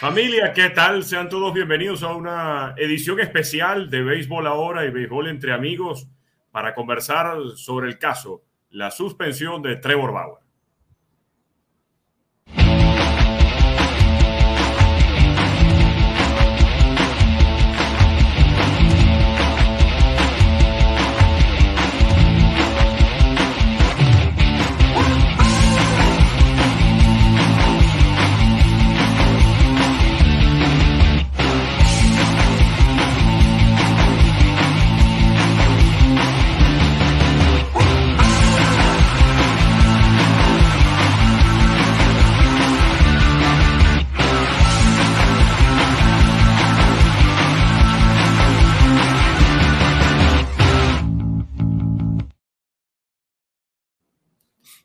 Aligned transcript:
Familia, 0.00 0.54
¿qué 0.54 0.70
tal? 0.70 1.04
Sean 1.04 1.28
todos 1.28 1.52
bienvenidos 1.52 2.02
a 2.02 2.14
una 2.14 2.74
edición 2.78 3.20
especial 3.20 3.90
de 3.90 4.02
Béisbol 4.02 4.46
Ahora 4.46 4.86
y 4.86 4.90
Béisbol 4.90 5.28
entre 5.28 5.52
amigos 5.52 6.08
para 6.50 6.74
conversar 6.74 7.36
sobre 7.56 7.90
el 7.90 7.98
caso, 7.98 8.42
la 8.70 8.90
suspensión 8.90 9.60
de 9.60 9.76
Trevor 9.76 10.14
Bauer. 10.14 10.42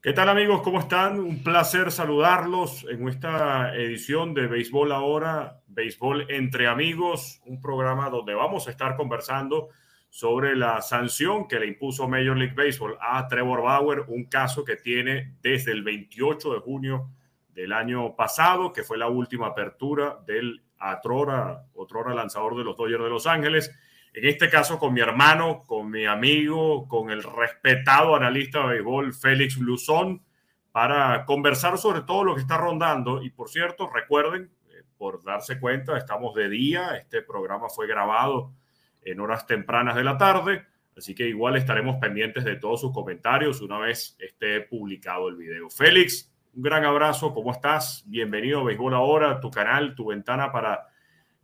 ¿Qué 0.05 0.13
tal 0.13 0.29
amigos? 0.29 0.61
¿Cómo 0.61 0.81
están? 0.81 1.19
Un 1.19 1.41
placer 1.41 1.91
saludarlos 1.91 2.85
en 2.87 3.09
esta 3.09 3.75
edición 3.75 4.35
de 4.35 4.45
Béisbol 4.45 4.91
Ahora, 4.91 5.63
Béisbol 5.65 6.29
entre 6.29 6.67
amigos, 6.67 7.41
un 7.47 7.59
programa 7.59 8.11
donde 8.11 8.35
vamos 8.35 8.67
a 8.67 8.69
estar 8.69 8.97
conversando 8.97 9.69
sobre 10.11 10.55
la 10.55 10.83
sanción 10.83 11.47
que 11.47 11.59
le 11.59 11.65
impuso 11.65 12.07
Major 12.07 12.37
League 12.37 12.53
Baseball 12.55 12.99
a 13.01 13.27
Trevor 13.27 13.63
Bauer, 13.63 14.01
un 14.07 14.25
caso 14.25 14.63
que 14.63 14.75
tiene 14.75 15.37
desde 15.41 15.71
el 15.71 15.81
28 15.81 16.53
de 16.53 16.59
junio 16.59 17.09
del 17.49 17.73
año 17.73 18.15
pasado, 18.15 18.71
que 18.71 18.83
fue 18.83 18.99
la 18.99 19.07
última 19.07 19.47
apertura 19.47 20.19
del 20.23 20.61
Atrora, 20.77 21.65
otrora 21.73 22.13
lanzador 22.13 22.55
de 22.55 22.63
los 22.63 22.77
Dodgers 22.77 23.05
de 23.05 23.09
Los 23.09 23.25
Ángeles 23.25 23.71
en 24.15 24.25
este 24.29 24.49
caso 24.49 24.79
con 24.79 24.93
mi 24.93 25.01
hermano, 25.01 25.63
con 25.67 25.91
mi 25.91 26.05
amigo, 26.05 26.87
con 26.87 27.09
el 27.09 27.21
respetado 27.21 28.15
analista 28.15 28.61
de 28.61 28.75
béisbol 28.75 29.13
Félix 29.13 29.57
Luzón, 29.57 30.23
para 30.71 31.25
conversar 31.25 31.77
sobre 31.77 32.01
todo 32.01 32.23
lo 32.23 32.33
que 32.33 32.39
está 32.41 32.57
rondando. 32.57 33.21
Y 33.21 33.29
por 33.29 33.49
cierto, 33.49 33.89
recuerden, 33.93 34.49
eh, 34.69 34.83
por 34.97 35.21
darse 35.21 35.59
cuenta, 35.59 35.97
estamos 35.97 36.33
de 36.33 36.47
día, 36.47 36.95
este 36.95 37.23
programa 37.23 37.67
fue 37.67 37.87
grabado 37.87 38.53
en 39.01 39.19
horas 39.19 39.45
tempranas 39.47 39.95
de 39.95 40.05
la 40.05 40.17
tarde, 40.17 40.65
así 40.97 41.13
que 41.13 41.27
igual 41.27 41.57
estaremos 41.57 41.97
pendientes 41.97 42.45
de 42.45 42.55
todos 42.55 42.79
sus 42.79 42.93
comentarios 42.93 43.59
una 43.59 43.79
vez 43.79 44.15
esté 44.17 44.61
publicado 44.61 45.27
el 45.27 45.35
video. 45.35 45.69
Félix, 45.69 46.33
un 46.55 46.61
gran 46.61 46.85
abrazo, 46.85 47.33
¿cómo 47.33 47.51
estás? 47.51 48.05
Bienvenido 48.07 48.61
a 48.61 48.63
Béisbol 48.63 48.93
Ahora, 48.93 49.41
tu 49.41 49.51
canal, 49.51 49.93
tu 49.93 50.05
ventana 50.05 50.53
para 50.53 50.87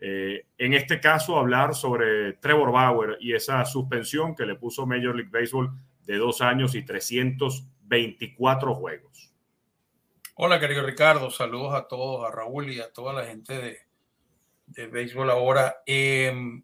eh, 0.03 0.47
en 0.57 0.73
este 0.73 0.99
caso, 0.99 1.37
hablar 1.37 1.75
sobre 1.75 2.33
Trevor 2.33 2.71
Bauer 2.71 3.17
y 3.19 3.33
esa 3.33 3.63
suspensión 3.65 4.35
que 4.35 4.47
le 4.47 4.55
puso 4.55 4.87
Major 4.87 5.15
League 5.15 5.29
Baseball 5.31 5.71
de 6.05 6.17
dos 6.17 6.41
años 6.41 6.73
y 6.73 6.83
324 6.83 8.73
juegos. 8.73 9.31
Hola, 10.35 10.59
querido 10.59 10.83
Ricardo. 10.83 11.29
Saludos 11.29 11.75
a 11.75 11.87
todos, 11.87 12.27
a 12.27 12.31
Raúl 12.31 12.71
y 12.71 12.79
a 12.79 12.91
toda 12.91 13.13
la 13.13 13.25
gente 13.25 13.53
de, 13.53 13.77
de 14.65 14.87
Béisbol 14.87 15.29
ahora. 15.29 15.83
Em, 15.85 16.63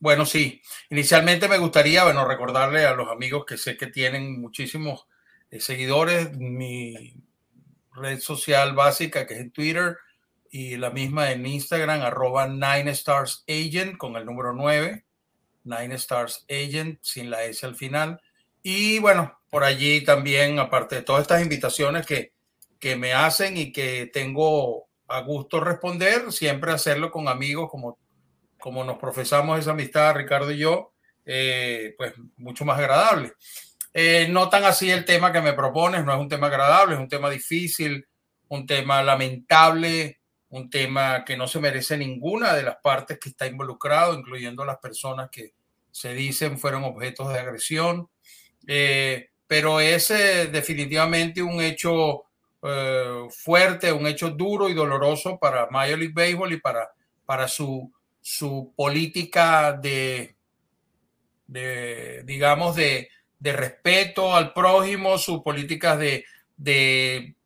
bueno, 0.00 0.26
sí, 0.26 0.60
inicialmente 0.90 1.48
me 1.48 1.58
gustaría, 1.58 2.02
bueno, 2.02 2.26
recordarle 2.26 2.84
a 2.84 2.94
los 2.94 3.08
amigos 3.08 3.44
que 3.46 3.56
sé 3.56 3.76
que 3.76 3.86
tienen 3.86 4.40
muchísimos 4.40 5.06
eh, 5.50 5.60
seguidores, 5.60 6.36
mi 6.36 7.14
red 7.92 8.18
social 8.18 8.74
básica 8.74 9.24
que 9.24 9.34
es 9.34 9.40
en 9.40 9.52
Twitter, 9.52 9.96
y 10.50 10.76
la 10.76 10.90
misma 10.90 11.30
en 11.32 11.46
Instagram, 11.46 12.02
arroba 12.02 12.46
Nine 12.48 12.90
Stars 12.90 13.44
Agent 13.48 13.96
con 13.96 14.16
el 14.16 14.24
número 14.24 14.52
9, 14.52 15.04
Nine 15.64 15.94
Stars 15.96 16.44
Agent 16.48 16.98
sin 17.02 17.30
la 17.30 17.44
S 17.44 17.64
al 17.64 17.74
final. 17.74 18.20
Y 18.62 18.98
bueno, 18.98 19.38
por 19.50 19.64
allí 19.64 20.02
también, 20.02 20.58
aparte 20.58 20.96
de 20.96 21.02
todas 21.02 21.22
estas 21.22 21.42
invitaciones 21.42 22.06
que, 22.06 22.32
que 22.78 22.96
me 22.96 23.12
hacen 23.12 23.56
y 23.56 23.72
que 23.72 24.10
tengo 24.12 24.86
a 25.08 25.20
gusto 25.20 25.60
responder, 25.60 26.32
siempre 26.32 26.72
hacerlo 26.72 27.10
con 27.10 27.28
amigos 27.28 27.70
como, 27.70 27.98
como 28.58 28.84
nos 28.84 28.98
profesamos 28.98 29.58
esa 29.58 29.70
amistad, 29.70 30.14
Ricardo 30.14 30.50
y 30.50 30.58
yo, 30.58 30.92
eh, 31.24 31.94
pues 31.96 32.14
mucho 32.36 32.64
más 32.64 32.78
agradable. 32.78 33.32
Eh, 33.92 34.28
no 34.30 34.48
tan 34.48 34.64
así 34.64 34.90
el 34.90 35.04
tema 35.04 35.32
que 35.32 35.40
me 35.40 35.54
propones, 35.54 36.04
no 36.04 36.12
es 36.12 36.20
un 36.20 36.28
tema 36.28 36.48
agradable, 36.48 36.94
es 36.94 37.00
un 37.00 37.08
tema 37.08 37.30
difícil, 37.30 38.06
un 38.48 38.66
tema 38.66 39.02
lamentable, 39.02 40.20
un 40.56 40.70
tema 40.70 41.24
que 41.24 41.36
no 41.36 41.46
se 41.46 41.60
merece 41.60 41.96
ninguna 41.96 42.54
de 42.54 42.62
las 42.62 42.76
partes 42.76 43.18
que 43.18 43.28
está 43.28 43.46
involucrado, 43.46 44.14
incluyendo 44.14 44.64
las 44.64 44.78
personas 44.78 45.30
que 45.30 45.52
se 45.90 46.14
dicen 46.14 46.58
fueron 46.58 46.84
objetos 46.84 47.32
de 47.32 47.38
agresión. 47.38 48.08
Eh, 48.66 49.30
pero 49.46 49.80
es 49.80 50.10
eh, 50.10 50.48
definitivamente 50.48 51.42
un 51.42 51.60
hecho 51.60 52.24
eh, 52.62 53.26
fuerte, 53.30 53.92
un 53.92 54.06
hecho 54.06 54.30
duro 54.30 54.68
y 54.68 54.74
doloroso 54.74 55.38
para 55.38 55.68
Major 55.70 55.98
League 55.98 56.14
Baseball 56.14 56.52
y 56.52 56.60
para, 56.60 56.90
para 57.24 57.46
su, 57.46 57.92
su 58.20 58.72
política 58.76 59.72
de, 59.72 60.36
de 61.46 62.22
digamos, 62.24 62.74
de, 62.74 63.08
de, 63.38 63.52
respeto 63.52 64.34
al 64.34 64.52
prójimo, 64.52 65.16
sus 65.16 65.42
políticas 65.42 65.98
de, 65.98 66.24
de 66.56 67.36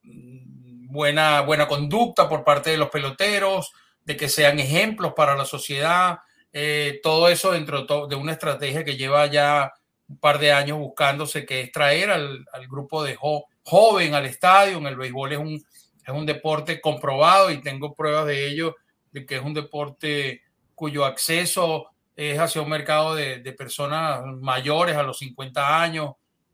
buena, 0.90 1.40
buena 1.42 1.68
conducta 1.68 2.28
por 2.28 2.44
parte 2.44 2.70
de 2.70 2.76
los 2.76 2.90
peloteros, 2.90 3.72
de 4.04 4.16
que 4.16 4.28
sean 4.28 4.58
ejemplos 4.58 5.12
para 5.14 5.36
la 5.36 5.44
sociedad, 5.44 6.18
eh, 6.52 7.00
todo 7.02 7.28
eso 7.28 7.52
dentro 7.52 7.86
de 8.06 8.16
una 8.16 8.32
estrategia 8.32 8.84
que 8.84 8.96
lleva 8.96 9.26
ya 9.26 9.72
un 10.08 10.18
par 10.18 10.38
de 10.38 10.52
años 10.52 10.78
buscándose, 10.78 11.46
que 11.46 11.60
es 11.60 11.72
traer 11.72 12.10
al, 12.10 12.44
grupo 12.68 13.04
de 13.04 13.16
joven 13.62 14.14
al 14.14 14.26
estadio. 14.26 14.78
En 14.78 14.86
el 14.86 14.96
béisbol 14.96 15.32
es 15.32 15.38
un, 15.38 15.54
es 15.54 16.12
un 16.12 16.26
deporte 16.26 16.80
comprobado 16.80 17.50
y 17.50 17.60
tengo 17.60 17.94
pruebas 17.94 18.26
de 18.26 18.48
ello, 18.48 18.74
de 19.12 19.24
que 19.24 19.36
es 19.36 19.42
un 19.42 19.54
deporte 19.54 20.42
cuyo 20.74 21.04
acceso 21.04 21.86
es 22.16 22.38
hacia 22.38 22.62
un 22.62 22.68
mercado 22.68 23.14
de, 23.14 23.38
de 23.38 23.52
personas 23.52 24.22
mayores 24.24 24.96
a 24.96 25.04
los 25.04 25.18
50 25.18 25.80
años. 25.80 26.10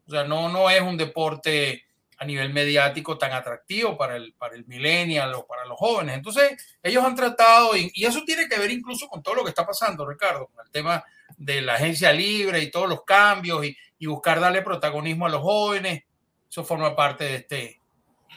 O 0.07 0.11
sea, 0.11 0.25
no, 0.25 0.51
no 0.51 0.69
es 0.69 0.83
un 0.83 0.99
deporte 0.99 1.86
a 2.19 2.25
nivel 2.25 2.53
mediático 2.53 3.19
tan 3.19 3.33
atractivo 3.33 3.97
para 3.97 4.17
el, 4.17 4.33
para 4.35 4.55
el 4.55 4.67
millennial 4.67 5.35
o 5.35 5.47
para 5.47 5.67
los 5.67 5.77
jóvenes. 5.79 6.17
Entonces, 6.17 6.79
ellos 6.83 7.05
han 7.05 7.15
tratado, 7.15 7.77
y, 7.77 7.93
eso 8.05 8.23
tiene 8.25 8.49
que 8.49 8.59
ver 8.59 8.71
incluso 8.71 9.07
con 9.09 9.23
todo 9.23 9.35
lo 9.35 9.45
que 9.45 9.51
está 9.51 9.67
pasando, 9.67 10.07
Ricardo, 10.07 10.47
con 10.47 10.65
el 10.65 10.73
tema 10.73 11.05
de 11.37 11.61
la 11.61 11.75
agencia 11.75 12.13
libre 12.13 12.61
y 12.63 12.71
todos 12.71 12.89
los 12.89 13.05
cambios 13.05 13.65
y, 13.67 13.77
buscar 14.07 14.41
darle 14.41 14.63
protagonismo 14.63 15.27
a 15.27 15.31
los 15.31 15.43
jóvenes. 15.43 16.05
Eso 16.49 16.65
forma 16.65 16.95
parte 16.95 17.25
de 17.25 17.35
este, 17.37 17.81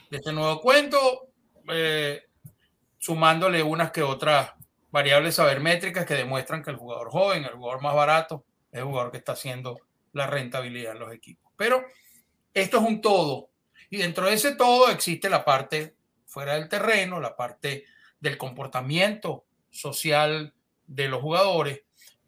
de 0.10 0.18
este 0.18 0.34
nuevo 0.34 0.60
cuento, 0.62 1.28
eh, 1.72 2.24
sumándole 2.98 3.62
unas 3.62 3.92
que 3.92 4.02
otras 4.02 4.54
variables 4.90 5.36
sabermétricas 5.36 6.06
que 6.06 6.16
demuestran 6.16 6.64
que 6.64 6.72
el 6.72 6.78
jugador 6.78 7.12
joven, 7.12 7.44
el 7.44 7.52
jugador 7.52 7.82
más 7.82 7.94
barato, 7.94 8.44
es 8.72 8.80
el 8.80 8.86
jugador 8.86 9.12
que 9.12 9.18
está 9.18 9.34
haciendo 9.34 9.80
la 10.14 10.28
rentabilidad 10.28 10.94
en 10.94 11.00
los 11.00 11.14
equipos. 11.14 11.52
Pero 11.56 11.86
esto 12.54 12.78
es 12.78 12.84
un 12.84 13.02
todo 13.02 13.50
y 13.90 13.98
dentro 13.98 14.28
de 14.28 14.34
ese 14.34 14.56
todo 14.56 14.90
existe 14.90 15.30
la 15.30 15.44
parte 15.44 15.96
fuera 16.26 16.54
del 16.54 16.70
terreno, 16.70 17.20
la 17.20 17.36
parte 17.36 17.86
del 18.20 18.38
comportamiento 18.38 19.46
social 19.72 20.54
de 20.86 21.08
los 21.08 21.22
jugadores. 21.22 21.82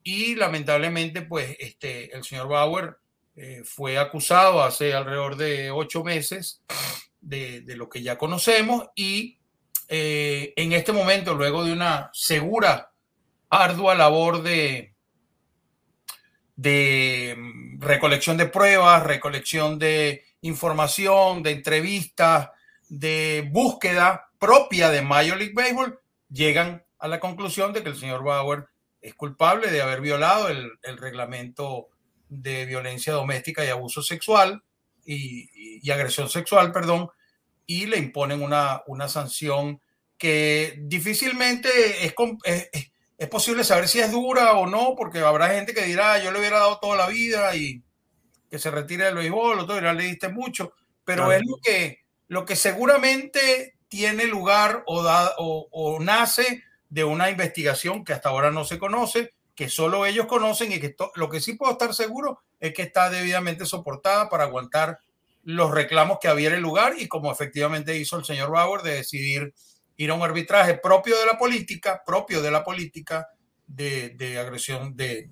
Y 0.03 0.35
lamentablemente, 0.35 1.21
pues, 1.21 1.55
este, 1.59 2.15
el 2.15 2.23
señor 2.23 2.47
Bauer 2.47 2.97
eh, 3.35 3.61
fue 3.63 3.97
acusado 3.97 4.63
hace 4.63 4.93
alrededor 4.93 5.35
de 5.35 5.71
ocho 5.71 6.03
meses 6.03 6.63
de, 7.21 7.63
lo 7.75 7.89
que 7.89 8.01
ya 8.01 8.17
conocemos 8.17 8.89
y 8.95 9.37
eh, 9.87 10.53
en 10.55 10.73
este 10.73 10.91
momento, 10.91 11.35
luego 11.35 11.63
de 11.63 11.73
una 11.73 12.09
segura, 12.13 12.91
ardua 13.49 13.93
labor 13.93 14.41
de, 14.41 14.95
de 16.55 17.35
mm, 17.37 17.81
recolección 17.81 18.37
de 18.37 18.47
pruebas, 18.47 19.03
recolección 19.03 19.77
de 19.77 20.23
información, 20.41 21.43
de 21.43 21.51
entrevistas, 21.51 22.49
de 22.89 23.47
búsqueda 23.51 24.29
propia 24.37 24.89
de 24.89 25.01
Major 25.01 25.37
League 25.37 25.53
Baseball, 25.53 25.99
llegan 26.29 26.83
a 26.99 27.07
la 27.07 27.19
conclusión 27.19 27.73
de 27.73 27.83
que 27.83 27.89
el 27.89 27.97
señor 27.97 28.23
Bauer 28.23 28.67
es 29.01 29.15
culpable 29.15 29.71
de 29.71 29.81
haber 29.81 30.01
violado 30.01 30.49
el, 30.49 30.97
reglamento 30.97 31.87
de 32.29 32.65
violencia 32.65 33.13
doméstica 33.13 33.65
y 33.65 33.69
abuso 33.69 34.01
sexual 34.01 34.63
y, 35.05 35.89
agresión 35.89 36.29
sexual, 36.29 36.71
perdón, 36.71 37.09
y 37.65 37.87
le 37.87 37.97
imponen 37.97 38.41
una, 38.41 38.83
una 38.87 39.07
sanción 39.07 39.81
que 40.17 40.75
difícilmente 40.81 42.05
es, 42.05 42.13
es, 42.43 42.69
es, 43.17 43.27
posible 43.29 43.63
saber 43.63 43.87
si 43.87 43.99
es 43.99 44.11
dura 44.11 44.53
o 44.53 44.67
no, 44.67 44.93
porque 44.95 45.19
habrá 45.19 45.49
gente 45.49 45.73
que 45.73 45.85
dirá, 45.85 46.23
yo 46.23 46.31
le 46.31 46.39
hubiera 46.39 46.59
dado 46.59 46.79
toda 46.79 46.95
la 46.95 47.07
vida 47.07 47.55
y 47.55 47.81
que 48.51 48.59
se 48.59 48.69
retire 48.69 49.05
del 49.05 49.15
béisbol, 49.15 49.59
o 49.59 49.65
todo, 49.65 49.81
ya 49.81 49.93
le 49.93 50.03
diste 50.03 50.27
mucho, 50.27 50.73
pero 51.05 51.31
es 51.31 51.41
lo 51.47 51.55
que, 51.63 52.01
lo 52.27 52.45
que 52.45 52.57
seguramente 52.57 53.75
tiene 53.87 54.25
lugar 54.25 54.83
o, 54.85 55.01
da, 55.01 55.31
o, 55.37 55.69
o 55.71 55.99
nace 56.01 56.63
de 56.89 57.05
una 57.05 57.29
investigación 57.29 58.03
que 58.03 58.11
hasta 58.11 58.27
ahora 58.27 58.51
no 58.51 58.65
se 58.65 58.77
conoce, 58.77 59.33
que 59.55 59.69
solo 59.69 60.05
ellos 60.05 60.25
conocen 60.25 60.73
y 60.73 60.79
que 60.79 60.95
lo 61.15 61.29
que 61.29 61.39
sí 61.39 61.53
puedo 61.53 61.71
estar 61.71 61.93
seguro 61.93 62.41
es 62.59 62.73
que 62.73 62.81
está 62.81 63.09
debidamente 63.09 63.65
soportada 63.65 64.29
para 64.29 64.43
aguantar 64.43 64.99
los 65.43 65.71
reclamos 65.71 66.19
que 66.19 66.27
había 66.27 66.49
en 66.49 66.55
el 66.55 66.61
lugar 66.61 66.95
y 66.97 67.07
como 67.07 67.31
efectivamente 67.31 67.95
hizo 67.95 68.17
el 68.17 68.25
señor 68.25 68.51
Bauer 68.51 68.81
de 68.81 68.95
decidir 68.95 69.53
ir 69.95 70.11
a 70.11 70.13
un 70.13 70.23
arbitraje 70.23 70.77
propio 70.77 71.17
de 71.17 71.25
la 71.25 71.37
política, 71.37 72.03
propio 72.05 72.41
de 72.41 72.51
la 72.51 72.63
política 72.63 73.29
de, 73.65 74.37
agresión 74.37 74.95
de, 74.95 75.29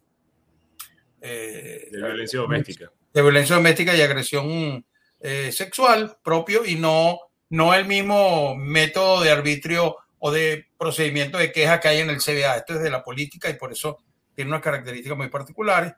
eh, 1.22 1.90
de 1.92 1.98
violencia 1.98 2.40
doméstica. 2.40 2.92
De 3.14 3.22
violencia 3.22 3.56
doméstica 3.56 3.96
y 3.96 4.02
agresión 4.02 4.86
eh, 5.20 5.52
sexual 5.52 6.18
propio 6.24 6.66
y 6.66 6.76
no, 6.76 7.20
no 7.50 7.74
el 7.74 7.86
mismo 7.86 8.56
método 8.56 9.22
de 9.22 9.32
arbitrio 9.32 9.98
o 10.20 10.32
de 10.32 10.68
procedimiento 10.78 11.38
de 11.38 11.52
queja 11.52 11.80
que 11.80 11.88
hay 11.88 12.00
en 12.00 12.10
el 12.10 12.18
CBA. 12.18 12.58
Esto 12.58 12.76
es 12.76 12.82
de 12.82 12.90
la 12.90 13.04
política 13.04 13.50
y 13.50 13.54
por 13.54 13.72
eso 13.72 13.98
tiene 14.36 14.52
unas 14.52 14.62
características 14.62 15.18
muy 15.18 15.30
particulares. 15.30 15.94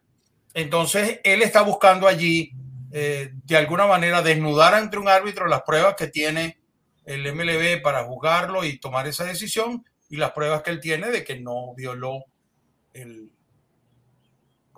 Entonces, 0.53 1.19
él 1.23 1.41
está 1.41 1.61
buscando 1.61 2.07
allí, 2.07 2.51
eh, 2.91 3.31
de 3.33 3.57
alguna 3.57 3.87
manera, 3.87 4.21
desnudar 4.21 4.73
ante 4.73 4.97
un 4.97 5.07
árbitro 5.07 5.47
las 5.47 5.61
pruebas 5.61 5.95
que 5.95 6.07
tiene 6.07 6.57
el 7.05 7.25
MLB 7.33 7.81
para 7.81 8.03
juzgarlo 8.03 8.63
y 8.63 8.79
tomar 8.79 9.07
esa 9.07 9.25
decisión 9.25 9.85
y 10.09 10.17
las 10.17 10.31
pruebas 10.31 10.61
que 10.61 10.71
él 10.71 10.79
tiene 10.79 11.09
de 11.09 11.23
que 11.23 11.39
no 11.39 11.73
violó 11.75 12.25
el 12.93 13.31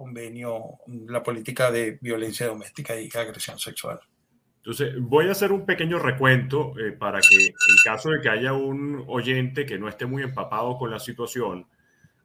convenio, 0.03 0.79
la 1.07 1.23
política 1.23 1.71
de 1.71 1.97
violencia 2.01 2.47
doméstica 2.47 2.99
y 2.99 3.09
agresión 3.15 3.57
sexual. 3.57 3.99
Entonces, 4.57 4.95
voy 4.99 5.27
a 5.27 5.31
hacer 5.31 5.51
un 5.51 5.65
pequeño 5.65 5.97
recuento 5.99 6.73
eh, 6.77 6.91
para 6.91 7.19
que 7.21 7.37
en 7.47 7.77
caso 7.83 8.09
de 8.09 8.21
que 8.21 8.29
haya 8.29 8.53
un 8.53 9.03
oyente 9.07 9.65
que 9.65 9.79
no 9.79 9.87
esté 9.87 10.05
muy 10.05 10.23
empapado 10.23 10.77
con 10.77 10.91
la 10.91 10.99
situación, 10.99 11.67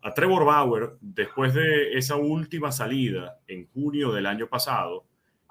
a 0.03 0.15
Trevor 0.15 0.45
Bauer, 0.45 0.91
después 1.01 1.55
de 1.55 1.93
esa 1.99 2.17
última 2.17 2.71
salida 2.71 3.39
en 3.49 3.67
junio 3.67 4.13
del 4.13 4.27
año 4.27 4.49
pasado, 4.49 5.05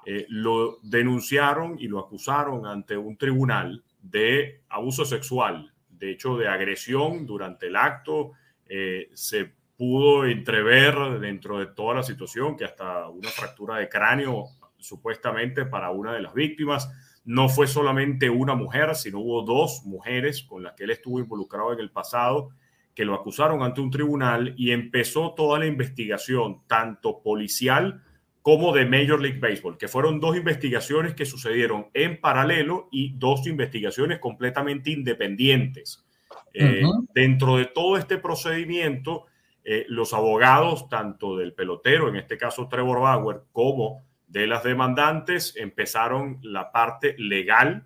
eh, 0.06 0.26
lo 0.30 0.80
denunciaron 0.84 1.78
y 1.80 1.88
lo 1.88 2.00
acusaron 2.00 2.66
ante 2.66 2.96
un 2.96 3.18
tribunal 3.18 3.84
de 4.02 4.62
abuso 4.70 5.04
sexual, 5.04 5.74
de 5.90 6.12
hecho 6.12 6.38
de 6.38 6.48
agresión 6.48 7.26
durante 7.26 7.68
el 7.68 7.76
acto. 7.76 8.32
Eh, 8.70 9.10
se 9.14 9.54
pudo 9.78 10.26
entrever 10.26 11.20
dentro 11.20 11.60
de 11.60 11.68
toda 11.68 11.96
la 11.96 12.04
situación 12.04 12.58
que 12.58 12.66
hasta 12.66 13.08
una 13.10 13.30
fractura 13.30 13.78
de 13.78 13.88
cráneo 13.88 14.46
supuestamente 14.78 15.66
para 15.66 15.92
una 15.92 16.14
de 16.14 16.22
las 16.22 16.34
víctimas. 16.34 16.90
No 17.24 17.48
fue 17.48 17.68
solamente 17.68 18.30
una 18.30 18.56
mujer, 18.56 18.96
sino 18.96 19.20
hubo 19.20 19.44
dos 19.44 19.84
mujeres 19.86 20.44
con 20.44 20.64
las 20.64 20.74
que 20.74 20.86
él 20.86 20.92
estuvo 20.92 21.20
involucrado 21.20 21.74
en 21.74 21.80
el 21.80 21.92
pasado 21.92 22.50
que 22.98 23.06
lo 23.06 23.14
acusaron 23.14 23.62
ante 23.62 23.80
un 23.80 23.92
tribunal 23.92 24.56
y 24.58 24.72
empezó 24.72 25.36
toda 25.36 25.60
la 25.60 25.68
investigación, 25.68 26.64
tanto 26.66 27.22
policial 27.22 28.02
como 28.42 28.74
de 28.74 28.88
Major 28.88 29.22
League 29.22 29.38
Baseball, 29.40 29.78
que 29.78 29.88
fueron 29.88 30.20
dos 30.20 30.36
investigaciones 30.36 31.14
que 31.14 31.28
sucedieron 31.28 31.90
en 31.94 32.20
paralelo 32.20 32.90
y 32.92 33.14
dos 33.16 33.46
investigaciones 33.46 34.18
completamente 34.18 34.90
independientes. 34.90 36.08
Eh, 36.56 36.82
dentro 37.14 37.58
de 37.58 37.66
todo 37.66 37.98
este 37.98 38.18
procedimiento, 38.18 39.26
eh, 39.70 39.86
los 39.90 40.14
abogados, 40.14 40.88
tanto 40.88 41.36
del 41.36 41.52
pelotero, 41.52 42.08
en 42.08 42.16
este 42.16 42.38
caso 42.38 42.70
Trevor 42.70 43.02
Bauer, 43.02 43.42
como 43.52 44.02
de 44.26 44.48
las 44.48 44.64
demandantes 44.64 45.58
empezaron 45.58 46.40
la 46.42 46.72
parte 46.72 47.16
legal. 47.18 47.86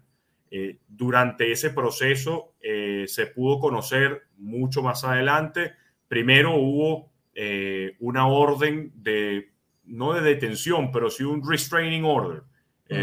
Eh, 0.51 0.77
durante 0.87 1.51
ese 1.51 1.71
proceso 1.71 2.53
eh, 2.61 3.05
se 3.07 3.25
pudo 3.25 3.59
conocer 3.59 4.27
mucho 4.37 4.83
más 4.83 5.03
adelante. 5.03 5.73
Primero 6.07 6.53
hubo 6.53 7.09
una 7.99 8.27
orden 8.27 8.91
de, 8.93 9.49
no 9.85 10.13
de 10.13 10.21
detención, 10.21 10.91
pero 10.91 11.09
sí 11.09 11.23
un 11.23 11.41
restraining 11.49 12.03
order, 12.03 12.43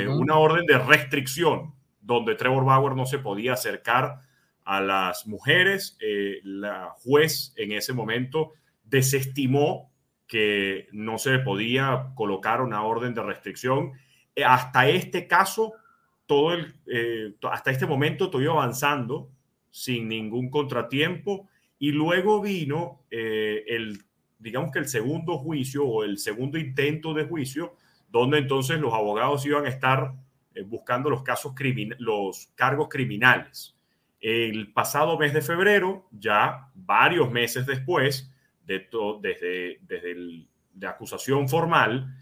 una 0.07 0.37
orden 0.37 0.67
de 0.67 0.79
restricción, 0.79 1.75
donde 2.01 2.37
Trevor 2.37 2.65
Bauer 2.65 2.95
no 2.95 3.07
se 3.07 3.19
podía 3.19 3.55
acercar 3.55 4.21
a 4.65 4.81
las 4.81 5.27
mujeres. 5.27 5.99
la 6.45 6.91
juez 7.03 7.55
en 7.57 7.73
ese 7.73 7.93
momento 7.93 8.53
desestimó 8.89 9.93
que 10.29 10.89
no 10.93 11.19
se 11.19 11.39
podía 11.39 12.13
colocar 12.15 12.61
una 12.61 12.83
orden 12.83 13.15
de 13.15 13.23
restricción. 13.23 13.93
Eh, 14.37 14.45
hasta 14.45 14.89
este 14.89 15.27
caso, 15.27 15.73
todo 16.27 16.53
el, 16.53 16.75
eh, 16.87 17.35
hasta 17.51 17.71
este 17.71 17.87
momento 17.87 18.31
iba 18.41 18.53
avanzando 18.53 19.31
sin 19.71 20.09
ningún 20.09 20.51
contratiempo 20.51 21.49
y 21.79 21.93
luego 21.93 22.43
vino 22.43 23.05
eh, 23.11 23.65
el, 23.69 24.03
digamos 24.39 24.71
que 24.71 24.81
el 24.81 24.89
segundo 24.89 25.39
juicio 25.39 25.87
o 25.87 26.05
el 26.05 26.19
segundo 26.19 26.59
intento 26.59 27.15
de 27.15 27.25
juicio, 27.25 27.75
donde 28.11 28.39
entonces 28.39 28.79
los 28.79 28.93
abogados 28.93 29.45
iban 29.47 29.65
a 29.65 29.69
estar 29.69 30.13
buscando 30.67 31.09
los 31.09 31.23
casos 31.23 31.55
los 31.99 32.51
cargos 32.57 32.89
criminales. 32.89 33.77
El 34.21 34.73
pasado 34.73 35.17
mes 35.17 35.33
de 35.33 35.41
febrero, 35.41 36.09
ya 36.11 36.71
varios 36.75 37.31
meses 37.31 37.65
después, 37.65 38.33
desde, 38.69 39.79
desde 39.83 40.11
el, 40.13 40.49
de 40.75 40.87
acusación 40.87 41.49
formal 41.49 42.15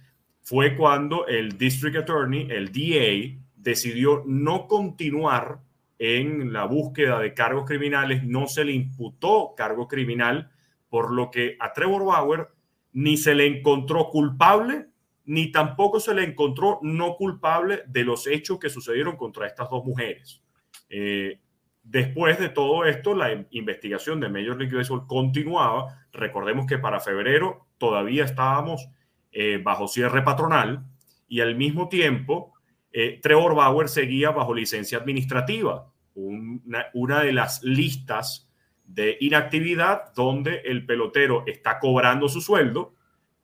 fue 0.42 0.76
cuando 0.76 1.26
el 1.26 1.58
District 1.58 1.96
Attorney, 1.96 2.48
el 2.50 2.70
DA, 2.72 3.36
decidió 3.56 4.22
no 4.26 4.68
continuar 4.68 5.60
en 5.98 6.52
la 6.52 6.64
búsqueda 6.66 7.18
de 7.18 7.34
cargos 7.34 7.64
criminales, 7.66 8.22
no 8.22 8.46
se 8.46 8.64
le 8.64 8.72
imputó 8.72 9.54
cargo 9.56 9.88
criminal, 9.88 10.50
por 10.88 11.12
lo 11.12 11.30
que 11.30 11.56
a 11.58 11.72
Trevor 11.72 12.04
Bauer 12.04 12.48
ni 12.92 13.16
se 13.16 13.34
le 13.34 13.46
encontró 13.46 14.08
culpable, 14.08 14.86
ni 15.24 15.50
tampoco 15.50 15.98
se 15.98 16.14
le 16.14 16.22
encontró 16.22 16.78
no 16.82 17.16
culpable 17.16 17.82
de 17.88 18.04
los 18.04 18.26
hechos 18.26 18.60
que 18.60 18.70
sucedieron 18.70 19.16
contra 19.16 19.46
estas 19.46 19.68
dos 19.68 19.84
mujeres. 19.84 20.40
Eh, 20.88 21.40
Después 21.88 22.40
de 22.40 22.48
todo 22.48 22.84
esto, 22.84 23.14
la 23.14 23.46
investigación 23.50 24.18
de 24.18 24.28
Major 24.28 24.58
League 24.58 24.76
Baseball 24.76 25.06
continuaba. 25.06 26.04
Recordemos 26.12 26.66
que 26.66 26.78
para 26.78 26.98
febrero 26.98 27.68
todavía 27.78 28.24
estábamos 28.24 28.88
eh, 29.30 29.60
bajo 29.62 29.86
cierre 29.86 30.22
patronal 30.22 30.84
y 31.28 31.40
al 31.40 31.54
mismo 31.54 31.88
tiempo 31.88 32.54
eh, 32.90 33.20
Trevor 33.22 33.54
Bauer 33.54 33.88
seguía 33.88 34.32
bajo 34.32 34.52
licencia 34.52 34.98
administrativa, 34.98 35.92
una, 36.14 36.86
una 36.92 37.20
de 37.20 37.32
las 37.32 37.62
listas 37.62 38.50
de 38.84 39.16
inactividad 39.20 40.12
donde 40.12 40.62
el 40.64 40.86
pelotero 40.86 41.44
está 41.46 41.78
cobrando 41.78 42.28
su 42.28 42.40
sueldo, 42.40 42.94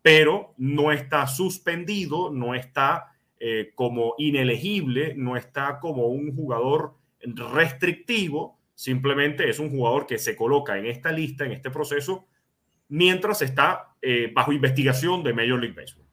pero 0.03 0.53
no 0.57 0.91
está 0.91 1.29
suspendido, 1.29 2.33
no 2.33 2.57
está 2.57 3.15
eh, 3.39 3.71
como 3.77 4.15
inelegible, 4.19 5.15
no 5.17 5.37
está 5.37 5.79
como 5.79 6.07
un 6.07 6.35
jugador 6.35 6.97
restrictivo, 7.25 8.59
simplemente 8.75 9.49
es 9.49 9.59
un 9.59 9.71
jugador 9.71 10.07
que 10.07 10.19
se 10.19 10.37
coloca 10.37 10.79
en 10.79 10.87
esta 10.87 11.12
lista, 11.12 11.45
en 11.45 11.52
este 11.52 11.71
proceso, 11.71 12.26
mientras 12.88 13.43
está 13.43 13.95
eh, 14.02 14.31
bajo 14.35 14.52
investigación 14.52 15.23
de 15.23 15.33
Major 15.33 15.61
League 15.61 15.75
Baseball. 15.75 16.07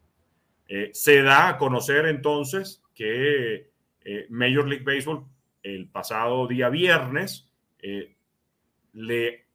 Eh, 0.68 0.92
se 0.94 1.22
da 1.22 1.50
a 1.50 1.58
conocer 1.58 2.06
entonces 2.06 2.82
que 2.94 3.72
eh, 4.02 4.28
Major 4.30 4.68
League 4.68 4.86
Baseball 4.86 5.26
el 5.64 5.90
pasado 5.90 6.48
día 6.48 6.70
viernes 6.70 7.52
le 8.94 9.46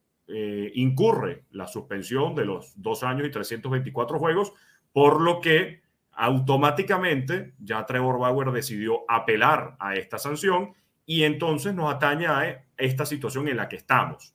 incurre 0.75 1.44
la 1.50 1.66
suspensión 1.66 2.34
de 2.34 2.46
los 2.46 2.73
dos 2.76 3.02
años 3.02 3.26
y 3.26 3.30
324 3.30 4.18
juegos, 4.18 4.52
por 4.92 5.20
lo 5.20 5.40
que 5.40 5.82
automáticamente 6.12 7.54
ya 7.58 7.84
Trevor 7.87 8.18
Bauer 8.18 8.50
decidió 8.50 9.04
apelar 9.08 9.76
a 9.78 9.96
esta 9.96 10.18
sanción 10.18 10.75
y 11.06 11.25
entonces 11.25 11.75
nos 11.75 11.92
atañe 11.92 12.26
a 12.26 12.64
esta 12.76 13.06
situación 13.06 13.49
en 13.49 13.56
la 13.56 13.68
que 13.68 13.76
estamos. 13.76 14.34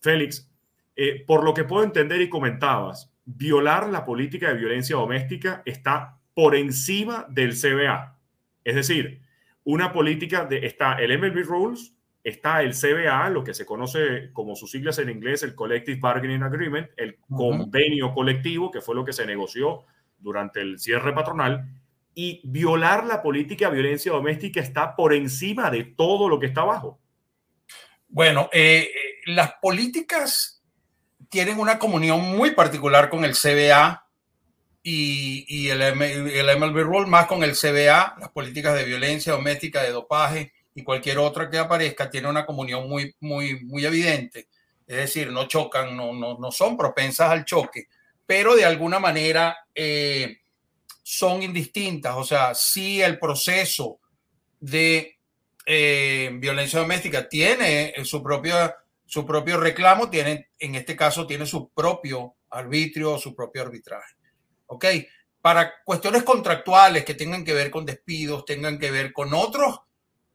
Félix, 0.00 0.50
eh, 0.96 1.24
por 1.26 1.44
lo 1.44 1.54
que 1.54 1.64
puedo 1.64 1.84
entender 1.84 2.20
y 2.20 2.28
comentabas, 2.28 3.12
violar 3.24 3.88
la 3.88 4.04
política 4.04 4.48
de 4.48 4.58
violencia 4.58 4.96
doméstica 4.96 5.62
está 5.64 6.18
por 6.34 6.54
encima 6.54 7.26
del 7.28 7.52
CBA. 7.52 8.18
Es 8.64 8.74
decir, 8.74 9.22
una 9.64 9.92
política 9.92 10.44
de, 10.44 10.66
está 10.66 10.94
el 10.94 11.18
MLB 11.18 11.44
Rules, 11.44 11.94
está 12.22 12.62
el 12.62 12.72
CBA, 12.72 13.28
lo 13.30 13.44
que 13.44 13.54
se 13.54 13.66
conoce 13.66 14.30
como 14.32 14.56
sus 14.56 14.70
siglas 14.70 14.98
en 14.98 15.10
inglés, 15.10 15.42
el 15.42 15.54
Collective 15.54 16.00
Bargaining 16.00 16.42
Agreement, 16.42 16.88
el 16.96 17.18
convenio 17.28 18.12
colectivo, 18.12 18.70
que 18.70 18.80
fue 18.80 18.94
lo 18.94 19.04
que 19.04 19.12
se 19.12 19.26
negoció 19.26 19.84
durante 20.18 20.60
el 20.60 20.78
cierre 20.78 21.12
patronal, 21.12 21.68
y 22.14 22.40
violar 22.44 23.04
la 23.06 23.22
política 23.22 23.68
de 23.68 23.74
violencia 23.74 24.12
doméstica 24.12 24.60
está 24.60 24.94
por 24.94 25.12
encima 25.12 25.70
de 25.70 25.84
todo 25.84 26.28
lo 26.28 26.38
que 26.38 26.46
está 26.46 26.62
abajo. 26.62 27.00
Bueno, 28.08 28.48
eh, 28.52 28.90
las 29.26 29.54
políticas 29.60 30.62
tienen 31.28 31.58
una 31.58 31.78
comunión 31.78 32.20
muy 32.20 32.52
particular 32.52 33.10
con 33.10 33.24
el 33.24 33.34
CBA 33.34 34.06
y, 34.82 35.44
y 35.48 35.70
el, 35.70 35.82
el, 35.82 36.58
MLB 36.58 36.82
Rule 36.82 37.06
más 37.08 37.26
con 37.26 37.42
el 37.42 37.56
CBA, 37.56 38.16
las 38.20 38.30
políticas 38.32 38.74
de 38.74 38.84
violencia 38.84 39.32
doméstica, 39.32 39.82
de 39.82 39.90
dopaje 39.90 40.52
y 40.74 40.84
cualquier 40.84 41.18
otra 41.18 41.50
que 41.50 41.58
aparezca, 41.58 42.10
tiene 42.10 42.28
una 42.28 42.46
comunión 42.46 42.88
muy, 42.88 43.16
muy, 43.20 43.64
muy 43.64 43.84
evidente. 43.84 44.48
Es 44.86 44.96
decir, 44.96 45.32
no 45.32 45.48
chocan, 45.48 45.96
no, 45.96 46.12
no, 46.12 46.38
no 46.38 46.52
son 46.52 46.76
propensas 46.76 47.30
al 47.30 47.44
choque, 47.44 47.88
pero 48.26 48.54
de 48.54 48.64
alguna 48.64 48.98
manera 48.98 49.56
eh, 49.74 50.42
son 51.04 51.42
indistintas. 51.42 52.16
O 52.16 52.24
sea, 52.24 52.54
si 52.54 53.02
el 53.02 53.18
proceso 53.18 54.00
de 54.58 55.18
eh, 55.66 56.30
violencia 56.34 56.80
doméstica 56.80 57.28
tiene 57.28 57.94
su 58.04 58.22
propio, 58.22 58.74
su 59.04 59.24
propio 59.24 59.58
reclamo, 59.58 60.08
tiene, 60.08 60.48
en 60.58 60.74
este 60.74 60.96
caso 60.96 61.26
tiene 61.26 61.46
su 61.46 61.68
propio 61.68 62.36
arbitrio, 62.50 63.18
su 63.18 63.34
propio 63.34 63.62
arbitraje. 63.62 64.14
¿Ok? 64.66 64.86
Para 65.42 65.74
cuestiones 65.84 66.22
contractuales 66.22 67.04
que 67.04 67.14
tengan 67.14 67.44
que 67.44 67.52
ver 67.52 67.70
con 67.70 67.84
despidos, 67.84 68.46
tengan 68.46 68.78
que 68.78 68.90
ver 68.90 69.12
con 69.12 69.34
otros 69.34 69.80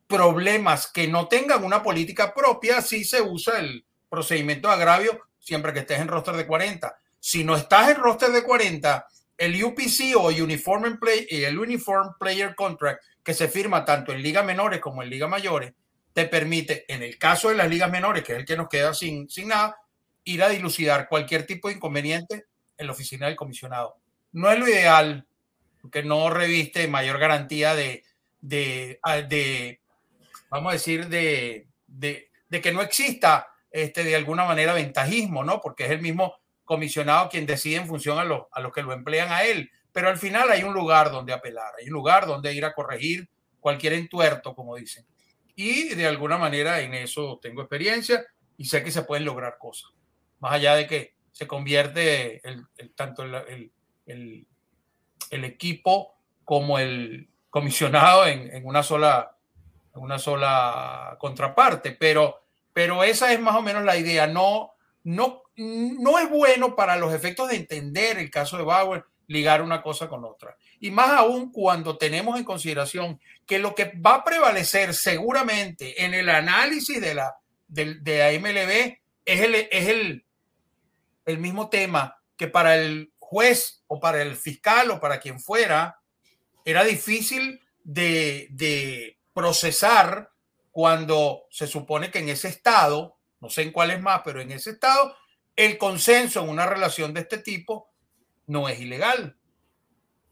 problemas 0.05 0.87
que 0.87 1.07
no 1.07 1.27
tengan 1.27 1.63
una 1.63 1.81
política 1.81 2.33
propia, 2.33 2.81
sí 2.81 3.03
se 3.03 3.21
usa 3.21 3.59
el 3.59 3.85
procedimiento 4.07 4.67
de 4.67 4.75
agravio 4.75 5.29
siempre 5.39 5.73
que 5.73 5.79
estés 5.79 5.99
en 5.99 6.07
roster 6.07 6.35
de 6.35 6.45
40. 6.45 6.95
Si 7.19 7.43
no 7.43 7.55
estás 7.55 7.89
en 7.89 7.97
roster 7.97 8.29
de 8.29 8.43
40, 8.43 9.07
el 9.39 9.63
UPC 9.63 10.15
o 10.15 10.27
Uniform, 10.27 10.99
Play, 10.99 11.25
el 11.29 11.57
Uniform 11.57 12.13
Player 12.19 12.53
Contract 12.55 13.01
que 13.23 13.33
se 13.33 13.47
firma 13.47 13.85
tanto 13.85 14.11
en 14.11 14.21
ligas 14.21 14.45
menores 14.45 14.79
como 14.79 15.01
en 15.01 15.09
ligas 15.09 15.29
mayores, 15.29 15.73
te 16.13 16.25
permite, 16.25 16.85
en 16.93 17.03
el 17.03 17.17
caso 17.17 17.49
de 17.49 17.55
las 17.55 17.69
ligas 17.69 17.89
menores, 17.89 18.23
que 18.23 18.33
es 18.33 18.39
el 18.39 18.45
que 18.45 18.57
nos 18.57 18.67
queda 18.67 18.93
sin, 18.93 19.29
sin 19.29 19.47
nada, 19.47 19.77
ir 20.25 20.43
a 20.43 20.49
dilucidar 20.49 21.07
cualquier 21.07 21.45
tipo 21.45 21.69
de 21.69 21.75
inconveniente 21.75 22.45
en 22.77 22.87
la 22.87 22.93
oficina 22.93 23.27
del 23.27 23.35
comisionado. 23.35 23.97
No 24.33 24.51
es 24.51 24.59
lo 24.59 24.67
ideal, 24.67 25.25
porque 25.81 26.03
no 26.03 26.29
reviste 26.29 26.87
mayor 26.87 27.17
garantía 27.17 27.75
de, 27.75 28.03
de, 28.41 28.99
de 29.29 29.79
vamos 30.49 30.71
a 30.71 30.73
decir, 30.73 31.07
de, 31.07 31.67
de, 31.87 32.29
de, 32.49 32.61
que 32.61 32.73
no 32.73 32.81
exista 32.81 33.47
este, 33.71 34.03
de 34.03 34.15
alguna 34.15 34.43
manera 34.43 34.73
ventajismo, 34.73 35.43
¿no? 35.43 35.61
Porque 35.61 35.85
es 35.85 35.91
el 35.91 36.01
mismo 36.01 36.35
comisionado 36.69 37.27
quien 37.27 37.45
decide 37.45 37.77
en 37.77 37.87
función 37.87 38.19
a, 38.19 38.23
lo, 38.23 38.47
a 38.51 38.61
los 38.61 38.71
que 38.71 38.83
lo 38.83 38.93
emplean 38.93 39.31
a 39.31 39.43
él 39.43 39.69
pero 39.91 40.09
al 40.09 40.17
final 40.17 40.49
hay 40.51 40.63
un 40.63 40.73
lugar 40.73 41.11
donde 41.11 41.33
apelar, 41.33 41.73
hay 41.79 41.87
un 41.87 41.93
lugar 41.93 42.25
donde 42.27 42.53
ir 42.53 42.65
a 42.65 42.73
corregir 42.73 43.27
cualquier 43.59 43.93
entuerto, 43.93 44.55
como 44.55 44.75
dicen. 44.75 45.05
Y 45.55 45.89
de 45.95 46.07
alguna 46.07 46.37
manera 46.37 46.79
en 46.81 46.93
eso 46.93 47.39
tengo 47.41 47.61
experiencia 47.61 48.25
y 48.57 48.65
sé 48.65 48.83
que 48.83 48.91
se 48.91 49.03
pueden 49.03 49.25
lograr 49.25 49.57
cosas. 49.57 49.91
Más 50.39 50.53
allá 50.53 50.75
de 50.75 50.87
que 50.87 51.15
se 51.31 51.47
convierte 51.47 52.41
el, 52.47 52.65
tanto 52.95 53.23
el, 53.23 53.71
el, 54.05 54.47
el, 55.31 55.43
equipo 55.43 56.15
como 56.45 56.79
el 56.79 57.29
comisionado 57.49 58.25
en, 58.25 58.55
en, 58.55 58.65
una 58.65 58.83
sola 58.83 59.35
una 59.95 60.17
sola 60.17 61.17
contraparte, 61.19 61.91
pero, 61.91 62.41
pero 62.71 63.03
esa 63.03 63.33
es 63.33 63.39
más 63.41 63.55
o 63.55 63.61
menos 63.61 63.83
la 63.83 63.97
idea. 63.97 64.27
No, 64.27 64.75
no, 65.03 65.43
no 65.55 66.19
es 66.19 66.29
bueno 66.29 66.75
para 66.75 66.97
los 66.97 67.13
efectos 67.13 67.49
de 67.49 67.55
entender 67.55 68.17
el 68.17 68.29
caso 68.29 68.57
de 68.57 68.63
Bauer 68.63 69.05
ligar 69.27 69.61
una 69.61 69.81
cosa 69.81 70.09
con 70.09 70.25
otra. 70.25 70.57
Y 70.79 70.89
más 70.91 71.11
aún 71.11 71.51
cuando 71.51 71.97
tenemos 71.97 72.37
en 72.37 72.43
consideración 72.43 73.19
que 73.45 73.59
lo 73.59 73.75
que 73.75 73.93
va 74.05 74.15
a 74.15 74.23
prevalecer 74.23 74.93
seguramente 74.93 76.03
en 76.03 76.13
el 76.15 76.29
análisis 76.29 76.99
de 76.99 77.13
la, 77.13 77.35
de, 77.67 77.95
de 77.95 78.39
MLB 78.39 78.97
es, 79.25 79.41
el, 79.41 79.55
es 79.55 79.87
el, 79.87 80.25
el 81.25 81.37
mismo 81.37 81.69
tema 81.69 82.19
que 82.35 82.47
para 82.47 82.75
el 82.75 83.13
juez 83.19 83.83
o 83.85 83.99
para 83.99 84.23
el 84.23 84.35
fiscal 84.35 84.89
o 84.89 84.99
para 84.99 85.19
quien 85.19 85.39
fuera, 85.39 85.99
era 86.65 86.83
difícil 86.83 87.61
de, 87.83 88.47
de 88.49 89.19
procesar 89.33 90.31
cuando 90.71 91.43
se 91.51 91.67
supone 91.67 92.09
que 92.09 92.19
en 92.19 92.29
ese 92.29 92.47
estado, 92.47 93.18
no 93.41 93.49
sé 93.49 93.63
en 93.63 93.71
cuál 93.71 93.91
es 93.91 94.01
más, 94.01 94.21
pero 94.23 94.41
en 94.41 94.51
ese 94.51 94.71
estado, 94.71 95.15
el 95.55 95.77
consenso 95.77 96.41
en 96.41 96.49
una 96.49 96.65
relación 96.65 97.13
de 97.13 97.21
este 97.21 97.37
tipo 97.37 97.89
no 98.47 98.69
es 98.69 98.79
ilegal. 98.79 99.37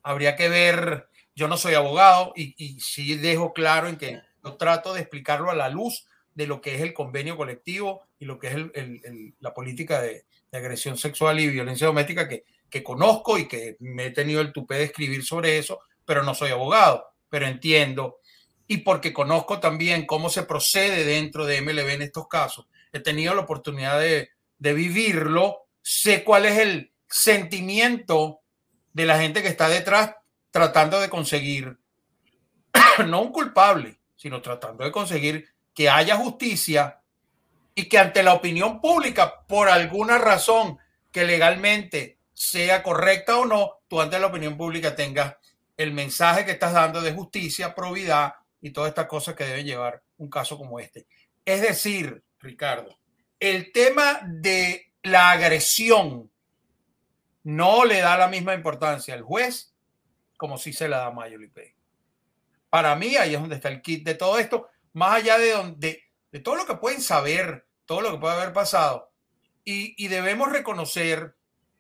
Habría 0.04 0.36
que 0.36 0.50
ver, 0.50 1.10
yo 1.36 1.48
no 1.48 1.58
soy 1.58 1.74
abogado 1.74 2.34
y, 2.36 2.56
y 2.58 2.80
sí 2.80 3.16
dejo 3.16 3.54
claro 3.54 3.88
en 3.88 3.98
que 3.98 4.22
yo 4.44 4.56
trato 4.56 4.94
de 4.94 5.02
explicarlo 5.02 5.52
a 5.52 5.56
la 5.56 5.70
luz 5.70 6.06
de 6.34 6.48
lo 6.48 6.62
que 6.62 6.76
es 6.76 6.82
el 6.82 6.94
convenio 6.94 7.36
colectivo 7.36 8.04
y 8.20 8.26
lo 8.26 8.38
que 8.38 8.48
es 8.48 8.54
el, 8.54 9.34
la 9.40 9.54
política 9.54 10.02
de, 10.02 10.26
de, 10.52 10.58
agresión 10.58 10.98
sexual 10.98 11.40
y 11.40 11.48
violencia 11.48 11.88
doméstica 11.88 12.28
que, 12.28 12.46
que 12.70 12.84
conozco 12.84 13.38
y 13.38 13.48
que 13.48 13.76
me 13.80 14.06
he 14.06 14.12
tenido 14.12 14.42
el 14.42 14.54
tupé 14.54 14.76
de 14.76 14.84
escribir 14.86 15.24
sobre 15.24 15.58
eso, 15.58 15.80
pero 16.06 16.24
no 16.24 16.36
soy 16.36 16.52
abogado, 16.52 17.06
pero 17.30 17.48
entiendo. 17.48 18.20
Y 18.68 18.78
porque 18.78 19.14
conozco 19.14 19.60
también 19.60 20.06
cómo 20.06 20.30
se 20.30 20.44
procede 20.44 21.04
dentro 21.06 21.46
de 21.46 21.62
MLB 21.62 21.90
en 21.90 22.02
estos 22.04 22.28
casos, 22.28 22.68
he 22.92 23.00
tenido 23.00 23.34
la 23.34 23.42
oportunidad 23.42 24.00
de, 24.00 24.30
de 24.58 24.74
vivirlo, 24.74 25.68
sé 25.82 26.24
cuál 26.24 26.46
es 26.46 26.58
el, 26.60 26.92
sentimiento 27.10 28.42
de 28.94 29.06
la 29.06 29.20
gente 29.20 29.42
que 29.42 29.48
está 29.48 29.70
detrás 29.70 30.16
tratando 30.52 31.00
de 31.00 31.10
conseguir, 31.10 31.78
no 33.06 33.22
un 33.22 33.32
culpable, 33.32 34.00
sino 34.16 34.42
tratando 34.42 34.84
de 34.84 34.92
conseguir 34.92 35.50
que 35.74 35.90
haya 35.90 36.16
justicia 36.18 37.02
y 37.76 37.88
que 37.88 38.00
ante 38.00 38.24
la 38.24 38.34
opinión 38.34 38.82
pública, 38.82 39.46
por 39.48 39.70
alguna 39.70 40.18
razón 40.18 40.80
que 41.12 41.26
legalmente 41.26 42.18
sea 42.34 42.82
correcta 42.82 43.38
o 43.38 43.46
no, 43.46 43.82
tú 43.88 44.02
ante 44.02 44.20
la 44.20 44.28
opinión 44.28 44.58
pública 44.58 44.96
tengas 44.96 45.36
el 45.76 45.94
mensaje 45.94 46.46
que 46.46 46.52
estás 46.52 46.74
dando 46.74 47.02
de 47.02 47.14
justicia, 47.14 47.76
probidad 47.76 48.34
y 48.62 48.72
todas 48.72 48.90
estas 48.90 49.06
cosas 49.06 49.36
que 49.36 49.46
deben 49.46 49.66
llevar 49.66 50.02
un 50.18 50.30
caso 50.30 50.58
como 50.58 50.80
este. 50.80 51.06
Es 51.46 51.62
decir, 51.62 52.24
Ricardo, 52.48 52.98
el 53.40 53.72
tema 53.72 54.22
de 54.26 54.94
la 55.04 55.32
agresión 55.32 56.32
no 57.44 57.86
le 57.86 58.00
da 58.00 58.18
la 58.18 58.28
misma 58.28 58.54
importancia 58.54 59.14
al 59.14 59.22
juez 59.22 59.74
como 60.38 60.58
si 60.58 60.72
se 60.72 60.88
la 60.88 60.98
da 61.00 61.08
a 61.08 61.12
Major 61.12 61.42
Para 62.70 62.96
mí 62.96 63.16
ahí 63.18 63.34
es 63.34 63.40
donde 63.40 63.56
está 63.56 63.70
el 63.70 63.82
kit 63.82 64.06
de 64.06 64.16
todo 64.16 64.40
esto, 64.40 64.70
más 64.94 65.16
allá 65.16 65.38
de, 65.38 65.52
donde, 65.52 66.04
de 66.32 66.40
todo 66.40 66.56
lo 66.56 66.66
que 66.66 66.76
pueden 66.76 67.02
saber, 67.02 67.66
todo 67.86 68.02
lo 68.02 68.12
que 68.12 68.20
puede 68.20 68.36
haber 68.36 68.54
pasado. 68.54 69.12
Y, 69.66 69.96
y 70.04 70.08
debemos 70.08 70.52
reconocer, 70.52 71.36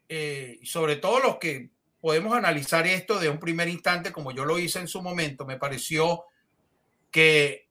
eh, 0.09 0.59
sobre 0.63 0.97
todo 0.97 1.19
los 1.19 1.37
que 1.37 1.69
podemos 2.01 2.35
analizar 2.35 2.87
esto 2.87 3.19
de 3.19 3.29
un 3.29 3.39
primer 3.39 3.69
instante, 3.69 4.11
como 4.11 4.31
yo 4.31 4.43
lo 4.43 4.59
hice 4.59 4.79
en 4.79 4.87
su 4.87 5.01
momento, 5.01 5.45
me 5.45 5.57
pareció 5.57 6.25
que 7.11 7.69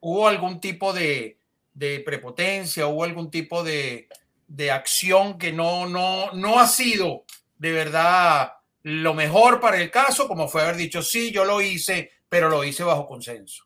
hubo 0.00 0.26
algún 0.28 0.60
tipo 0.60 0.92
de, 0.92 1.38
de 1.74 2.00
prepotencia, 2.00 2.86
hubo 2.86 3.04
algún 3.04 3.30
tipo 3.30 3.62
de, 3.62 4.08
de 4.46 4.70
acción 4.70 5.38
que 5.38 5.52
no, 5.52 5.88
no, 5.88 6.32
no 6.32 6.60
ha 6.60 6.66
sido 6.66 7.24
de 7.56 7.72
verdad 7.72 8.52
lo 8.82 9.14
mejor 9.14 9.60
para 9.60 9.80
el 9.80 9.90
caso, 9.90 10.26
como 10.26 10.48
fue 10.48 10.62
haber 10.62 10.76
dicho, 10.76 11.02
sí, 11.02 11.30
yo 11.30 11.44
lo 11.44 11.60
hice, 11.60 12.10
pero 12.28 12.48
lo 12.48 12.64
hice 12.64 12.82
bajo 12.82 13.06
consenso. 13.06 13.64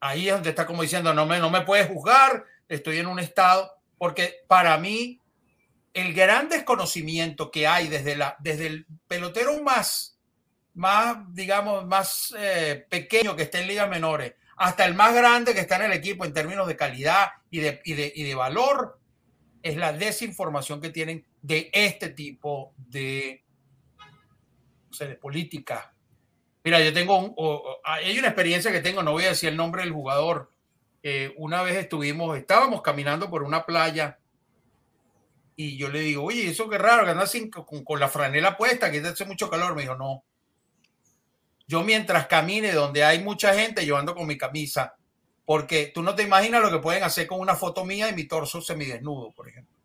Ahí 0.00 0.28
es 0.28 0.34
donde 0.34 0.50
está 0.50 0.66
como 0.66 0.82
diciendo, 0.82 1.14
no 1.14 1.24
me, 1.24 1.38
no 1.38 1.48
me 1.48 1.62
puedes 1.62 1.88
juzgar, 1.88 2.44
estoy 2.68 2.98
en 2.98 3.06
un 3.06 3.18
estado, 3.18 3.72
porque 3.96 4.44
para 4.46 4.76
mí 4.76 5.18
el 5.94 6.12
gran 6.12 6.48
desconocimiento 6.48 7.50
que 7.50 7.66
hay 7.66 7.88
desde, 7.88 8.16
la, 8.16 8.36
desde 8.40 8.66
el 8.66 8.86
pelotero 9.08 9.62
más, 9.62 10.18
más 10.74 11.16
digamos, 11.32 11.86
más 11.86 12.34
eh, 12.36 12.84
pequeño 12.90 13.34
que 13.34 13.44
está 13.44 13.60
en 13.60 13.68
ligas 13.68 13.88
menores, 13.88 14.34
hasta 14.56 14.84
el 14.84 14.94
más 14.94 15.14
grande 15.14 15.54
que 15.54 15.60
está 15.60 15.76
en 15.76 15.82
el 15.82 15.92
equipo 15.92 16.24
en 16.24 16.32
términos 16.32 16.66
de 16.66 16.76
calidad 16.76 17.28
y 17.50 17.60
de, 17.60 18.34
valor, 18.34 18.98
es 19.62 19.76
la 19.76 19.92
desinformación 19.92 20.80
que 20.80 20.90
tienen 20.90 21.24
de 21.42 21.70
este 21.72 22.10
tipo 22.10 22.72
de, 22.76 23.42
de 24.98 25.14
política. 25.16 25.92
Mira, 26.62 26.80
yo 26.80 26.92
tengo, 26.92 27.18
un, 27.18 27.34
hay 27.84 28.18
una 28.18 28.28
experiencia 28.28 28.72
que 28.72 28.80
tengo, 28.80 29.02
no 29.02 29.12
voy 29.12 29.24
a 29.24 29.28
decir 29.28 29.50
el 29.50 29.56
nombre 29.56 29.82
del 29.82 29.92
jugador. 29.92 30.50
Eh, 31.02 31.34
una 31.36 31.62
vez 31.62 31.76
estuvimos, 31.76 32.36
estábamos 32.38 32.80
caminando 32.80 33.28
por 33.28 33.42
una 33.42 33.66
playa 33.66 34.18
y 35.56 35.76
yo 35.76 35.88
le 35.88 36.00
digo, 36.00 36.24
oye, 36.24 36.48
eso 36.48 36.68
qué 36.68 36.78
raro, 36.78 37.04
que 37.04 37.10
andas 37.10 37.36
con, 37.50 37.84
con, 37.84 38.00
la 38.00 38.08
franela 38.08 38.56
puesta, 38.56 38.90
que 38.90 38.98
hace 39.00 39.24
mucho 39.24 39.48
calor. 39.48 39.74
Me 39.74 39.82
dijo, 39.82 39.94
no. 39.94 40.24
Yo 41.66 41.82
mientras 41.82 42.26
camine 42.26 42.72
donde 42.72 43.04
hay 43.04 43.22
mucha 43.22 43.54
gente, 43.54 43.86
yo 43.86 43.96
ando 43.96 44.14
con 44.14 44.26
mi 44.26 44.36
camisa 44.36 44.94
porque 45.44 45.90
tú 45.94 46.02
no 46.02 46.14
te 46.14 46.22
imaginas 46.22 46.62
lo 46.62 46.70
que 46.70 46.78
pueden 46.78 47.02
hacer 47.02 47.26
con 47.26 47.40
una 47.40 47.54
foto 47.54 47.84
mía 47.84 48.06
de 48.06 48.14
mi 48.14 48.24
torso 48.24 48.60
semidesnudo, 48.60 49.32
por 49.32 49.48
ejemplo. 49.48 49.78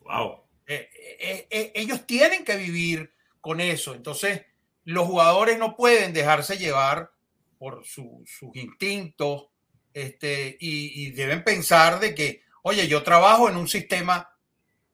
Wow. 0.00 0.42
Eh, 0.66 0.88
eh, 1.18 1.46
eh, 1.50 1.72
ellos 1.74 2.06
tienen 2.06 2.44
que 2.44 2.56
vivir 2.56 3.12
con 3.40 3.60
eso. 3.60 3.94
Entonces, 3.94 4.42
los 4.84 5.06
jugadores 5.06 5.58
no 5.58 5.76
pueden 5.76 6.12
dejarse 6.12 6.58
llevar 6.58 7.10
por 7.58 7.84
sus 7.86 8.28
instintos 8.52 9.46
este, 9.94 10.56
y, 10.60 11.06
y 11.06 11.10
deben 11.12 11.42
pensar 11.42 12.00
de 12.00 12.14
que, 12.14 12.42
oye, 12.62 12.86
yo 12.86 13.02
trabajo 13.02 13.48
en 13.48 13.56
un 13.56 13.68
sistema 13.68 14.30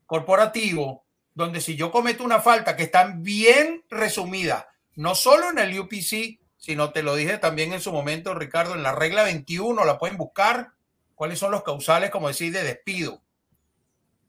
corporativo 0.06 1.06
donde 1.34 1.60
si 1.60 1.74
yo 1.74 1.90
cometo 1.90 2.22
una 2.22 2.40
falta 2.40 2.76
que 2.76 2.84
está 2.84 3.14
bien 3.16 3.84
resumida, 3.88 4.68
no 5.00 5.14
solo 5.14 5.48
en 5.48 5.58
el 5.58 5.80
UPC, 5.80 6.40
sino 6.58 6.92
te 6.92 7.02
lo 7.02 7.14
dije 7.14 7.38
también 7.38 7.72
en 7.72 7.80
su 7.80 7.90
momento, 7.90 8.34
Ricardo, 8.34 8.74
en 8.74 8.82
la 8.82 8.92
regla 8.92 9.22
21 9.22 9.82
la 9.86 9.96
pueden 9.96 10.18
buscar, 10.18 10.72
cuáles 11.14 11.38
son 11.38 11.52
los 11.52 11.62
causales, 11.62 12.10
como 12.10 12.28
decir, 12.28 12.52
de 12.52 12.62
despido 12.62 13.22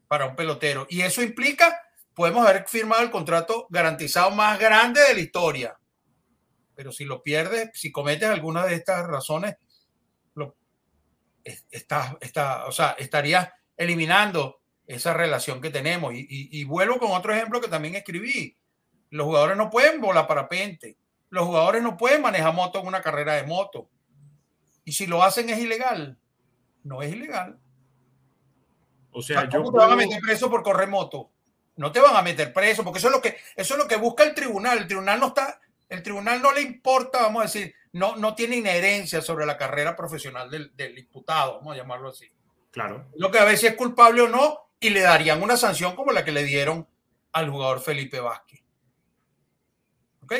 para 0.08 0.24
un 0.24 0.34
pelotero. 0.34 0.86
Y 0.88 1.02
eso 1.02 1.20
implica, 1.20 1.78
podemos 2.14 2.46
haber 2.46 2.66
firmado 2.66 3.02
el 3.02 3.10
contrato 3.10 3.66
garantizado 3.68 4.30
más 4.30 4.58
grande 4.58 5.02
de 5.02 5.12
la 5.12 5.20
historia. 5.20 5.78
Pero 6.74 6.90
si 6.90 7.04
lo 7.04 7.22
pierdes, 7.22 7.68
si 7.74 7.92
cometes 7.92 8.30
alguna 8.30 8.64
de 8.64 8.76
estas 8.76 9.06
razones, 9.06 9.56
lo, 10.34 10.56
está, 11.44 12.16
está, 12.22 12.64
o 12.64 12.72
sea, 12.72 12.96
estarías 12.98 13.50
eliminando 13.76 14.62
esa 14.86 15.12
relación 15.12 15.60
que 15.60 15.68
tenemos. 15.68 16.14
Y, 16.16 16.64
vuelvo 16.64 16.98
con 16.98 17.10
otro 17.10 17.34
ejemplo 17.34 17.60
que 17.60 17.68
también 17.68 17.94
escribí. 17.94 18.56
Los 19.12 19.26
jugadores 19.26 19.58
no 19.58 19.68
pueden 19.68 20.00
volar 20.00 20.26
parapente. 20.26 20.96
Los 21.28 21.44
jugadores 21.44 21.82
no 21.82 21.98
pueden 21.98 22.22
manejar 22.22 22.54
moto 22.54 22.80
en 22.80 22.86
una 22.86 23.02
carrera 23.02 23.34
de 23.34 23.42
moto. 23.42 23.90
Y 24.86 24.92
si 24.92 25.06
lo 25.06 25.22
hacen 25.22 25.50
es 25.50 25.58
ilegal. 25.58 26.16
No 26.82 27.02
es 27.02 27.12
ilegal. 27.12 27.58
O 29.10 29.20
sea, 29.20 29.46
yo 29.50 29.62
te 29.62 29.76
van 29.76 29.92
a 29.92 29.96
meter 29.96 30.18
preso 30.18 30.48
por 30.48 30.62
correr 30.62 30.88
moto? 30.88 31.30
No 31.76 31.92
te 31.92 32.00
van 32.00 32.16
a 32.16 32.22
meter 32.22 32.54
preso, 32.54 32.82
porque 32.82 33.00
eso 33.00 33.08
es 33.08 33.14
lo 33.14 33.20
que 33.20 33.36
eso 33.54 33.74
es 33.74 33.80
lo 33.80 33.86
que 33.86 33.96
busca 33.96 34.24
el 34.24 34.34
tribunal. 34.34 34.78
El 34.78 34.86
tribunal 34.86 35.20
no 35.20 35.26
está, 35.26 35.60
el 35.90 36.02
tribunal 36.02 36.40
no 36.40 36.50
le 36.52 36.62
importa, 36.62 37.20
vamos 37.20 37.42
a 37.42 37.44
decir, 37.44 37.74
no, 37.92 38.16
no 38.16 38.34
tiene 38.34 38.56
inherencia 38.56 39.20
sobre 39.20 39.44
la 39.44 39.58
carrera 39.58 39.94
profesional 39.94 40.50
del, 40.50 40.74
del 40.74 40.98
imputado, 40.98 41.58
vamos 41.58 41.74
a 41.74 41.76
llamarlo 41.76 42.08
así. 42.08 42.30
Claro. 42.70 43.10
Lo 43.16 43.30
que 43.30 43.38
a 43.38 43.44
ver 43.44 43.58
si 43.58 43.66
es 43.66 43.74
culpable 43.74 44.22
o 44.22 44.28
no, 44.28 44.70
y 44.80 44.88
le 44.88 45.02
darían 45.02 45.42
una 45.42 45.58
sanción 45.58 45.94
como 45.94 46.12
la 46.12 46.24
que 46.24 46.32
le 46.32 46.44
dieron 46.44 46.88
al 47.32 47.50
jugador 47.50 47.80
Felipe 47.80 48.20
Vázquez. 48.20 48.61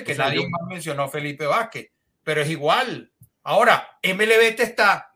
Que 0.04 0.14
nadie 0.14 0.49
más 0.49 0.62
mencionó 0.68 1.08
Felipe 1.08 1.46
Vázquez, 1.46 1.90
pero 2.25 2.40
es 2.42 2.50
igual. 2.50 3.12
Ahora, 3.42 3.99
MLB 4.02 4.56
te 4.56 4.62
está 4.62 5.14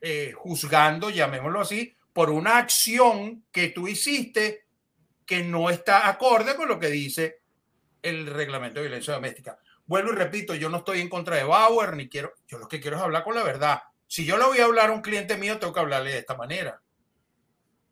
eh, 0.00 0.32
juzgando, 0.34 1.10
llamémoslo 1.10 1.60
así, 1.60 1.96
por 2.12 2.30
una 2.30 2.58
acción 2.58 3.44
que 3.50 3.68
tú 3.68 3.88
hiciste 3.88 4.66
que 5.26 5.42
no 5.42 5.70
está 5.70 6.08
acorde 6.08 6.54
con 6.56 6.68
lo 6.68 6.78
que 6.78 6.88
dice 6.88 7.40
el 8.02 8.26
reglamento 8.26 8.80
de 8.80 8.86
violencia 8.86 9.14
doméstica. 9.14 9.58
Vuelvo 9.86 10.12
y 10.12 10.16
repito, 10.16 10.54
yo 10.54 10.68
no 10.68 10.78
estoy 10.78 11.00
en 11.00 11.08
contra 11.08 11.36
de 11.36 11.44
Bauer, 11.44 11.96
ni 11.96 12.08
quiero, 12.08 12.32
yo 12.46 12.58
lo 12.58 12.68
que 12.68 12.80
quiero 12.80 12.96
es 12.96 13.02
hablar 13.02 13.24
con 13.24 13.34
la 13.34 13.42
verdad. 13.42 13.82
Si 14.06 14.24
yo 14.24 14.38
le 14.38 14.44
voy 14.44 14.58
a 14.58 14.64
hablar 14.64 14.90
a 14.90 14.92
un 14.92 15.02
cliente 15.02 15.36
mío, 15.36 15.58
tengo 15.58 15.72
que 15.72 15.80
hablarle 15.80 16.12
de 16.12 16.18
esta 16.18 16.36
manera. 16.36 16.80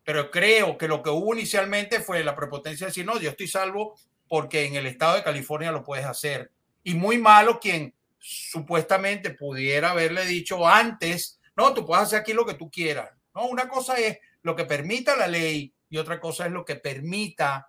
Pero 0.04 0.30
creo 0.30 0.76
que 0.78 0.88
lo 0.88 1.02
que 1.02 1.10
hubo 1.10 1.34
inicialmente 1.34 2.00
fue 2.00 2.24
la 2.24 2.34
prepotencia 2.34 2.86
de 2.86 2.90
decir, 2.90 3.06
no, 3.06 3.18
yo 3.18 3.30
estoy 3.30 3.48
salvo 3.48 3.98
porque 4.32 4.64
en 4.64 4.76
el 4.76 4.86
estado 4.86 5.16
de 5.16 5.22
California 5.22 5.70
lo 5.70 5.84
puedes 5.84 6.06
hacer. 6.06 6.50
Y 6.82 6.94
muy 6.94 7.18
malo 7.18 7.60
quien 7.60 7.94
supuestamente 8.18 9.32
pudiera 9.32 9.90
haberle 9.90 10.24
dicho 10.24 10.66
antes, 10.66 11.38
no, 11.54 11.74
tú 11.74 11.84
puedes 11.84 12.04
hacer 12.04 12.20
aquí 12.20 12.32
lo 12.32 12.46
que 12.46 12.54
tú 12.54 12.70
quieras. 12.70 13.10
No, 13.34 13.44
una 13.44 13.68
cosa 13.68 13.98
es 13.98 14.20
lo 14.40 14.56
que 14.56 14.64
permita 14.64 15.16
la 15.16 15.26
ley 15.26 15.74
y 15.90 15.98
otra 15.98 16.18
cosa 16.18 16.46
es 16.46 16.52
lo 16.52 16.64
que 16.64 16.76
permita 16.76 17.68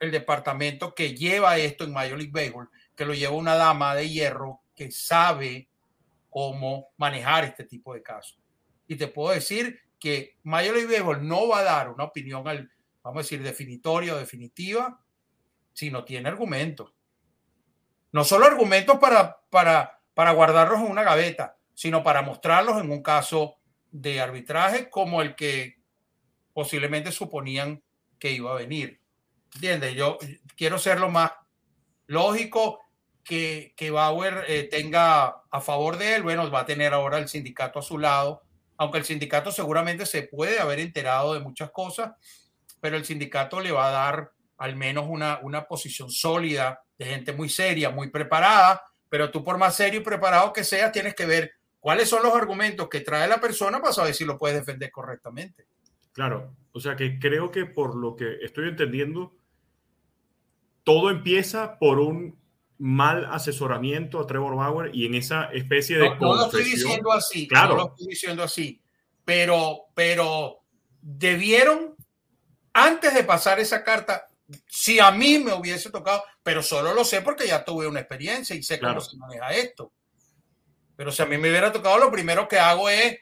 el 0.00 0.10
departamento 0.10 0.92
que 0.92 1.14
lleva 1.14 1.56
esto 1.56 1.84
en 1.84 1.92
Major 1.92 2.18
League 2.18 2.32
Baseball, 2.32 2.68
que 2.96 3.06
lo 3.06 3.14
lleva 3.14 3.36
una 3.36 3.54
dama 3.54 3.94
de 3.94 4.10
hierro 4.10 4.62
que 4.74 4.90
sabe 4.90 5.68
cómo 6.30 6.88
manejar 6.96 7.44
este 7.44 7.62
tipo 7.62 7.94
de 7.94 8.02
casos. 8.02 8.40
Y 8.88 8.96
te 8.96 9.06
puedo 9.06 9.32
decir 9.32 9.78
que 10.00 10.36
Major 10.42 10.74
League 10.74 10.90
Baseball 10.90 11.24
no 11.24 11.46
va 11.46 11.60
a 11.60 11.62
dar 11.62 11.90
una 11.90 12.02
opinión, 12.02 12.48
al, 12.48 12.68
vamos 13.04 13.20
a 13.20 13.22
decir, 13.22 13.40
definitoria 13.40 14.16
o 14.16 14.18
definitiva, 14.18 15.00
si 15.80 15.90
no 15.90 16.04
tiene 16.04 16.28
argumentos. 16.28 16.92
No 18.12 18.22
solo 18.24 18.44
argumentos 18.44 18.98
para, 18.98 19.40
para, 19.48 20.02
para 20.12 20.32
guardarlos 20.32 20.80
en 20.80 20.90
una 20.90 21.02
gaveta, 21.02 21.56
sino 21.74 22.02
para 22.02 22.20
mostrarlos 22.20 22.80
en 22.80 22.90
un 22.90 23.02
caso 23.02 23.56
de 23.90 24.20
arbitraje 24.20 24.90
como 24.90 25.22
el 25.22 25.34
que 25.34 25.80
posiblemente 26.52 27.12
suponían 27.12 27.82
que 28.18 28.32
iba 28.32 28.52
a 28.52 28.56
venir. 28.56 29.00
¿Entiendes? 29.54 29.94
Yo 29.94 30.18
quiero 30.54 30.78
ser 30.78 31.00
lo 31.00 31.08
más 31.08 31.32
lógico 32.06 32.80
que, 33.24 33.72
que 33.74 33.90
Bauer 33.90 34.44
eh, 34.48 34.64
tenga 34.64 35.44
a 35.50 35.60
favor 35.62 35.96
de 35.96 36.16
él. 36.16 36.22
Bueno, 36.22 36.50
va 36.50 36.60
a 36.60 36.66
tener 36.66 36.92
ahora 36.92 37.16
el 37.16 37.28
sindicato 37.28 37.78
a 37.78 37.82
su 37.82 37.96
lado 37.96 38.42
aunque 38.80 38.96
el 38.96 39.04
sindicato 39.04 39.52
seguramente 39.52 40.06
se 40.06 40.22
puede 40.22 40.58
haber 40.58 40.80
enterado 40.80 41.34
de 41.34 41.40
muchas 41.40 41.70
cosas, 41.70 42.12
pero 42.80 42.96
el 42.96 43.04
sindicato 43.04 43.60
le 43.60 43.72
va 43.72 43.88
a 43.88 43.90
dar 43.90 44.32
al 44.60 44.76
menos 44.76 45.06
una, 45.08 45.40
una 45.42 45.64
posición 45.64 46.10
sólida 46.10 46.82
de 46.98 47.06
gente 47.06 47.32
muy 47.32 47.48
seria, 47.48 47.88
muy 47.88 48.10
preparada, 48.10 48.82
pero 49.08 49.30
tú 49.30 49.42
por 49.42 49.56
más 49.56 49.74
serio 49.74 50.00
y 50.00 50.04
preparado 50.04 50.52
que 50.52 50.64
seas, 50.64 50.92
tienes 50.92 51.14
que 51.14 51.24
ver 51.24 51.52
cuáles 51.80 52.10
son 52.10 52.22
los 52.22 52.34
argumentos 52.34 52.86
que 52.90 53.00
trae 53.00 53.26
la 53.26 53.40
persona 53.40 53.80
para 53.80 53.94
saber 53.94 54.14
si 54.14 54.26
lo 54.26 54.38
puedes 54.38 54.58
defender 54.58 54.90
correctamente. 54.90 55.66
Claro, 56.12 56.54
o 56.72 56.80
sea 56.80 56.94
que 56.94 57.18
creo 57.18 57.50
que 57.50 57.64
por 57.64 57.96
lo 57.96 58.16
que 58.16 58.36
estoy 58.42 58.68
entendiendo, 58.68 59.34
todo 60.84 61.08
empieza 61.08 61.78
por 61.78 61.98
un 61.98 62.38
mal 62.76 63.28
asesoramiento 63.32 64.20
a 64.20 64.26
Trevor 64.26 64.56
Bauer 64.56 64.94
y 64.94 65.06
en 65.06 65.14
esa 65.14 65.44
especie 65.52 65.96
de... 65.96 66.10
No, 66.16 66.34
lo 66.34 66.44
estoy 66.44 66.64
diciendo 66.64 67.12
así, 67.12 67.48
claro. 67.48 67.76
no 67.76 67.82
lo 67.84 67.88
estoy 67.88 68.08
diciendo 68.08 68.42
así, 68.42 68.82
pero, 69.24 69.86
pero 69.94 70.58
debieron, 71.00 71.94
antes 72.74 73.14
de 73.14 73.24
pasar 73.24 73.58
esa 73.58 73.82
carta, 73.82 74.26
si 74.66 74.98
a 75.00 75.10
mí 75.10 75.38
me 75.38 75.52
hubiese 75.52 75.90
tocado, 75.90 76.24
pero 76.42 76.62
solo 76.62 76.94
lo 76.94 77.04
sé 77.04 77.22
porque 77.22 77.46
ya 77.46 77.64
tuve 77.64 77.86
una 77.86 78.00
experiencia 78.00 78.54
y 78.56 78.62
sé 78.62 78.80
cómo 78.80 79.00
se 79.00 79.16
maneja 79.16 79.52
esto. 79.52 79.92
Pero 80.96 81.12
si 81.12 81.22
a 81.22 81.26
mí 81.26 81.38
me 81.38 81.48
hubiera 81.50 81.72
tocado, 81.72 81.98
lo 81.98 82.10
primero 82.10 82.46
que 82.46 82.58
hago 82.58 82.88
es, 82.88 83.18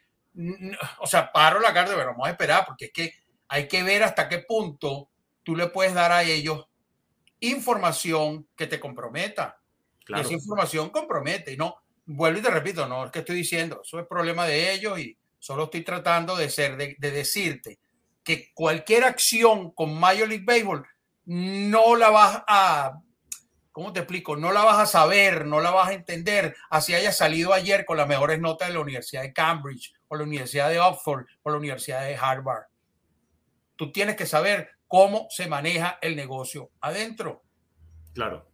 o 1.01 1.07
sea, 1.07 1.31
paro 1.33 1.61
la 1.61 1.73
carta, 1.73 1.95
pero 1.95 2.11
vamos 2.11 2.27
a 2.27 2.31
esperar, 2.31 2.65
porque 2.67 2.87
es 2.87 2.93
que 2.93 3.15
hay 3.49 3.69
que 3.69 3.83
ver 3.83 4.03
hasta 4.03 4.29
qué 4.29 4.41
punto 4.41 5.11
tú 5.43 5.57
le 5.57 5.69
puedes 5.69 5.95
dar 5.95 6.13
a 6.13 6.23
ellos 6.23 6.67
información 7.41 8.49
que 8.57 8.67
te 8.67 8.81
comprometa. 8.81 9.61
Y 10.09 10.19
esa 10.19 10.33
información 10.33 10.91
compromete. 10.91 11.53
Y 11.53 11.57
no, 11.57 11.77
vuelvo 12.07 12.39
y 12.39 12.43
te 12.43 12.51
repito, 12.51 12.87
no 12.89 13.05
es 13.05 13.11
que 13.11 13.21
estoy 13.21 13.37
diciendo, 13.37 13.81
eso 13.85 14.01
es 14.01 14.07
problema 14.07 14.47
de 14.47 14.73
ellos 14.73 14.99
y 14.99 15.17
solo 15.39 15.65
estoy 15.65 15.83
tratando 15.83 16.37
de 16.37 16.51
ser, 16.51 16.77
de, 16.77 16.97
decirte 16.99 17.79
que 18.25 18.51
cualquier 18.55 19.05
acción 19.05 19.71
con 19.73 19.99
Major 19.99 20.29
League 20.29 20.45
Baseball 20.45 20.87
no 21.29 21.95
la 21.95 22.09
vas 22.09 22.43
a, 22.49 23.03
¿cómo 23.71 23.93
te 23.93 24.01
explico? 24.01 24.35
No 24.35 24.51
la 24.51 24.65
vas 24.65 24.79
a 24.79 24.87
saber, 24.87 25.45
no 25.45 25.61
la 25.61 25.71
vas 25.71 25.91
a 25.91 25.93
entender, 25.93 26.57
así 26.71 26.95
haya 26.95 27.13
salido 27.13 27.53
ayer 27.53 27.85
con 27.85 27.99
las 27.99 28.09
mejores 28.09 28.41
notas 28.41 28.69
de 28.69 28.75
la 28.75 28.81
Universidad 28.81 29.21
de 29.21 29.35
Cambridge 29.35 29.93
o 30.09 30.17
la 30.17 30.23
Universidad 30.23 30.71
de 30.71 30.81
Oxford 30.81 31.27
o 31.43 31.51
la 31.51 31.59
Universidad 31.59 32.03
de 32.07 32.17
Harvard. 32.17 32.65
Tú 33.77 33.93
tienes 33.93 34.17
que 34.17 34.25
saber 34.25 34.71
cómo 34.87 35.27
se 35.29 35.49
maneja 35.49 35.99
el 36.01 36.17
negocio 36.17 36.71
adentro. 36.81 37.45
Claro. 38.15 38.51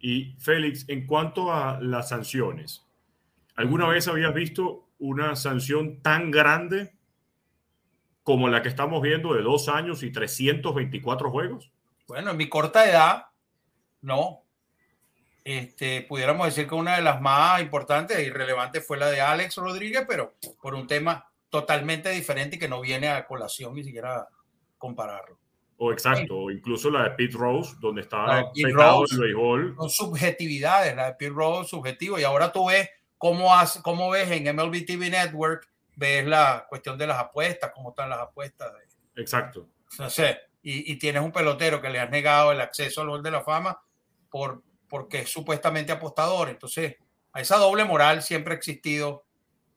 Y 0.00 0.36
Félix, 0.38 0.88
en 0.88 1.06
cuanto 1.06 1.52
a 1.52 1.78
las 1.82 2.08
sanciones, 2.08 2.82
¿alguna 3.56 3.88
vez 3.88 4.08
habías 4.08 4.32
visto 4.32 4.88
una 4.98 5.36
sanción 5.36 6.00
tan 6.00 6.30
grande 6.30 6.96
como 8.22 8.48
la 8.48 8.62
que 8.62 8.70
estamos 8.70 9.02
viendo 9.02 9.34
de 9.34 9.42
dos 9.42 9.68
años 9.68 10.02
y 10.02 10.10
324 10.10 11.30
juegos? 11.30 11.75
Bueno, 12.06 12.30
en 12.30 12.36
mi 12.36 12.48
corta 12.48 12.88
edad, 12.88 13.26
no. 14.02 14.42
Este, 15.44 16.02
pudiéramos 16.02 16.46
decir 16.46 16.68
que 16.68 16.74
una 16.74 16.96
de 16.96 17.02
las 17.02 17.20
más 17.20 17.60
importantes 17.60 18.18
y 18.18 18.30
relevantes 18.30 18.84
fue 18.84 18.98
la 18.98 19.10
de 19.10 19.20
Alex 19.20 19.56
Rodríguez, 19.56 20.04
pero 20.08 20.34
por 20.60 20.74
un 20.74 20.86
tema 20.86 21.28
totalmente 21.48 22.10
diferente 22.10 22.56
y 22.56 22.58
que 22.58 22.68
no 22.68 22.80
viene 22.80 23.08
a 23.08 23.26
colación 23.26 23.74
ni 23.74 23.84
siquiera 23.84 24.28
compararlo. 24.76 25.38
O 25.78 25.92
exacto, 25.92 26.38
o 26.38 26.50
incluso 26.50 26.90
la 26.90 27.04
de 27.04 27.10
Pete 27.10 27.36
Rose, 27.36 27.76
donde 27.80 28.00
estaba 28.00 28.50
petado 28.52 29.04
el 29.10 29.18
béisbol. 29.18 29.76
Son 29.76 29.90
subjetividades, 29.90 30.96
la 30.96 31.06
de 31.06 31.14
Pete 31.14 31.32
Rose 31.32 31.68
subjetivo. 31.68 32.18
Y 32.18 32.24
ahora 32.24 32.50
tú 32.50 32.68
ves 32.68 32.88
cómo, 33.18 33.54
has, 33.54 33.78
cómo 33.82 34.10
ves 34.10 34.30
en 34.30 34.56
MLB 34.56 34.86
TV 34.86 35.10
Network, 35.10 35.68
ves 35.94 36.26
la 36.26 36.66
cuestión 36.68 36.96
de 36.96 37.06
las 37.06 37.18
apuestas, 37.18 37.72
cómo 37.74 37.90
están 37.90 38.08
las 38.08 38.20
apuestas. 38.20 38.72
Exacto. 39.16 39.68
No 39.98 40.08
sé, 40.08 40.38
y, 40.68 40.96
tienes 40.96 41.22
un 41.22 41.30
pelotero 41.30 41.80
que 41.80 41.90
le 41.90 42.00
has 42.00 42.10
negado 42.10 42.50
el 42.50 42.60
acceso 42.60 43.00
al 43.00 43.08
gol 43.08 43.22
de 43.22 43.30
la 43.30 43.44
fama 43.44 43.80
por, 44.28 44.64
porque 44.88 45.20
es 45.20 45.30
supuestamente 45.30 45.92
apostador. 45.92 46.48
Entonces, 46.48 46.96
a 47.32 47.40
esa 47.40 47.56
doble 47.56 47.84
moral 47.84 48.20
siempre 48.20 48.52
ha 48.52 48.56
existido 48.56 49.24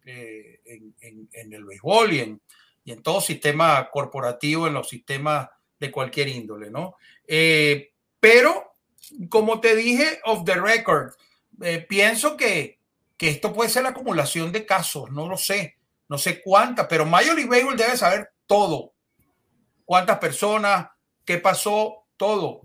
eh, 0.04 0.62
en, 0.66 1.54
el 1.54 1.64
béisbol 1.64 2.14
y 2.14 2.20
en, 2.22 2.42
y 2.84 2.92
en 2.92 3.04
todo 3.04 3.22
sistema 3.22 3.88
corporativo, 3.92 4.66
en 4.66 4.74
los 4.74 4.90
sistemas 4.90 5.50
de 5.80 5.92
cualquier 5.92 6.28
índole, 6.28 6.72
¿no? 6.72 6.96
Eh, 7.28 7.92
pero, 8.20 8.74
como 9.30 9.62
te 9.62 9.76
dije, 9.76 10.20
off 10.26 10.44
the 10.44 10.56
record, 10.56 11.14
eh, 11.62 11.86
pienso 11.88 12.36
que, 12.36 12.80
que 13.16 13.30
esto 13.30 13.54
puede 13.54 13.70
ser 13.70 13.84
la 13.84 13.90
acumulación 13.90 14.52
de 14.52 14.66
casos, 14.66 15.12
no 15.12 15.30
lo 15.30 15.38
sé. 15.38 15.78
no 16.08 16.18
sé 16.18 16.42
cuántas, 16.42 16.88
pero 16.88 17.06
Major 17.06 17.36
League 17.36 17.50
Baseball 17.50 17.78
debe 17.78 17.96
saber 17.96 18.32
todo. 18.48 18.94
¿Cuántas 19.90 20.20
personas? 20.20 20.88
¿Qué 21.26 21.40
pasó? 21.40 22.06
Todo. 22.16 22.62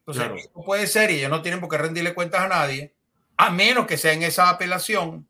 Entonces, 0.00 0.50
no 0.54 0.62
puede 0.62 0.86
ser 0.86 1.10
y 1.10 1.14
ellos 1.14 1.30
no 1.30 1.40
tienen 1.40 1.58
por 1.58 1.70
qué 1.70 1.78
rendirle 1.78 2.12
cuentas 2.12 2.42
a 2.42 2.48
nadie, 2.48 2.94
a 3.38 3.50
menos 3.50 3.86
que 3.86 3.96
sea 3.96 4.12
en 4.12 4.22
esa 4.22 4.50
apelación 4.50 5.26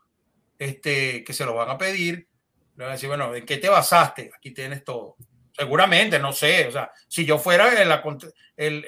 este, 0.58 1.22
que 1.22 1.32
se 1.32 1.44
lo 1.44 1.54
van 1.54 1.70
a 1.70 1.78
pedir. 1.78 2.26
Le 2.74 2.82
van 2.82 2.88
a 2.88 2.94
decir, 2.94 3.08
bueno, 3.08 3.32
¿en 3.32 3.46
qué 3.46 3.58
te 3.58 3.68
basaste? 3.68 4.32
Aquí 4.36 4.50
tienes 4.50 4.82
todo. 4.82 5.14
Seguramente, 5.52 6.18
no 6.18 6.32
sé. 6.32 6.66
O 6.66 6.72
sea, 6.72 6.90
si 7.06 7.24
yo 7.24 7.38
fuera 7.38 7.72
la, 7.84 8.02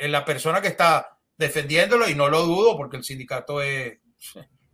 la 0.09 0.25
persona 0.25 0.61
que 0.61 0.67
está 0.67 1.17
defendiéndolo, 1.37 2.09
y 2.09 2.17
no 2.17 2.29
lo 2.29 2.43
dudo, 2.43 2.77
porque 2.77 2.97
el 2.97 3.05
sindicato 3.05 3.63
es, 3.63 4.01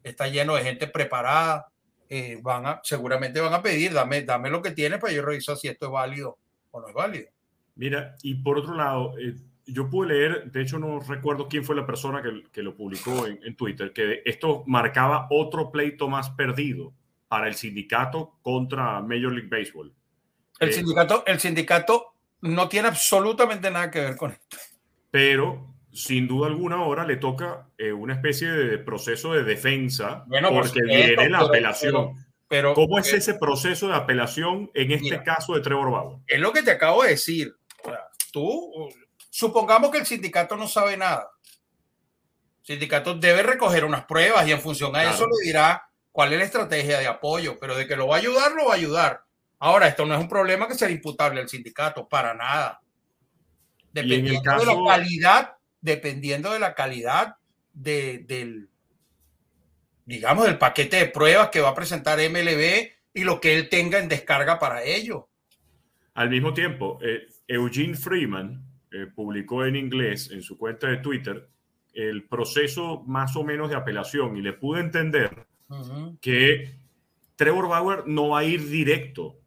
está 0.02 0.26
lleno 0.28 0.54
de 0.56 0.62
gente 0.62 0.86
preparada, 0.86 1.66
eh, 2.08 2.38
van 2.40 2.64
a, 2.64 2.80
seguramente 2.82 3.42
van 3.42 3.52
a 3.52 3.62
pedir, 3.62 3.92
dame, 3.92 4.22
dame 4.22 4.48
lo 4.48 4.62
que 4.62 4.70
tienes 4.70 4.98
para 4.98 5.12
yo 5.12 5.20
revisar 5.20 5.58
si 5.58 5.68
esto 5.68 5.84
es 5.84 5.92
válido 5.92 6.38
o 6.76 6.80
no 6.80 6.88
es 6.88 6.94
válido. 6.94 7.28
Mira, 7.74 8.16
y 8.22 8.36
por 8.36 8.58
otro 8.58 8.74
lado, 8.74 9.18
eh, 9.18 9.34
yo 9.66 9.90
pude 9.90 10.08
leer, 10.08 10.50
de 10.50 10.62
hecho 10.62 10.78
no 10.78 11.00
recuerdo 11.00 11.48
quién 11.48 11.64
fue 11.64 11.76
la 11.76 11.86
persona 11.86 12.22
que, 12.22 12.44
que 12.52 12.62
lo 12.62 12.74
publicó 12.74 13.26
en, 13.26 13.38
en, 13.42 13.56
Twitter, 13.56 13.92
que 13.92 14.22
esto 14.24 14.64
marcaba 14.66 15.26
otro 15.30 15.70
pleito 15.70 16.08
más 16.08 16.30
perdido 16.30 16.94
para 17.28 17.48
el 17.48 17.54
sindicato 17.54 18.38
contra 18.42 19.00
Major 19.02 19.32
League 19.32 19.48
Baseball. 19.48 19.92
El, 20.60 20.68
eh, 20.68 20.72
sindicato, 20.72 21.24
el 21.26 21.40
sindicato 21.40 22.14
no 22.42 22.68
tiene 22.68 22.88
absolutamente 22.88 23.70
nada 23.70 23.90
que 23.90 24.00
ver 24.00 24.16
con 24.16 24.32
esto. 24.32 24.56
Pero 25.10 25.74
sin 25.92 26.28
duda 26.28 26.48
alguna 26.48 26.76
ahora 26.76 27.04
le 27.06 27.16
toca 27.16 27.68
eh, 27.78 27.92
una 27.92 28.14
especie 28.14 28.48
de 28.48 28.78
proceso 28.78 29.32
de 29.32 29.44
defensa 29.44 30.24
bueno, 30.26 30.50
porque 30.50 30.82
viene 30.82 31.28
la 31.28 31.40
apelación. 31.40 31.92
Pero, 31.92 32.25
¿Cómo 32.74 32.98
es 32.98 33.12
ese 33.12 33.34
proceso 33.34 33.88
de 33.88 33.94
apelación 33.94 34.70
en 34.74 34.92
este 34.92 35.22
caso 35.22 35.54
de 35.54 35.60
Trevor 35.60 35.90
Bauer? 35.90 36.18
Es 36.26 36.40
lo 36.40 36.52
que 36.52 36.62
te 36.62 36.70
acabo 36.70 37.02
de 37.02 37.10
decir. 37.10 37.54
Tú, 38.32 38.88
supongamos 39.30 39.90
que 39.90 39.98
el 39.98 40.06
sindicato 40.06 40.56
no 40.56 40.68
sabe 40.68 40.96
nada. 40.96 41.30
El 42.60 42.66
sindicato 42.66 43.14
debe 43.14 43.42
recoger 43.42 43.84
unas 43.84 44.04
pruebas 44.04 44.46
y 44.46 44.52
en 44.52 44.60
función 44.60 44.94
a 44.94 45.10
eso 45.10 45.26
le 45.26 45.44
dirá 45.44 45.88
cuál 46.12 46.32
es 46.32 46.38
la 46.38 46.44
estrategia 46.44 46.98
de 46.98 47.06
apoyo, 47.06 47.56
pero 47.58 47.76
de 47.76 47.86
que 47.86 47.96
lo 47.96 48.08
va 48.08 48.16
a 48.16 48.18
ayudar, 48.18 48.52
lo 48.52 48.66
va 48.66 48.72
a 48.72 48.76
ayudar. 48.76 49.22
Ahora, 49.58 49.88
esto 49.88 50.04
no 50.04 50.14
es 50.14 50.20
un 50.20 50.28
problema 50.28 50.68
que 50.68 50.74
sea 50.74 50.90
imputable 50.90 51.40
al 51.40 51.48
sindicato, 51.48 52.08
para 52.08 52.34
nada. 52.34 52.80
Dependiendo 53.92 54.58
de 54.58 54.66
la 54.66 54.76
calidad 54.86 55.56
dependiendo 55.86 56.52
de 56.52 56.58
la 56.58 56.74
calidad 56.74 57.36
de, 57.72 58.24
del, 58.26 58.68
digamos, 60.06 60.46
del 60.46 60.56
paquete 60.56 60.96
de 60.96 61.06
pruebas 61.06 61.50
que 61.50 61.60
va 61.60 61.70
a 61.70 61.74
presentar 61.74 62.18
MLB 62.18 62.90
y 63.12 63.24
lo 63.24 63.40
que 63.40 63.54
él 63.54 63.68
tenga 63.68 63.98
en 63.98 64.08
descarga 64.08 64.58
para 64.58 64.82
ello. 64.82 65.28
Al 66.14 66.30
mismo 66.30 66.54
tiempo, 66.54 66.98
eh, 67.02 67.26
Eugene 67.46 67.94
Freeman 67.94 68.64
eh, 68.90 69.06
publicó 69.14 69.64
en 69.66 69.76
inglés 69.76 70.30
en 70.30 70.42
su 70.42 70.56
cuenta 70.56 70.88
de 70.88 70.98
Twitter 70.98 71.48
el 71.92 72.24
proceso 72.24 73.02
más 73.06 73.36
o 73.36 73.44
menos 73.44 73.68
de 73.68 73.76
apelación 73.76 74.36
y 74.36 74.42
le 74.42 74.52
pude 74.52 74.80
entender 74.80 75.46
que 76.20 76.78
Trevor 77.34 77.68
Bauer 77.68 78.06
no 78.06 78.30
va 78.30 78.40
a 78.40 78.44
ir 78.44 78.68
directo 78.68 79.40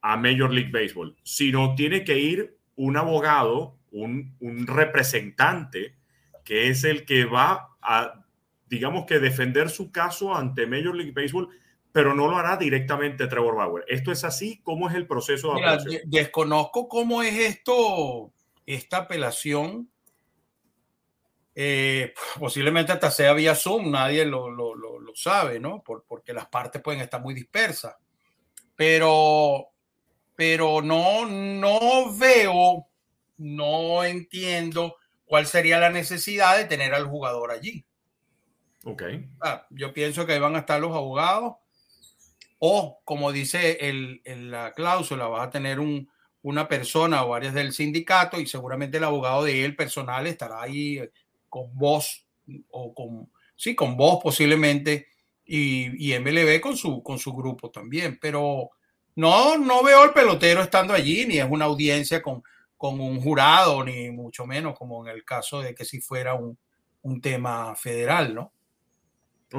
a 0.00 0.16
Major 0.16 0.52
League 0.52 0.70
Baseball, 0.70 1.16
sino 1.22 1.74
tiene 1.74 2.04
que 2.04 2.18
ir 2.18 2.56
un 2.76 2.96
abogado 2.96 3.78
un, 3.90 4.66
representante 4.66 5.96
que 6.44 6.68
es 6.68 6.84
el 6.84 7.04
que 7.04 7.24
va 7.24 7.76
a, 7.82 8.24
digamos 8.68 9.06
que 9.06 9.18
defender 9.18 9.70
su 9.70 9.90
caso 9.90 10.34
ante 10.34 10.66
Major 10.66 10.94
League 10.94 11.12
Baseball, 11.12 11.48
pero 11.92 12.14
no 12.14 12.28
lo 12.28 12.36
hará 12.36 12.56
directamente 12.56 13.26
Trevor 13.26 13.56
Bauer. 13.56 13.84
¿Esto 13.88 14.12
es 14.12 14.24
así? 14.24 14.60
¿Cómo 14.62 14.88
es 14.88 14.94
el 14.94 15.06
proceso 15.06 15.54
de 15.54 15.62
apelación? 15.62 16.02
desconozco 16.06 16.88
cómo 16.88 17.22
es 17.22 17.34
esto, 17.34 18.32
esta 18.66 18.98
apelación. 18.98 19.90
Eh, 21.54 22.14
posiblemente 22.38 22.92
hasta 22.92 23.10
sea 23.10 23.32
vía 23.32 23.54
Zoom, 23.54 23.90
nadie 23.90 24.24
lo, 24.24 24.48
lo, 24.48 24.74
lo, 24.74 24.98
sabe, 25.14 25.58
¿no? 25.58 25.82
Por, 25.82 26.04
porque 26.06 26.32
las 26.32 26.46
partes 26.46 26.80
pueden 26.80 27.00
estar 27.00 27.20
muy 27.20 27.34
dispersas. 27.34 27.96
Pero, 28.76 29.70
pero 30.36 30.80
no, 30.82 31.26
no 31.26 32.16
veo 32.16 32.88
no 33.38 34.04
entiendo 34.04 34.96
cuál 35.24 35.46
sería 35.46 35.78
la 35.78 35.90
necesidad 35.90 36.56
de 36.56 36.66
tener 36.66 36.94
al 36.94 37.06
jugador 37.06 37.50
allí. 37.50 37.86
Ok. 38.88 39.02
Yo 39.70 39.92
pienso 39.92 40.24
que 40.24 40.32
ahí 40.32 40.38
van 40.38 40.56
a 40.56 40.60
estar 40.60 40.80
los 40.80 40.96
abogados 40.96 41.56
o, 42.58 43.00
como 43.04 43.32
dice 43.32 43.78
el, 43.88 44.22
la 44.50 44.72
cláusula, 44.72 45.28
vas 45.28 45.46
a 45.46 45.50
tener 45.50 45.78
un, 45.78 46.10
una 46.42 46.68
persona 46.68 47.22
o 47.24 47.28
varias 47.28 47.52
del 47.52 47.72
sindicato 47.72 48.40
y 48.40 48.46
seguramente 48.46 48.96
el 48.96 49.04
abogado 49.04 49.44
de 49.44 49.64
él 49.64 49.76
personal 49.76 50.26
estará 50.26 50.62
ahí 50.62 51.00
con 51.50 51.76
voz 51.76 52.24
o 52.70 52.94
con, 52.94 53.30
sí, 53.56 53.74
con 53.74 53.96
voz 53.96 54.22
posiblemente 54.22 55.08
y, 55.44 56.12
y 56.12 56.18
MLB 56.18 56.60
con 56.60 56.76
su, 56.76 57.02
con 57.02 57.18
su 57.18 57.34
grupo 57.34 57.70
también, 57.70 58.18
pero 58.18 58.70
no, 59.16 59.58
no 59.58 59.82
veo 59.82 60.00
al 60.00 60.14
pelotero 60.14 60.62
estando 60.62 60.94
allí, 60.94 61.26
ni 61.26 61.38
es 61.38 61.46
una 61.48 61.66
audiencia 61.66 62.22
con, 62.22 62.42
con 62.76 63.00
un 63.00 63.20
jurado, 63.20 63.84
ni 63.84 64.10
mucho 64.10 64.46
menos 64.46 64.78
como 64.78 65.06
en 65.06 65.14
el 65.14 65.24
caso 65.24 65.60
de 65.60 65.74
que 65.74 65.84
si 65.84 66.00
fuera 66.00 66.34
un, 66.34 66.58
un 67.02 67.20
tema 67.20 67.74
federal, 67.76 68.34
¿no? 68.34 68.52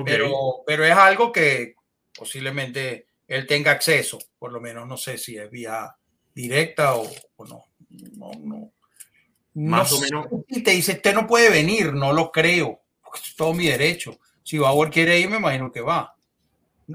Pero, 0.05 0.63
pero 0.65 0.85
es 0.85 0.93
algo 0.93 1.31
que 1.31 1.75
posiblemente 2.15 3.07
él 3.27 3.47
tenga 3.47 3.71
acceso, 3.71 4.19
por 4.37 4.51
lo 4.51 4.59
menos 4.59 4.87
no 4.87 4.97
sé 4.97 5.17
si 5.17 5.37
es 5.37 5.49
vía 5.49 5.95
directa 6.33 6.95
o, 6.95 7.09
no. 7.47 7.65
No, 7.89 8.31
no. 8.39 8.71
Más 9.55 9.91
o 9.93 9.99
menos. 10.01 10.27
Y 10.47 10.61
te 10.61 10.71
dice, 10.71 10.93
usted 10.93 11.13
no 11.13 11.27
puede 11.27 11.49
venir, 11.49 11.93
no 11.93 12.13
lo 12.13 12.31
creo, 12.31 12.81
porque 13.03 13.19
es 13.23 13.35
todo 13.35 13.53
mi 13.53 13.65
derecho. 13.65 14.19
Si 14.43 14.57
Bauer 14.57 14.89
quiere 14.89 15.19
ir, 15.19 15.29
me 15.29 15.37
imagino 15.37 15.71
que 15.71 15.81
va. 15.81 16.15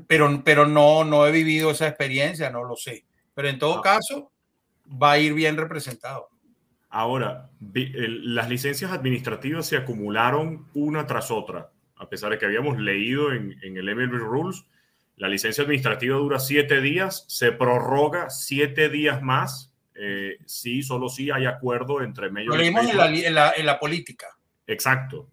Pero, 0.06 0.42
pero 0.44 0.66
no, 0.66 1.04
no 1.04 1.26
he 1.26 1.30
vivido 1.30 1.70
esa 1.70 1.88
experiencia, 1.88 2.50
no 2.50 2.64
lo 2.64 2.76
sé. 2.76 3.04
Pero 3.34 3.48
en 3.48 3.58
todo 3.58 3.78
ah. 3.78 3.82
caso, 3.82 4.32
va 4.90 5.12
a 5.12 5.18
ir 5.18 5.34
bien 5.34 5.56
representado. 5.56 6.30
Ahora, 6.88 7.50
las 7.60 8.48
licencias 8.48 8.92
administrativas 8.92 9.66
se 9.66 9.76
acumularon 9.76 10.68
una 10.74 11.06
tras 11.06 11.32
otra, 11.32 11.72
a 11.96 12.08
pesar 12.08 12.30
de 12.30 12.38
que 12.38 12.46
habíamos 12.46 12.78
leído 12.78 13.32
en, 13.32 13.56
el 13.62 13.94
MLB 13.94 14.18
Rules, 14.18 14.64
la 15.16 15.28
licencia 15.28 15.62
administrativa 15.62 16.16
dura 16.16 16.38
siete 16.38 16.80
días, 16.80 17.24
se 17.28 17.52
prorroga 17.52 18.30
siete 18.30 18.88
días 18.88 19.22
más, 19.22 19.72
eh, 19.94 20.38
sí, 20.44 20.82
solo 20.82 21.08
si 21.08 21.30
hay 21.30 21.46
acuerdo 21.46 22.02
entre 22.02 22.30
medios. 22.30 22.54
Lo 22.54 22.60
leímos 22.60 22.88
en 22.88 23.34
la, 23.34 23.52
en 23.52 23.66
la 23.66 23.78
política. 23.78 24.26
Exacto. 24.66 25.30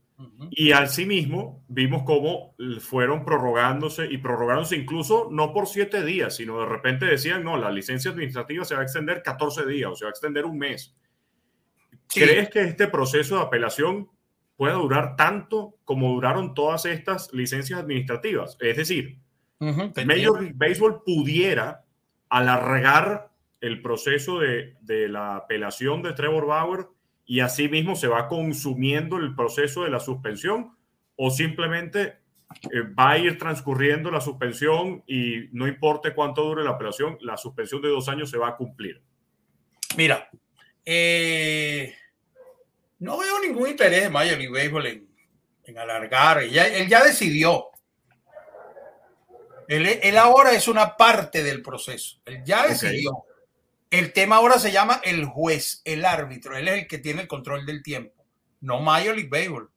Y 0.51 0.71
asimismo 0.71 1.63
vimos 1.67 2.03
cómo 2.03 2.55
fueron 2.79 3.25
prorrogándose 3.25 4.05
y 4.05 4.17
prorrogándose 4.17 4.75
incluso 4.75 5.29
no 5.31 5.53
por 5.53 5.67
siete 5.67 6.03
días, 6.03 6.35
sino 6.35 6.59
de 6.59 6.67
repente 6.67 7.05
decían, 7.05 7.43
no, 7.43 7.57
la 7.57 7.71
licencia 7.71 8.11
administrativa 8.11 8.65
se 8.65 8.75
va 8.75 8.81
a 8.81 8.83
extender 8.83 9.23
14 9.23 9.65
días 9.65 9.89
o 9.91 9.95
se 9.95 10.05
va 10.05 10.09
a 10.09 10.11
extender 10.11 10.45
un 10.45 10.57
mes. 10.57 10.95
¿Crees 12.07 12.49
que 12.49 12.61
este 12.61 12.87
proceso 12.87 13.37
de 13.37 13.43
apelación 13.43 14.09
pueda 14.61 14.75
durar 14.75 15.15
tanto 15.15 15.73
como 15.85 16.13
duraron 16.13 16.53
todas 16.53 16.85
estas 16.85 17.33
licencias 17.33 17.79
administrativas? 17.79 18.57
Es 18.59 18.77
decir, 18.77 19.17
Major 19.57 20.39
League 20.39 20.53
Baseball 20.55 21.01
pudiera 21.03 21.83
alargar 22.29 23.31
el 23.59 23.81
proceso 23.81 24.37
de, 24.37 24.75
de 24.81 25.09
la 25.09 25.37
apelación 25.37 26.03
de 26.03 26.13
Trevor 26.13 26.45
Bauer 26.45 26.85
y 27.25 27.39
así 27.39 27.69
mismo 27.69 27.95
se 27.95 28.07
va 28.07 28.27
consumiendo 28.27 29.17
el 29.17 29.33
proceso 29.33 29.83
de 29.83 29.89
la 29.89 29.99
suspensión 29.99 30.77
o 31.15 31.31
simplemente 31.31 32.19
eh, 32.71 32.81
va 32.81 33.13
a 33.13 33.17
ir 33.17 33.39
transcurriendo 33.39 34.11
la 34.11 34.21
suspensión 34.21 35.03
y 35.07 35.49
no 35.53 35.67
importa 35.67 36.13
cuánto 36.13 36.43
dure 36.43 36.63
la 36.63 36.69
apelación, 36.69 37.17
la 37.21 37.35
suspensión 37.35 37.81
de 37.81 37.89
dos 37.89 38.07
años 38.09 38.29
se 38.29 38.37
va 38.37 38.49
a 38.49 38.57
cumplir. 38.57 39.01
Mira, 39.97 40.29
eh, 40.85 41.95
no 43.01 43.17
veo 43.17 43.41
ningún 43.41 43.67
interés 43.67 44.03
de 44.03 44.09
Major 44.09 44.37
League 44.37 44.53
Baseball 44.53 44.85
en, 44.85 45.77
alargar. 45.77 46.43
Él 46.43 46.51
ya, 46.51 46.67
él 46.67 46.87
ya 46.87 47.03
decidió. 47.03 47.69
Él, 49.67 50.17
ahora 50.17 50.51
es 50.51 50.67
una 50.67 50.97
parte 50.97 51.43
del 51.43 51.61
proceso. 51.61 52.21
Él 52.25 52.43
ya 52.45 52.67
decidió. 52.67 53.23
El 53.89 54.13
tema 54.13 54.35
ahora 54.35 54.59
se 54.59 54.71
llama 54.71 55.01
el 55.03 55.25
juez, 55.25 55.81
el 55.83 56.05
árbitro. 56.05 56.55
Él 56.55 56.67
es 56.67 56.81
el 56.81 56.87
que 56.87 56.99
tiene 56.99 57.23
el 57.23 57.27
control 57.27 57.65
del 57.65 57.81
tiempo, 57.81 58.23
no 58.59 58.81
Major 58.81 59.15
League 59.15 59.29
Baseball. 59.29 59.71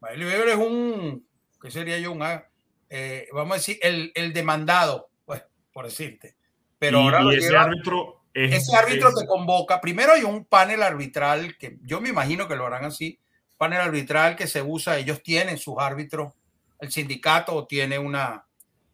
Major 0.00 0.18
League 0.18 0.36
Baseball 0.36 0.60
es 0.60 0.66
un, 0.66 1.26
¿qué 1.62 1.70
sería 1.70 1.98
yo? 1.98 2.12
Un, 2.12 2.22
eh, 2.88 3.28
vamos 3.32 3.52
a 3.52 3.58
decir, 3.58 3.78
el, 3.82 4.10
el 4.14 4.32
demandado, 4.32 5.10
pues, 5.24 5.44
por 5.72 5.84
decirte. 5.84 6.34
Pero 6.80 6.98
ahora 6.98 7.22
ese 7.32 7.56
árbitro 7.56 8.19
ese 8.34 8.76
árbitro 8.76 9.14
te 9.14 9.26
convoca. 9.26 9.80
Primero 9.80 10.12
hay 10.12 10.22
un 10.22 10.44
panel 10.44 10.82
arbitral 10.82 11.56
que 11.58 11.78
yo 11.82 12.00
me 12.00 12.10
imagino 12.10 12.46
que 12.46 12.56
lo 12.56 12.66
harán 12.66 12.84
así. 12.84 13.18
Panel 13.56 13.80
arbitral 13.80 14.36
que 14.36 14.46
se 14.46 14.62
usa, 14.62 14.98
ellos 14.98 15.22
tienen 15.22 15.58
sus 15.58 15.76
árbitros. 15.78 16.32
El 16.78 16.90
sindicato 16.90 17.66
tiene 17.66 17.98
una, 17.98 18.46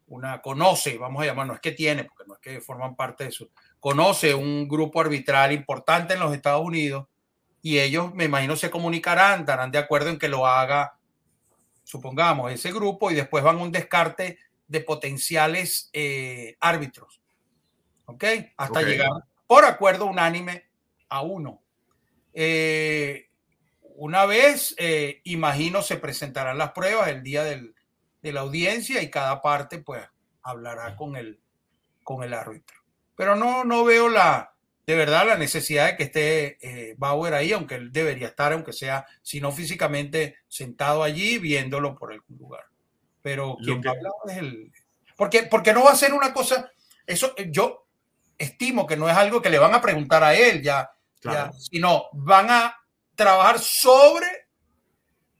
una 0.08 0.40
conoce, 0.40 0.98
vamos 0.98 1.22
a 1.22 1.26
llamar, 1.26 1.46
no 1.46 1.54
es 1.54 1.60
que 1.60 1.72
tiene, 1.72 2.04
porque 2.04 2.24
no 2.26 2.34
es 2.34 2.40
que 2.40 2.60
forman 2.60 2.94
parte 2.94 3.24
de 3.24 3.30
eso, 3.30 3.48
conoce 3.80 4.34
un 4.34 4.68
grupo 4.68 5.00
arbitral 5.00 5.52
importante 5.52 6.14
en 6.14 6.20
los 6.20 6.34
Estados 6.34 6.64
Unidos 6.64 7.06
y 7.62 7.78
ellos, 7.78 8.14
me 8.14 8.24
imagino, 8.24 8.54
se 8.54 8.70
comunicarán, 8.70 9.44
darán 9.44 9.70
de 9.70 9.78
acuerdo 9.78 10.10
en 10.10 10.18
que 10.18 10.28
lo 10.28 10.46
haga, 10.46 10.96
supongamos, 11.82 12.52
ese 12.52 12.72
grupo 12.72 13.10
y 13.10 13.14
después 13.14 13.42
van 13.42 13.58
a 13.58 13.62
un 13.62 13.72
descarte 13.72 14.38
de 14.68 14.80
potenciales 14.80 15.90
eh, 15.92 16.56
árbitros. 16.60 17.20
¿Ok? 18.06 18.24
Hasta 18.56 18.82
llegar 18.82 19.10
por 19.46 19.64
acuerdo 19.64 20.06
unánime 20.06 20.64
a 21.08 21.22
uno. 21.22 21.62
Eh, 22.32 23.30
una 23.96 24.26
vez, 24.26 24.74
eh, 24.78 25.20
imagino, 25.24 25.82
se 25.82 25.96
presentarán 25.96 26.58
las 26.58 26.72
pruebas 26.72 27.08
el 27.08 27.22
día 27.22 27.44
del, 27.44 27.74
de 28.22 28.32
la 28.32 28.40
audiencia 28.40 29.02
y 29.02 29.10
cada 29.10 29.40
parte 29.40 29.78
pues 29.78 30.04
hablará 30.42 30.96
con 30.96 31.16
el, 31.16 31.40
con 32.02 32.22
el 32.22 32.34
árbitro. 32.34 32.76
Pero 33.14 33.36
no, 33.36 33.64
no 33.64 33.84
veo 33.84 34.08
la, 34.08 34.54
de 34.86 34.94
verdad 34.94 35.26
la 35.26 35.38
necesidad 35.38 35.86
de 35.86 35.96
que 35.96 36.02
esté 36.04 36.58
eh, 36.60 36.94
Bauer 36.98 37.34
ahí, 37.34 37.52
aunque 37.52 37.76
él 37.76 37.92
debería 37.92 38.28
estar, 38.28 38.52
aunque 38.52 38.72
sea, 38.72 39.06
si 39.22 39.40
no 39.40 39.50
físicamente, 39.52 40.36
sentado 40.48 41.02
allí 41.02 41.38
viéndolo 41.38 41.96
por 41.96 42.12
algún 42.12 42.36
lugar. 42.36 42.64
Pero 43.22 43.56
quien 43.62 43.80
va 43.80 43.92
a 43.92 44.32
es 44.32 44.38
el... 44.38 44.72
Porque, 45.16 45.44
porque 45.44 45.72
no 45.72 45.82
va 45.82 45.92
a 45.92 45.96
ser 45.96 46.12
una 46.12 46.34
cosa, 46.34 46.70
eso 47.06 47.34
yo 47.48 47.85
estimo 48.38 48.86
que 48.86 48.96
no 48.96 49.08
es 49.08 49.16
algo 49.16 49.40
que 49.40 49.50
le 49.50 49.58
van 49.58 49.74
a 49.74 49.80
preguntar 49.80 50.22
a 50.22 50.34
él 50.34 50.62
ya, 50.62 50.90
ya 51.22 51.52
sino 51.52 52.04
van 52.12 52.50
a 52.50 52.76
trabajar 53.14 53.58
sobre 53.58 54.26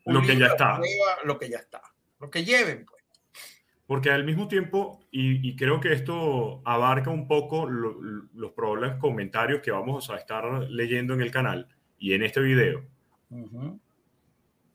lo 0.05 0.23
que 0.23 0.37
ya 0.37 0.47
está. 0.47 0.81
lo 1.25 1.39
que 1.39 1.49
ya 1.49 1.59
está 1.59 1.83
lo 2.19 2.31
que 2.31 2.45
lleven. 2.45 2.85
Pues. 2.85 3.03
Porque 3.87 4.11
al 4.11 4.25
mismo 4.25 4.49
tiempo, 4.49 5.01
y, 5.11 5.55
creo 5.57 5.81
que 5.81 5.93
esto 5.93 6.61
abarca 6.65 7.11
un 7.11 7.29
poco 7.29 7.69
los 7.69 8.53
probables 8.53 8.97
comentarios 8.97 9.61
que 9.61 9.71
vamos 9.71 10.11
a 10.11 10.17
estar 10.17 10.45
leyendo 10.69 11.15
en 11.15 11.21
el 11.21 11.31
canal 11.31 11.69
y 11.99 12.15
en 12.15 12.25
este 12.25 12.41
video, 12.41 12.85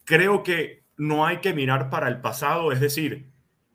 creo 0.05 0.43
que 0.43 0.85
no 0.95 1.25
hay 1.25 1.37
que 1.37 1.53
mirar 1.53 1.89
para 1.89 2.07
el 2.07 2.21
pasado, 2.21 2.71
es 2.71 2.79
decir, 2.79 3.30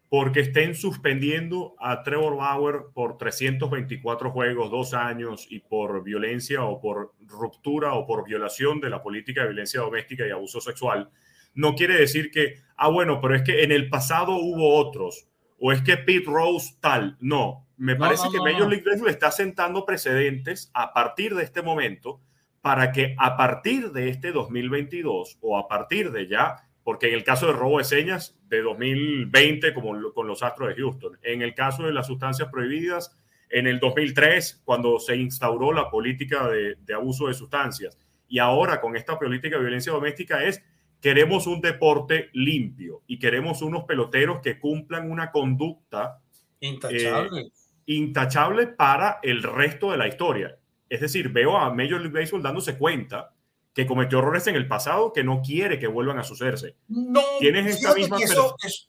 porque 0.09 0.41
estén 0.41 0.75
suspendiendo 0.75 1.75
a 1.81 2.03
Trevor 2.03 2.37
Bauer 2.37 2.77
por 2.95 3.19
324 3.19 4.31
juegos, 4.31 4.71
dos 4.71 4.95
años, 4.95 5.47
y 5.51 5.61
por 5.61 6.03
violencia 6.05 6.65
o 6.65 6.81
por 6.81 7.15
ruptura 7.27 7.95
o 7.95 8.07
por 8.07 8.25
violación 8.25 8.81
de 8.81 8.91
la 8.91 9.03
política 9.03 9.43
de 9.43 9.49
violencia 9.49 9.81
doméstica 9.81 10.27
y 10.27 10.31
abuso 10.31 10.61
sexual, 10.61 11.11
no 11.55 11.75
quiere 11.75 11.99
decir 11.99 12.31
que, 12.31 12.61
ah, 12.77 12.89
bueno, 12.89 13.21
pero 13.21 13.35
es 13.35 13.43
que 13.43 13.65
en 13.65 13.73
el 13.73 13.89
pasado 13.89 14.37
hubo 14.37 14.77
otros, 14.77 15.29
o 15.59 15.73
es 15.73 15.83
que 15.83 15.97
Pete 15.97 16.27
Rose 16.27 16.75
tal. 16.81 17.17
No, 17.21 17.67
me 17.77 17.97
parece 17.97 18.29
que 18.31 18.39
Major 18.39 18.69
League 18.69 18.85
Baseball 18.85 19.11
está 19.11 19.31
sentando 19.31 19.85
precedentes 19.85 20.71
a 20.75 20.93
partir 20.93 21.35
de 21.35 21.45
este 21.45 21.63
momento 21.63 22.21
para 22.61 22.93
que 22.93 23.15
a 23.19 23.37
partir 23.37 23.93
de 23.93 24.09
este 24.09 24.33
2022 24.33 25.39
o 25.41 25.59
a 25.59 25.69
partir 25.69 26.11
de 26.11 26.27
ya, 26.27 26.66
porque 26.87 27.09
en 27.09 27.15
el 27.15 27.25
caso 27.25 27.49
de 27.49 27.53
robo 27.53 27.79
de 27.79 27.85
señas 27.85 28.39
de 28.49 28.63
2020 28.63 29.75
como 29.75 30.13
con 30.13 30.29
los 30.29 30.45
Astros 30.45 30.69
de 30.69 30.77
Houston, 30.77 31.19
en 31.21 31.43
el 31.43 31.53
caso 31.53 31.83
de 31.83 31.93
las 31.93 32.07
sustancias 32.07 32.49
prohibidas 32.49 33.19
en 33.51 33.67
el 33.67 33.81
2003 33.81 34.63
cuando 34.65 35.01
se 35.01 35.17
instauró 35.17 35.73
la 35.73 35.91
política 35.91 36.47
de, 36.47 36.77
de 36.77 36.95
abuso 36.95 37.27
de 37.27 37.35
sustancias 37.35 37.99
y 38.29 38.39
ahora 38.39 38.81
con 38.81 38.95
esta 38.95 39.19
política 39.19 39.57
de 39.57 39.63
violencia 39.63 39.91
doméstica 39.91 40.45
es 40.45 40.63
queremos 41.01 41.49
un 41.49 41.61
deporte 41.61 42.31
limpio 42.35 43.03
y 43.09 43.19
queremos 43.19 43.63
unos 43.63 43.83
peloteros 43.83 44.39
que 44.41 44.61
cumplan 44.61 45.11
una 45.11 45.33
conducta 45.33 46.21
intachable. 46.61 47.41
Eh, 47.41 47.51
intachable 47.87 48.69
para 48.69 49.19
el 49.25 49.43
resto 49.43 49.91
de 49.91 49.99
la 49.99 50.07
historia. 50.07 50.57
Es 50.89 51.01
decir, 51.01 51.31
veo 51.31 51.59
a 51.59 51.71
Major 51.71 52.01
League 52.01 52.17
Baseball 52.17 52.45
dándose 52.45 52.79
cuenta 52.79 53.33
que 53.77 53.87
cometió 53.87 54.21
errores 54.21 54.47
en 54.47 54.57
el 54.57 54.67
pasado 54.67 55.13
que 55.13 55.23
no 55.23 55.43
quiere 55.43 55.79
que 55.79 55.87
vuelvan 55.87 56.19
a 56.19 56.25
sucederse. 56.25 56.77
No, 56.89 57.23
tienes 57.41 57.77
esta 57.77 57.93
misma 57.93 58.17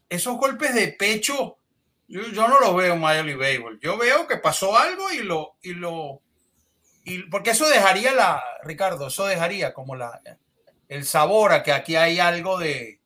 esos 0.07 0.37
golpes 0.37 0.73
de 0.73 0.87
pecho, 0.87 1.57
yo, 2.07 2.21
no 2.47 2.57
los 2.61 2.73
veo 2.73 2.93
en 2.93 3.01
Major 3.01 3.25
League 3.25 3.37
Baseball. 3.37 3.77
Yo 3.81 3.97
veo 3.97 4.25
que 4.27 4.37
pasó 4.37 4.77
algo 4.77 5.11
y 5.11 5.23
lo, 5.23 5.57
y 5.61 5.73
lo, 5.73 6.21
y 7.03 7.23
porque 7.23 7.49
eso 7.49 7.67
dejaría 7.67 8.13
la, 8.13 8.41
Ricardo, 8.63 9.07
eso 9.07 9.25
dejaría 9.25 9.73
como 9.73 9.97
la, 9.97 10.21
el 10.87 11.03
sabor 11.03 11.51
a 11.51 11.63
que 11.63 11.73
aquí 11.73 11.97
hay 11.97 12.19
algo 12.19 12.57
de, 12.57 13.01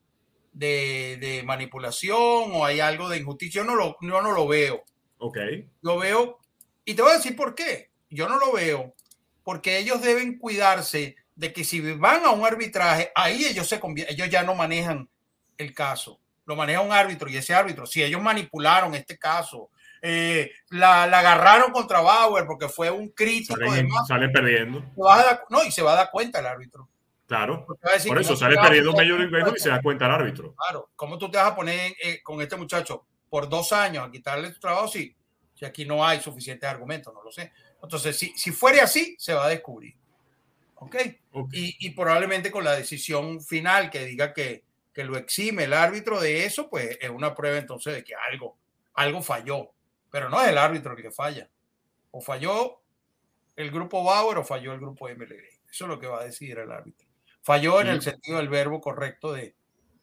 de, 0.54 1.42
manipulación 1.46 2.14
o 2.54 2.64
hay 2.64 2.80
algo 2.80 3.10
de 3.10 3.18
injusticia. 3.18 3.64
Yo 3.64 3.66
no 3.66 3.76
lo, 3.76 3.98
no 4.02 4.22
lo 4.22 4.48
veo. 4.48 4.84
Ok. 5.18 5.38
Lo 5.82 5.98
veo, 5.98 6.38
y 6.86 6.94
te 6.94 7.02
voy 7.02 7.14
a 7.14 7.18
decir 7.18 7.36
por 7.36 7.56
qué. 7.56 7.90
Yo 8.12 8.30
no 8.30 8.38
lo 8.38 8.52
veo, 8.52 8.94
porque 9.44 9.80
ellos 9.80 10.04
deben 10.04 10.38
cuidarse 10.38 11.16
de 11.36 11.54
que 11.54 11.64
si 11.64 11.80
van 11.94 12.26
a 12.26 12.32
un 12.32 12.46
arbitraje, 12.46 13.12
ahí 13.16 13.46
ellos, 13.46 13.68
se 13.68 13.80
ellos 14.10 14.30
ya 14.30 14.44
no 14.44 14.56
manejan 14.56 15.10
el 15.58 15.74
caso, 15.74 16.20
lo 16.46 16.56
maneja 16.56 16.82
un 16.82 16.92
árbitro 16.92 17.30
y 17.30 17.38
ese 17.38 17.54
árbitro, 17.54 17.86
si 17.86 18.04
ellos 18.04 18.22
manipularon 18.22 18.96
este 18.96 19.18
caso, 19.18 19.70
eh, 20.02 20.52
la, 20.72 21.06
la, 21.06 21.20
agarraron 21.20 21.72
contra 21.72 22.02
Bauer 22.02 22.46
porque 22.48 22.68
fue 22.68 22.90
un 22.90 23.10
crítico. 23.10 23.56
Sale, 24.08 24.30
perdiendo. 24.30 24.84
no, 25.50 25.64
y 25.64 25.72
se 25.72 25.84
va 25.84 25.94
a 25.94 25.96
dar 25.96 26.12
cuenta 26.12 26.40
el 26.40 26.48
árbitro. 26.48 26.90
Claro. 27.28 27.66
Por 28.08 28.20
eso 28.20 28.36
sale 28.36 28.58
perdiendo 28.58 28.92
medio 28.92 29.18
y 29.24 29.60
se 29.60 29.70
da 29.70 29.82
cuenta 29.82 30.06
el 30.06 30.12
árbitro. 30.12 30.54
Claro. 30.54 30.90
¿Cómo 30.96 31.18
tú 31.18 31.32
te 31.32 31.38
vas 31.38 31.52
a 31.52 31.56
poner 31.56 31.94
eh, 32.04 32.22
con 32.24 32.42
este 32.42 32.58
muchacho 32.58 33.06
por 33.30 33.48
dos 33.48 33.72
años 33.72 34.06
a 34.06 34.12
quitarle 34.12 34.52
su 34.52 34.60
trabajo? 34.60 34.90
Si, 34.90 35.16
si 35.54 35.64
aquí 35.64 35.86
no 35.86 36.06
hay 36.06 36.20
suficientes 36.20 36.70
argumentos, 36.70 37.14
no 37.14 37.24
lo 37.24 37.32
sé. 37.32 37.54
Entonces, 37.82 38.18
si, 38.18 38.38
si 38.38 38.52
fuere 38.52 38.82
así, 38.82 39.16
se 39.18 39.34
va 39.34 39.46
a 39.46 39.50
descubrir. 39.50 39.96
¿Ok? 40.84 40.96
Y, 41.52 41.78
y, 41.80 41.92
probablemente 41.92 42.50
con 42.50 42.64
la 42.64 42.76
decisión 42.76 43.40
final 43.40 43.92
que 43.92 44.04
diga 44.04 44.34
que, 44.34 44.64
que 44.92 45.04
lo 45.04 45.16
exime 45.16 45.66
el 45.66 45.74
árbitro 45.74 46.20
de 46.20 46.44
eso, 46.44 46.72
pues 46.72 46.98
es 47.00 47.10
una 47.12 47.36
prueba 47.36 47.60
entonces 47.60 47.94
de 47.94 48.04
que 48.04 48.16
algo, 48.16 48.58
algo 48.96 49.22
falló. 49.22 49.70
Pero 50.10 50.28
no 50.28 50.42
es 50.42 50.50
el 50.50 50.58
árbitro 50.58 50.98
el 50.98 51.04
que 51.04 51.12
falla. 51.12 51.48
O 52.10 52.20
falló 52.20 52.82
el 53.56 53.70
grupo 53.70 54.04
Bauer 54.04 54.40
o 54.40 54.44
falló 54.44 54.74
el 54.74 54.80
grupo 54.80 55.08
MLB. 55.08 55.44
Eso 55.70 55.86
es 55.86 55.88
lo 55.88 56.00
que 56.00 56.08
va 56.08 56.22
a 56.22 56.26
decidir 56.26 56.58
el 56.58 56.72
árbitro. 56.72 57.08
Falló 57.44 57.80
en 57.80 57.88
el 57.88 58.02
sentido 58.02 58.40
del 58.40 58.50
verbo 58.50 58.82
correcto 58.82 59.34
de, 59.34 59.54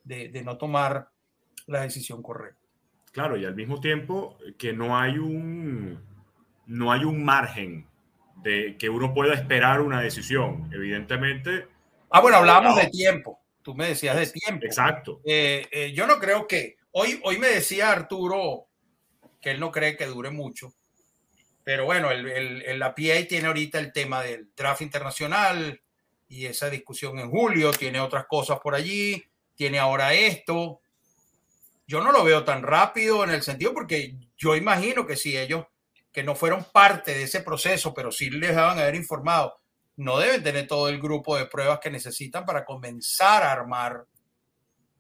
de, 0.04 0.42
no 0.44 0.58
tomar 0.58 1.10
la 1.66 1.80
decisión 1.80 2.22
correcta. 2.22 2.64
Claro, 3.10 3.36
y 3.36 3.44
al 3.44 3.56
mismo 3.56 3.80
tiempo 3.80 4.38
que 4.56 4.72
no 4.72 4.96
hay 4.96 5.18
un, 5.18 6.00
no 6.66 6.92
hay 6.92 7.02
un 7.02 7.24
margen 7.24 7.84
de 8.42 8.76
que 8.78 8.88
uno 8.88 9.12
pueda 9.12 9.34
esperar 9.34 9.80
una 9.80 10.00
decisión. 10.00 10.70
Evidentemente. 10.72 11.66
Ah, 12.10 12.20
bueno, 12.20 12.38
hablamos 12.38 12.76
de 12.76 12.88
tiempo. 12.88 13.40
Tú 13.62 13.74
me 13.74 13.88
decías 13.88 14.16
de 14.16 14.26
tiempo. 14.26 14.64
Exacto. 14.64 15.20
Eh, 15.24 15.66
eh, 15.70 15.92
yo 15.92 16.06
no 16.06 16.18
creo 16.18 16.46
que. 16.46 16.76
Hoy, 16.92 17.20
hoy 17.24 17.38
me 17.38 17.48
decía 17.48 17.92
Arturo 17.92 18.66
que 19.40 19.50
él 19.50 19.60
no 19.60 19.70
cree 19.70 19.96
que 19.96 20.06
dure 20.06 20.30
mucho. 20.30 20.72
Pero 21.64 21.84
bueno, 21.84 22.10
el, 22.10 22.26
el, 22.26 22.78
la 22.78 22.94
PA 22.94 23.26
tiene 23.28 23.46
ahorita 23.46 23.78
el 23.78 23.92
tema 23.92 24.22
del 24.22 24.48
draft 24.56 24.80
internacional, 24.80 25.80
y 26.28 26.46
esa 26.46 26.70
discusión 26.70 27.18
en 27.18 27.30
julio, 27.30 27.70
tiene 27.72 28.00
otras 28.00 28.26
cosas 28.26 28.60
por 28.60 28.74
allí, 28.74 29.24
tiene 29.54 29.78
ahora 29.78 30.12
esto. 30.12 30.80
Yo 31.86 32.02
no 32.02 32.12
lo 32.12 32.22
veo 32.22 32.44
tan 32.44 32.62
rápido 32.62 33.24
en 33.24 33.30
el 33.30 33.42
sentido 33.42 33.72
porque 33.72 34.14
yo 34.36 34.54
imagino 34.54 35.06
que 35.06 35.16
si 35.16 35.36
ellos 35.36 35.64
que 36.12 36.22
no 36.22 36.34
fueron 36.34 36.64
parte 36.72 37.12
de 37.12 37.24
ese 37.24 37.40
proceso, 37.40 37.94
pero 37.94 38.10
sí 38.10 38.30
les 38.30 38.54
van 38.54 38.78
a 38.78 38.82
haber 38.82 38.94
informado, 38.94 39.60
no 39.96 40.18
deben 40.18 40.42
tener 40.42 40.66
todo 40.66 40.88
el 40.88 41.00
grupo 41.00 41.36
de 41.36 41.46
pruebas 41.46 41.80
que 41.80 41.90
necesitan 41.90 42.44
para 42.44 42.64
comenzar 42.64 43.42
a 43.42 43.52
armar 43.52 44.06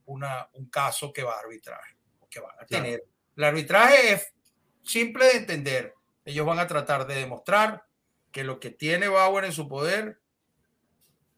una, 0.06 0.48
un 0.54 0.68
caso 0.68 1.12
que 1.12 1.22
va 1.22 1.34
a 1.34 1.40
arbitrar, 1.40 1.80
que 2.28 2.40
van 2.40 2.56
a 2.60 2.66
tener. 2.66 3.04
El 3.36 3.44
arbitraje 3.44 4.12
es 4.12 4.34
simple 4.82 5.26
de 5.26 5.36
entender. 5.36 5.94
Ellos 6.24 6.44
van 6.44 6.58
a 6.58 6.66
tratar 6.66 7.06
de 7.06 7.14
demostrar 7.14 7.84
que 8.32 8.44
lo 8.44 8.60
que 8.60 8.70
tiene 8.70 9.08
Bauer 9.08 9.44
en 9.44 9.52
su 9.52 9.68
poder 9.68 10.20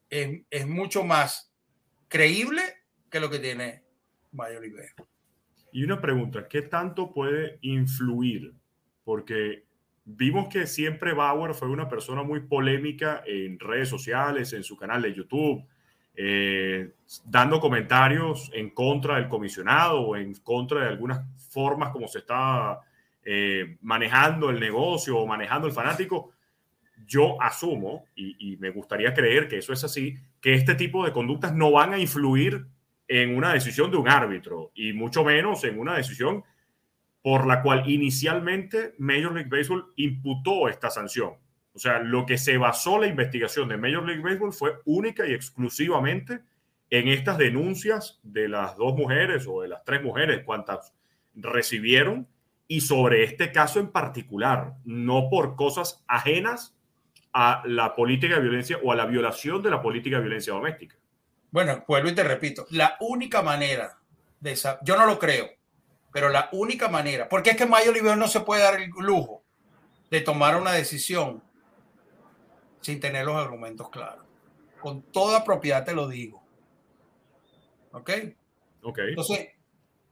es, 0.08 0.66
mucho 0.66 1.04
más 1.04 1.52
creíble 2.08 2.62
que 3.10 3.20
lo 3.20 3.30
que 3.30 3.38
tiene 3.38 3.84
Mayor 4.32 4.64
Y 5.72 5.84
una 5.84 6.00
pregunta, 6.00 6.48
¿qué 6.48 6.62
tanto 6.62 7.12
puede 7.12 7.58
influir? 7.62 8.54
Porque 9.10 9.64
vimos 10.04 10.46
que 10.46 10.68
siempre 10.68 11.14
Bauer 11.14 11.52
fue 11.52 11.68
una 11.68 11.88
persona 11.88 12.22
muy 12.22 12.38
polémica 12.38 13.24
en 13.26 13.58
redes 13.58 13.88
sociales, 13.88 14.52
en 14.52 14.62
su 14.62 14.76
canal 14.76 15.02
de 15.02 15.12
YouTube, 15.12 15.64
eh, 16.14 16.92
dando 17.24 17.58
comentarios 17.58 18.52
en 18.54 18.70
contra 18.70 19.16
del 19.16 19.28
comisionado 19.28 20.00
o 20.00 20.16
en 20.16 20.32
contra 20.44 20.82
de 20.82 20.88
algunas 20.90 21.26
formas 21.50 21.90
como 21.90 22.06
se 22.06 22.20
está 22.20 22.78
eh, 23.24 23.78
manejando 23.80 24.48
el 24.48 24.60
negocio 24.60 25.18
o 25.18 25.26
manejando 25.26 25.66
el 25.66 25.72
fanático. 25.72 26.30
Yo 27.04 27.42
asumo, 27.42 28.04
y, 28.14 28.56
me 28.58 28.70
gustaría 28.70 29.12
creer 29.12 29.48
que 29.48 29.58
eso 29.58 29.72
es 29.72 29.82
así, 29.82 30.14
que 30.40 30.54
este 30.54 30.76
tipo 30.76 31.04
de 31.04 31.10
conductas 31.10 31.52
no 31.52 31.72
van 31.72 31.94
a 31.94 31.98
influir 31.98 32.64
en 33.08 33.36
una 33.36 33.54
decisión 33.54 33.90
de 33.90 33.96
un 33.96 34.08
árbitro, 34.08 34.70
y 34.72 34.92
mucho 34.92 35.24
menos 35.24 35.64
en 35.64 35.80
una 35.80 35.96
decisión 35.96 36.44
por 37.22 37.46
la 37.46 37.62
cual 37.62 37.88
inicialmente 37.88 38.94
Major 38.98 39.34
League 39.34 39.50
Baseball 39.50 39.92
imputó 39.96 40.68
esta 40.68 40.90
sanción. 40.90 41.34
O 41.72 41.78
sea, 41.78 42.00
lo 42.00 42.26
que 42.26 42.38
se 42.38 42.56
basó 42.56 42.98
la 42.98 43.06
investigación 43.06 43.68
de 43.68 43.76
Major 43.76 44.04
League 44.04 44.22
Baseball 44.22 44.52
fue 44.52 44.72
única 44.84 45.26
y 45.26 45.32
exclusivamente 45.32 46.40
en 46.90 47.08
estas 47.08 47.38
denuncias 47.38 48.18
de 48.22 48.48
las 48.48 48.76
dos 48.76 48.96
mujeres 48.96 49.46
o 49.48 49.62
de 49.62 49.68
las 49.68 49.84
tres 49.84 50.02
mujeres, 50.02 50.42
cuantas 50.44 50.92
recibieron, 51.34 52.26
y 52.66 52.80
sobre 52.80 53.24
este 53.24 53.52
caso 53.52 53.80
en 53.80 53.90
particular, 53.90 54.74
no 54.84 55.28
por 55.28 55.56
cosas 55.56 56.04
ajenas 56.08 56.76
a 57.32 57.62
la 57.66 57.94
política 57.94 58.36
de 58.36 58.42
violencia 58.42 58.78
o 58.82 58.92
a 58.92 58.96
la 58.96 59.06
violación 59.06 59.62
de 59.62 59.70
la 59.70 59.80
política 59.80 60.16
de 60.16 60.22
violencia 60.22 60.52
doméstica. 60.52 60.96
Bueno, 61.50 61.84
vuelvo 61.86 62.08
y 62.08 62.14
te 62.14 62.24
repito, 62.24 62.66
la 62.70 62.96
única 63.00 63.42
manera 63.42 63.98
de 64.40 64.52
esa, 64.52 64.78
yo 64.82 64.96
no 64.96 65.06
lo 65.06 65.18
creo, 65.18 65.48
pero 66.12 66.28
la 66.28 66.48
única 66.52 66.88
manera, 66.88 67.28
porque 67.28 67.50
es 67.50 67.56
que 67.56 67.66
Mayo 67.66 67.90
Oliver 67.90 68.16
no 68.16 68.28
se 68.28 68.40
puede 68.40 68.62
dar 68.62 68.80
el 68.80 68.90
lujo 68.90 69.42
de 70.10 70.20
tomar 70.20 70.56
una 70.60 70.72
decisión 70.72 71.42
sin 72.80 72.98
tener 72.98 73.24
los 73.24 73.36
argumentos 73.36 73.90
claros. 73.90 74.24
Con 74.80 75.02
toda 75.02 75.44
propiedad 75.44 75.84
te 75.84 75.94
lo 75.94 76.08
digo. 76.08 76.42
¿Ok? 77.92 78.10
Ok. 78.82 78.98
Entonces, 79.08 79.50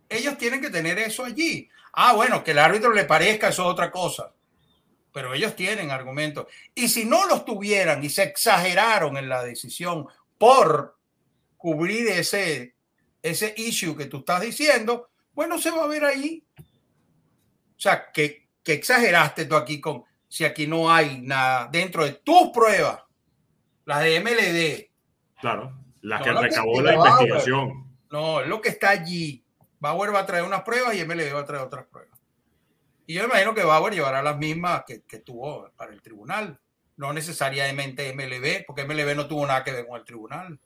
ellos 0.08 0.36
tienen 0.38 0.60
que 0.60 0.70
tener 0.70 0.98
eso 0.98 1.24
allí. 1.24 1.68
Ah, 1.92 2.14
bueno, 2.14 2.44
que 2.44 2.52
el 2.52 2.58
árbitro 2.58 2.92
le 2.92 3.04
parezca, 3.04 3.48
eso 3.48 3.62
es 3.62 3.68
otra 3.68 3.90
cosa. 3.90 4.32
Pero 5.12 5.34
ellos 5.34 5.56
tienen 5.56 5.90
argumentos. 5.90 6.46
Y 6.74 6.88
si 6.88 7.04
no 7.04 7.26
los 7.26 7.44
tuvieran 7.44 8.04
y 8.04 8.10
se 8.10 8.24
exageraron 8.24 9.16
en 9.16 9.28
la 9.28 9.42
decisión 9.42 10.06
por 10.36 10.96
cubrir 11.56 12.08
ese, 12.08 12.74
ese 13.22 13.54
issue 13.56 13.96
que 13.96 14.06
tú 14.06 14.18
estás 14.18 14.42
diciendo, 14.42 15.08
bueno, 15.38 15.56
se 15.56 15.70
va 15.70 15.84
a 15.84 15.86
ver 15.86 16.04
ahí. 16.04 16.44
O 16.58 17.80
sea, 17.80 18.10
que, 18.10 18.48
que 18.60 18.72
exageraste 18.72 19.44
tú 19.44 19.54
aquí 19.54 19.80
con, 19.80 20.02
si 20.26 20.44
aquí 20.44 20.66
no 20.66 20.90
hay 20.90 21.20
nada 21.20 21.68
dentro 21.70 22.04
de 22.04 22.14
tus 22.14 22.50
pruebas, 22.52 23.04
las 23.84 24.00
de 24.00 24.18
MLD. 24.18 25.40
Claro, 25.40 25.78
las 26.00 26.22
que 26.22 26.32
recabó 26.32 26.82
la 26.82 26.94
investigación. 26.94 27.86
No, 28.10 28.42
lo 28.42 28.60
que 28.60 28.70
está 28.70 28.90
allí. 28.90 29.44
Bauer 29.78 30.12
va 30.12 30.18
a 30.18 30.26
traer 30.26 30.42
unas 30.42 30.62
pruebas 30.62 30.96
y 30.96 31.04
MLB 31.04 31.32
va 31.32 31.42
a 31.42 31.46
traer 31.46 31.62
otras 31.62 31.86
pruebas. 31.86 32.18
Y 33.06 33.14
yo 33.14 33.22
imagino 33.22 33.54
que 33.54 33.62
Bauer 33.62 33.94
llevará 33.94 34.20
las 34.24 34.38
mismas 34.38 34.82
que, 34.84 35.04
que 35.04 35.20
tuvo 35.20 35.70
para 35.76 35.92
el 35.92 36.02
tribunal. 36.02 36.58
No 36.96 37.12
necesariamente 37.12 38.12
MLB, 38.12 38.66
porque 38.66 38.84
MLB 38.84 39.14
no 39.14 39.28
tuvo 39.28 39.46
nada 39.46 39.62
que 39.62 39.70
ver 39.70 39.86
con 39.86 40.00
el 40.00 40.04
tribunal. 40.04 40.58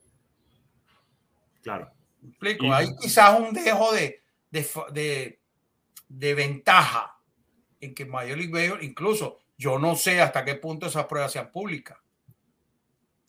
Claro. 1.62 1.92
¿Me 2.22 2.30
explico? 2.30 2.72
Hay 2.72 2.88
quizás 2.98 3.38
un 3.38 3.52
dejo 3.52 3.92
de, 3.92 4.21
de, 4.52 4.66
de, 4.92 5.40
de, 6.08 6.34
ventaja 6.34 7.18
en 7.80 7.94
que 7.94 8.04
Major 8.04 8.38
League 8.38 8.52
Baseball, 8.52 8.84
incluso 8.84 9.40
yo 9.58 9.78
no 9.78 9.96
sé 9.96 10.20
hasta 10.20 10.44
qué 10.44 10.54
punto 10.54 10.86
esas 10.86 11.06
pruebas 11.06 11.32
sean 11.32 11.50
públicas. 11.50 11.98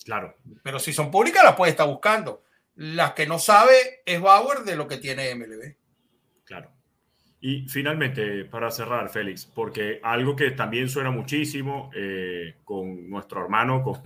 Claro. 0.04 0.36
Pero 0.62 0.80
si 0.80 0.94
son 0.94 1.10
públicas, 1.10 1.44
las 1.44 1.56
puede 1.56 1.72
estar 1.72 1.88
buscando. 1.88 2.44
Las 2.76 3.14
que 3.14 3.26
no 3.26 3.40
sabe 3.40 4.02
es 4.06 4.22
Bauer 4.22 4.60
de 4.60 4.76
lo 4.76 4.88
que 4.88 4.98
tiene 4.98 5.34
MLB. 5.34 5.76
Claro. 6.44 6.72
Y 7.40 7.68
finalmente, 7.68 8.46
para 8.46 8.72
cerrar, 8.72 9.10
Félix, 9.10 9.46
porque 9.46 10.00
algo 10.04 10.36
que 10.36 10.52
también 10.52 10.90
suena 10.90 11.12
muchísimo 11.12 11.90
eh, 11.96 12.58
con 12.64 13.10
nuestro 13.10 13.42
hermano 13.42 13.84
con, 13.84 14.02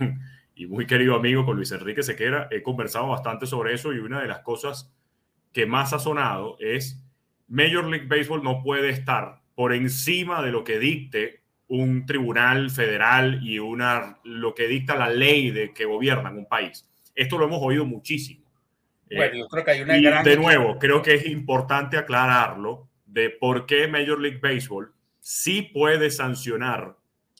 y 0.54 0.66
muy 0.66 0.86
querido 0.86 1.14
amigo, 1.14 1.44
con 1.46 1.56
Luis 1.56 1.72
Enrique 1.72 2.02
Sequera, 2.02 2.48
he 2.50 2.62
conversado 2.62 3.08
bastante 3.08 3.46
sobre 3.46 3.74
eso 3.74 3.92
y 3.92 3.98
una 3.98 4.20
de 4.20 4.28
las 4.28 4.40
cosas 4.40 4.92
que 5.52 5.66
más 5.66 5.92
ha 5.92 5.98
sonado 5.98 6.56
es 6.58 7.00
Major 7.48 7.84
League 7.86 8.06
Baseball 8.06 8.42
no 8.42 8.62
puede 8.62 8.90
estar 8.90 9.40
por 9.54 9.72
encima 9.72 10.42
de 10.42 10.52
lo 10.52 10.64
que 10.64 10.78
dicte 10.78 11.40
un 11.68 12.06
tribunal 12.06 12.70
federal 12.70 13.40
y 13.42 13.58
una, 13.58 14.18
lo 14.24 14.54
que 14.54 14.68
dicta 14.68 14.96
la 14.96 15.10
ley 15.10 15.50
de 15.50 15.72
que 15.72 15.84
gobierna 15.84 16.30
un 16.30 16.46
país. 16.46 16.88
Esto 17.14 17.36
lo 17.38 17.46
hemos 17.46 17.60
oído 17.62 17.84
muchísimo. 17.84 18.46
Bueno, 19.10 19.36
yo 19.36 19.48
creo 19.48 19.64
que 19.64 19.70
hay 19.70 19.80
una 19.82 19.96
y 19.96 20.02
gran... 20.02 20.24
De 20.24 20.36
nuevo, 20.36 20.78
creo 20.78 21.02
que 21.02 21.14
es 21.14 21.26
importante 21.26 21.96
aclararlo 21.96 22.88
de 23.06 23.30
por 23.30 23.66
qué 23.66 23.88
Major 23.88 24.20
League 24.20 24.38
Baseball 24.40 24.92
sí 25.20 25.62
puede 25.62 26.10
sancionar 26.10 26.96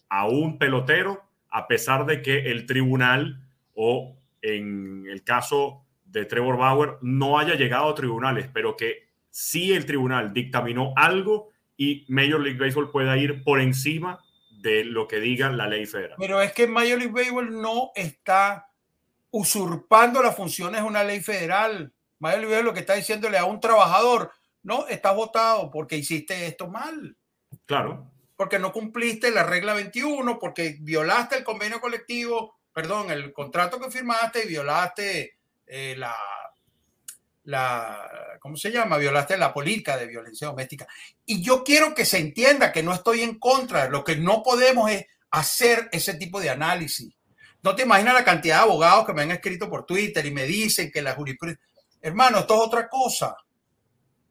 a 0.08 0.26
un 0.26 0.58
pelotero 0.58 1.22
a 1.50 1.66
pesar 1.66 2.06
de 2.06 2.22
que 2.22 2.50
el 2.50 2.66
tribunal 2.66 3.42
o 3.74 4.16
en 4.42 5.06
el 5.08 5.22
caso 5.24 5.84
de 6.04 6.24
Trevor 6.24 6.56
Bauer 6.56 6.96
no 7.02 7.38
haya 7.38 7.54
llegado 7.54 7.88
a 7.88 7.94
tribunales, 7.94 8.48
pero 8.52 8.76
que 8.76 9.07
sí 9.30 9.72
el 9.72 9.86
tribunal 9.86 10.32
dictaminó 10.32 10.92
algo 10.96 11.50
y 11.76 12.04
Major 12.08 12.40
League 12.40 12.58
Baseball 12.58 12.90
pueda 12.90 13.16
ir 13.16 13.44
por 13.44 13.60
encima 13.60 14.22
de 14.60 14.84
lo 14.84 15.06
que 15.06 15.20
diga 15.20 15.48
la 15.50 15.68
ley 15.68 15.86
federal. 15.86 16.16
Pero 16.18 16.40
es 16.40 16.52
que 16.52 16.66
Major 16.66 16.98
League 16.98 17.12
Baseball 17.12 17.60
no 17.60 17.92
está 17.94 18.68
usurpando 19.30 20.22
las 20.22 20.36
funciones 20.36 20.80
de 20.80 20.86
una 20.86 21.04
ley 21.04 21.20
federal. 21.20 21.92
Major 22.18 22.40
League 22.40 22.52
Baseball 22.52 22.66
lo 22.66 22.74
que 22.74 22.80
está 22.80 22.94
diciéndole 22.94 23.38
a 23.38 23.44
un 23.44 23.60
trabajador, 23.60 24.32
no, 24.62 24.88
estás 24.88 25.14
votado 25.14 25.70
porque 25.70 25.96
hiciste 25.96 26.46
esto 26.46 26.68
mal. 26.68 27.16
Claro. 27.66 28.10
Porque 28.36 28.58
no 28.58 28.72
cumpliste 28.72 29.30
la 29.30 29.44
regla 29.44 29.74
21, 29.74 30.38
porque 30.38 30.76
violaste 30.80 31.36
el 31.36 31.44
convenio 31.44 31.80
colectivo, 31.80 32.58
perdón, 32.72 33.10
el 33.10 33.32
contrato 33.32 33.80
que 33.80 33.90
firmaste 33.90 34.44
y 34.44 34.48
violaste 34.48 35.38
eh, 35.66 35.94
la, 35.96 36.14
la, 37.48 38.36
¿cómo 38.40 38.58
se 38.58 38.70
llama? 38.70 38.98
Violaste 38.98 39.38
la 39.38 39.54
política 39.54 39.96
de 39.96 40.06
violencia 40.06 40.48
doméstica. 40.48 40.86
Y 41.24 41.40
yo 41.40 41.64
quiero 41.64 41.94
que 41.94 42.04
se 42.04 42.18
entienda 42.18 42.72
que 42.72 42.82
no 42.82 42.92
estoy 42.92 43.22
en 43.22 43.38
contra, 43.38 43.88
lo 43.88 44.04
que 44.04 44.16
no 44.16 44.42
podemos 44.42 44.90
es 44.90 45.06
hacer 45.30 45.88
ese 45.90 46.12
tipo 46.14 46.40
de 46.40 46.50
análisis. 46.50 47.16
No 47.62 47.74
te 47.74 47.84
imaginas 47.84 48.12
la 48.12 48.24
cantidad 48.24 48.56
de 48.56 48.62
abogados 48.64 49.06
que 49.06 49.14
me 49.14 49.22
han 49.22 49.30
escrito 49.30 49.70
por 49.70 49.86
Twitter 49.86 50.26
y 50.26 50.30
me 50.30 50.44
dicen 50.44 50.90
que 50.92 51.00
la 51.00 51.14
jurisprudencia... 51.14 51.64
Hermano, 52.02 52.40
esto 52.40 52.54
es 52.54 52.60
otra 52.60 52.86
cosa. 52.86 53.34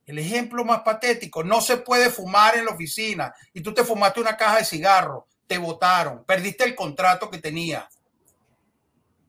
El 0.05 0.19
ejemplo 0.19 0.63
más 0.63 0.81
patético, 0.81 1.43
no 1.43 1.59
se 1.59 1.77
puede 1.77 2.11
fumar 2.11 2.55
en 2.55 2.65
la 2.65 2.73
oficina 2.73 3.33
y 3.51 3.61
tú 3.61 3.73
te 3.73 3.83
fumaste 3.83 4.19
una 4.21 4.37
caja 4.37 4.57
de 4.57 4.65
cigarros, 4.65 5.23
te 5.47 5.57
votaron, 5.57 6.23
perdiste 6.23 6.65
el 6.65 6.75
contrato 6.75 7.31
que 7.31 7.39
tenía. 7.39 7.89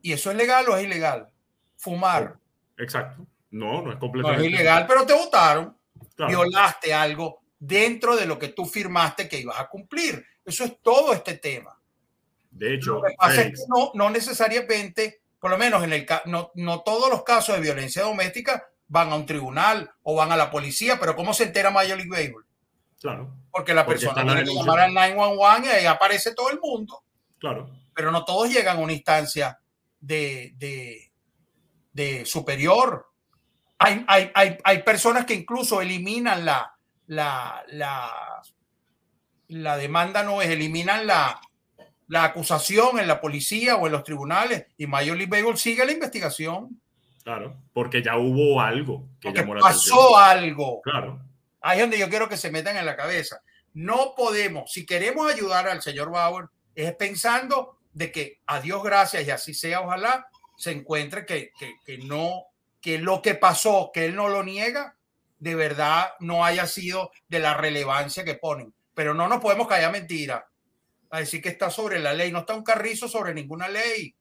¿Y 0.03 0.13
eso 0.13 0.31
es 0.31 0.37
legal 0.37 0.69
o 0.69 0.77
es 0.77 0.85
ilegal? 0.85 1.31
Fumar. 1.79 2.39
Exacto. 2.77 3.27
No, 3.51 3.83
no 3.83 3.93
es 3.93 3.99
completamente. 3.99 4.43
No 4.43 4.49
es 4.49 4.55
ilegal, 4.55 4.87
pero 4.87 5.07
te 5.07 5.15
votaron. 5.15 5.77
Claro. 6.15 6.31
Violaste 6.31 6.93
algo 6.93 7.41
dentro 7.59 8.17
de 8.17 8.27
lo 8.27 8.39
que 8.39 8.49
tú 8.49 8.67
firmaste 8.67 9.29
que 9.29 9.41
ibas 9.41 9.59
a 9.59 9.69
cumplir. 9.69 10.25
Eso 10.45 10.65
es 10.65 10.81
todo 10.81 11.13
este 11.13 11.35
tema. 11.35 11.79
De 12.51 12.75
hecho, 12.75 12.95
lo 12.95 13.03
que 13.03 13.15
pasa 13.17 13.43
es 13.43 13.47
que 13.49 13.67
no, 13.69 13.91
no 13.95 14.11
necesariamente, 14.11 15.23
por 15.39 15.51
lo 15.51 15.59
menos 15.59 15.83
en 15.85 15.93
el 15.93 16.07
no, 16.27 16.51
no 16.55 16.81
todos 16.81 17.11
los 17.11 17.23
casos 17.23 17.55
de 17.57 17.61
violencia 17.63 18.03
doméstica 18.03 18.65
van 18.89 19.13
a 19.13 19.17
un 19.17 19.27
tribunal 19.27 19.91
o 20.03 20.15
van 20.15 20.33
a 20.33 20.37
la 20.37 20.51
policía, 20.51 20.99
pero 20.99 21.15
¿cómo 21.15 21.35
se 21.35 21.45
entera 21.45 21.71
Major 21.71 21.97
League 21.97 22.11
Baseball? 22.11 22.47
Claro. 23.01 23.35
Porque 23.51 23.75
la 23.75 23.85
Porque 23.85 24.01
persona 24.01 24.25
tiene 24.25 24.45
que 24.45 24.55
llamar 24.55 24.81
al 24.81 24.95
911 24.95 25.67
y 25.67 25.71
ahí 25.71 25.87
aparece 25.87 26.35
todo 26.35 26.51
el 26.51 26.59
mundo. 26.59 27.03
Claro. 27.39 27.71
Pero 27.95 28.11
no 28.11 28.25
todos 28.25 28.51
llegan 28.51 28.79
a 28.79 28.81
una 28.81 28.93
instancia 28.93 29.61
de, 30.01 30.55
de, 30.57 31.13
de 31.93 32.25
superior. 32.25 33.07
Hay, 33.79 34.05
hay, 34.09 34.31
hay, 34.35 34.59
hay, 34.65 34.83
personas 34.83 35.25
que 35.25 35.35
incluso 35.35 35.81
eliminan 35.81 36.45
la, 36.45 36.75
la, 37.07 37.63
la, 37.69 38.43
la 39.49 39.77
demanda, 39.77 40.23
no 40.25 40.43
es, 40.43 40.49
eliminan 40.49 41.07
la, 41.07 41.41
la 42.09 42.25
acusación 42.25 42.99
en 42.99 43.07
la 43.07 43.21
policía 43.21 43.77
o 43.77 43.87
en 43.87 43.93
los 43.93 44.03
tribunales 44.03 44.67
y 44.77 44.87
Major 44.87 45.17
League 45.17 45.31
Baseball 45.31 45.59
sigue 45.59 45.85
la 45.87 45.93
investigación. 45.93 46.81
Claro, 47.23 47.57
porque 47.73 48.03
ya 48.03 48.17
hubo 48.17 48.61
algo 48.61 49.07
que 49.21 49.29
porque 49.29 49.41
llamó 49.41 49.55
la 49.55 49.61
pasó 49.61 50.19
atención. 50.19 50.49
algo. 50.49 50.81
Claro. 50.83 51.21
Ahí 51.61 51.79
es 51.79 51.83
donde 51.85 51.99
yo 51.99 52.09
quiero 52.09 52.29
que 52.29 52.39
se 52.39 52.51
metan 52.51 52.77
en 52.77 52.87
la 52.87 52.97
cabeza. 52.97 53.43
No 53.75 54.15
podemos, 54.17 54.73
si 54.73 54.87
queremos 54.87 55.31
ayudar 55.31 55.69
al 55.69 55.83
señor 55.83 56.11
Bauer, 56.11 56.47
es 56.75 56.95
pensando 56.95 57.79
de 57.93 58.11
que 58.11 58.41
a 58.47 58.61
Dios 58.61 58.83
gracias 58.83 59.27
y 59.27 59.31
así 59.31 59.53
sea, 59.53 59.83
ojalá 59.83 60.27
se 60.57 60.73
encuentre 60.73 61.27
que, 61.27 61.53
que, 61.59 61.75
que 61.85 61.99
no, 61.99 62.45
que 62.81 62.99
lo 62.99 63.23
que 63.23 63.35
pasó, 63.35 63.91
que 63.93 64.05
él 64.05 64.15
no 64.15 64.29
lo 64.29 64.43
niega, 64.43 64.97
de 65.39 65.55
verdad 65.55 66.13
no 66.21 66.45
haya 66.45 66.67
sido 66.67 67.11
de 67.29 67.39
la 67.39 67.55
relevancia 67.55 68.25
que 68.25 68.35
ponen. 68.35 68.75
Pero 68.95 69.15
no 69.15 69.29
nos 69.29 69.41
podemos 69.41 69.69
callar 69.69 69.93
mentira 69.93 70.49
a 71.11 71.21
decir 71.21 71.41
que 71.41 71.49
está 71.49 71.71
sobre 71.71 72.01
la 72.01 72.13
ley. 72.13 72.33
No 72.33 72.41
está 72.41 72.55
un 72.55 72.65
carrizo 72.65 73.09
sobre 73.09 73.35
ninguna 73.35 73.69
ley. 73.69 74.15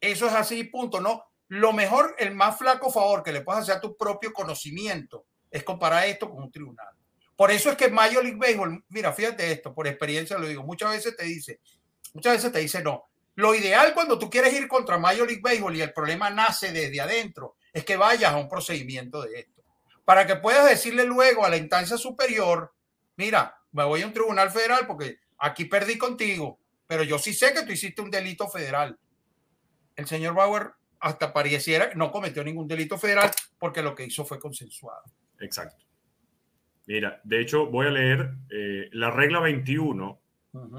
Eso 0.00 0.26
es 0.26 0.32
así, 0.34 0.64
punto. 0.64 1.00
No, 1.00 1.24
lo 1.48 1.72
mejor, 1.72 2.14
el 2.18 2.34
más 2.34 2.58
flaco 2.58 2.90
favor 2.90 3.22
que 3.22 3.32
le 3.32 3.42
puedes 3.42 3.62
hacer 3.62 3.76
a 3.76 3.80
tu 3.80 3.96
propio 3.96 4.32
conocimiento 4.32 5.26
es 5.50 5.62
comparar 5.62 6.06
esto 6.06 6.30
con 6.30 6.42
un 6.42 6.50
tribunal. 6.50 6.88
Por 7.36 7.50
eso 7.50 7.70
es 7.70 7.76
que 7.76 7.90
Major 7.90 8.24
League 8.24 8.38
Baseball, 8.38 8.82
mira, 8.88 9.12
fíjate 9.12 9.52
esto, 9.52 9.74
por 9.74 9.86
experiencia 9.86 10.38
lo 10.38 10.48
digo, 10.48 10.62
muchas 10.62 10.90
veces 10.90 11.16
te 11.16 11.24
dice, 11.24 11.60
muchas 12.14 12.34
veces 12.34 12.50
te 12.50 12.58
dice 12.60 12.82
no. 12.82 13.08
Lo 13.36 13.54
ideal 13.54 13.92
cuando 13.94 14.18
tú 14.18 14.30
quieres 14.30 14.52
ir 14.54 14.66
contra 14.66 14.98
Major 14.98 15.26
League 15.26 15.42
Baseball 15.42 15.76
y 15.76 15.82
el 15.82 15.92
problema 15.92 16.30
nace 16.30 16.72
desde 16.72 17.00
adentro, 17.00 17.56
es 17.72 17.84
que 17.84 17.96
vayas 17.96 18.32
a 18.32 18.38
un 18.38 18.48
procedimiento 18.48 19.22
de 19.22 19.40
esto. 19.40 19.62
Para 20.06 20.26
que 20.26 20.36
puedas 20.36 20.68
decirle 20.68 21.04
luego 21.04 21.44
a 21.44 21.50
la 21.50 21.58
instancia 21.58 21.98
superior, 21.98 22.72
mira, 23.16 23.54
me 23.72 23.84
voy 23.84 24.02
a 24.02 24.06
un 24.06 24.12
tribunal 24.14 24.50
federal 24.50 24.86
porque 24.86 25.18
aquí 25.38 25.66
perdí 25.66 25.98
contigo, 25.98 26.58
pero 26.86 27.02
yo 27.02 27.18
sí 27.18 27.34
sé 27.34 27.52
que 27.52 27.62
tú 27.62 27.72
hiciste 27.72 28.00
un 28.00 28.10
delito 28.10 28.48
federal. 28.48 28.98
El 29.96 30.06
señor 30.06 30.34
Bauer 30.34 30.70
hasta 31.00 31.34
pareciera 31.34 31.90
que 31.90 31.96
no 31.96 32.10
cometió 32.10 32.42
ningún 32.42 32.66
delito 32.66 32.96
federal 32.96 33.30
porque 33.58 33.82
lo 33.82 33.94
que 33.94 34.04
hizo 34.04 34.24
fue 34.24 34.40
consensuado. 34.40 35.02
Exacto. 35.40 35.84
Mira, 36.86 37.20
de 37.24 37.40
hecho, 37.42 37.66
voy 37.66 37.88
a 37.88 37.90
leer 37.90 38.30
eh, 38.48 38.88
la 38.92 39.10
regla 39.10 39.40
21 39.40 40.20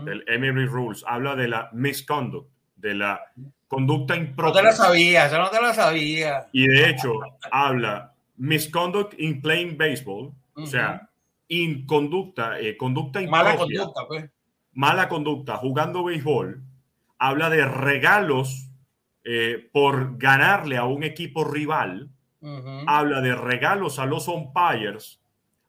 del 0.03 0.23
Emery 0.27 0.65
Rules. 0.65 1.03
Habla 1.07 1.35
de 1.35 1.47
la 1.47 1.69
misconduct, 1.73 2.49
de 2.75 2.95
la 2.95 3.21
conducta 3.67 4.15
impropia. 4.15 4.53
No 4.53 4.53
te 4.53 4.63
la 4.63 4.71
sabía, 4.73 5.29
yo 5.29 5.37
no 5.37 5.49
te 5.49 5.61
la 5.61 5.73
sabía. 5.73 6.47
Y 6.51 6.67
de 6.67 6.89
hecho, 6.89 7.13
habla 7.51 8.13
misconduct 8.37 9.19
in 9.19 9.41
playing 9.41 9.77
baseball, 9.77 10.33
o 10.55 10.65
sea, 10.65 11.09
inconducta, 11.47 12.59
eh, 12.59 12.77
conducta 12.77 13.21
impropia. 13.21 13.43
Mala 13.43 13.57
conducta, 13.57 14.01
pues. 14.07 14.29
Mala 14.73 15.09
conducta 15.09 15.57
jugando 15.57 16.03
béisbol. 16.03 16.63
Habla 17.17 17.49
de 17.49 17.65
regalos 17.65 18.69
eh, 19.23 19.69
por 19.73 20.17
ganarle 20.17 20.77
a 20.77 20.85
un 20.85 21.03
equipo 21.03 21.43
rival. 21.43 22.09
Habla 22.85 23.19
de 23.19 23.35
regalos 23.35 23.99
a 23.99 24.05
los 24.05 24.27
umpires. 24.29 25.19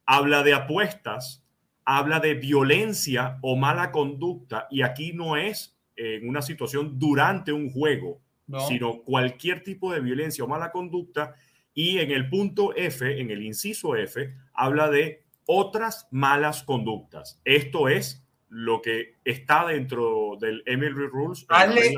Habla 0.06 0.42
de 0.42 0.54
apuestas. 0.54 1.42
Habla 1.91 2.20
de 2.20 2.34
violencia 2.34 3.39
o 3.41 3.57
mala 3.57 3.91
conducta. 3.91 4.66
Y 4.70 4.82
aquí 4.82 5.14
no 5.14 5.39
es 5.39 5.78
en 5.97 6.28
una 6.28 6.43
situación 6.43 6.99
durante 6.99 7.51
un 7.51 7.70
juego, 7.70 8.20
sino 8.68 9.03
cualquier 9.03 9.64
tipo 9.64 9.93
de 9.93 10.01
violencia 10.01 10.45
o 10.45 10.49
mala 10.49 10.70
conducta. 10.70 11.34
Y 11.72 11.99
en 11.99 12.11
el 12.11 12.28
punto 12.28 12.74
F, 12.76 13.20
en 13.20 13.30
el 13.30 13.43
inciso 13.43 13.97
F, 13.97 14.34
habla 14.53 14.91
de 14.91 15.22
otras 15.47 16.09
malas 16.11 16.62
conductas. 16.62 17.41
Esto 17.45 17.89
es 17.89 18.22
lo 18.49 18.82
que 18.82 19.14
está 19.24 19.66
dentro 19.66 20.36
del 20.39 20.62
Emily 20.66 20.91
Rules. 20.91 21.47
Hazle, 21.49 21.95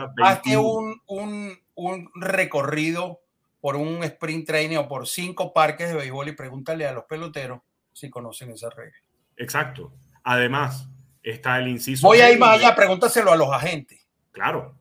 un, 0.57 1.01
un, 1.07 1.59
un, 1.75 2.11
recorrido 2.15 3.23
por 3.61 3.77
un 3.77 4.03
sprint 4.05 4.47
training 4.47 4.77
o 4.77 4.89
por 4.89 5.07
cinco 5.07 5.53
parques 5.53 5.89
de 5.89 5.97
béisbol 5.97 6.29
y 6.29 6.33
pregúntale 6.33 6.87
a 6.87 6.93
los 6.93 7.05
peloteros 7.05 7.61
si 7.93 8.09
conocen 8.09 8.51
esa 8.51 8.71
regla. 8.71 8.99
Exacto. 9.41 9.93
Además, 10.23 10.89
está 11.23 11.59
el 11.59 11.69
inciso. 11.69 12.07
Voy 12.07 12.21
a 12.21 12.31
ir 12.31 12.39
más 12.39 12.59
allá, 12.59 12.75
pregúntaselo 12.75 13.33
a 13.33 13.37
los 13.37 13.51
agentes. 13.51 14.07
Claro. 14.31 14.77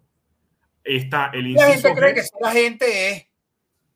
Está 0.84 1.32
el 1.34 1.48
inciso. 1.48 1.66
La 1.66 1.74
gente 1.74 1.96
cree 1.96 2.14
que 2.14 2.24
ser 2.24 2.46
agente 2.46 3.10
es 3.10 3.28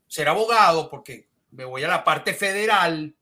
ser 0.08 0.30
abogado, 0.30 0.90
porque 0.90 1.28
me 1.52 1.66
voy 1.66 1.84
a 1.84 1.88
la 1.88 2.04
parte 2.04 2.34
federal 2.34 3.16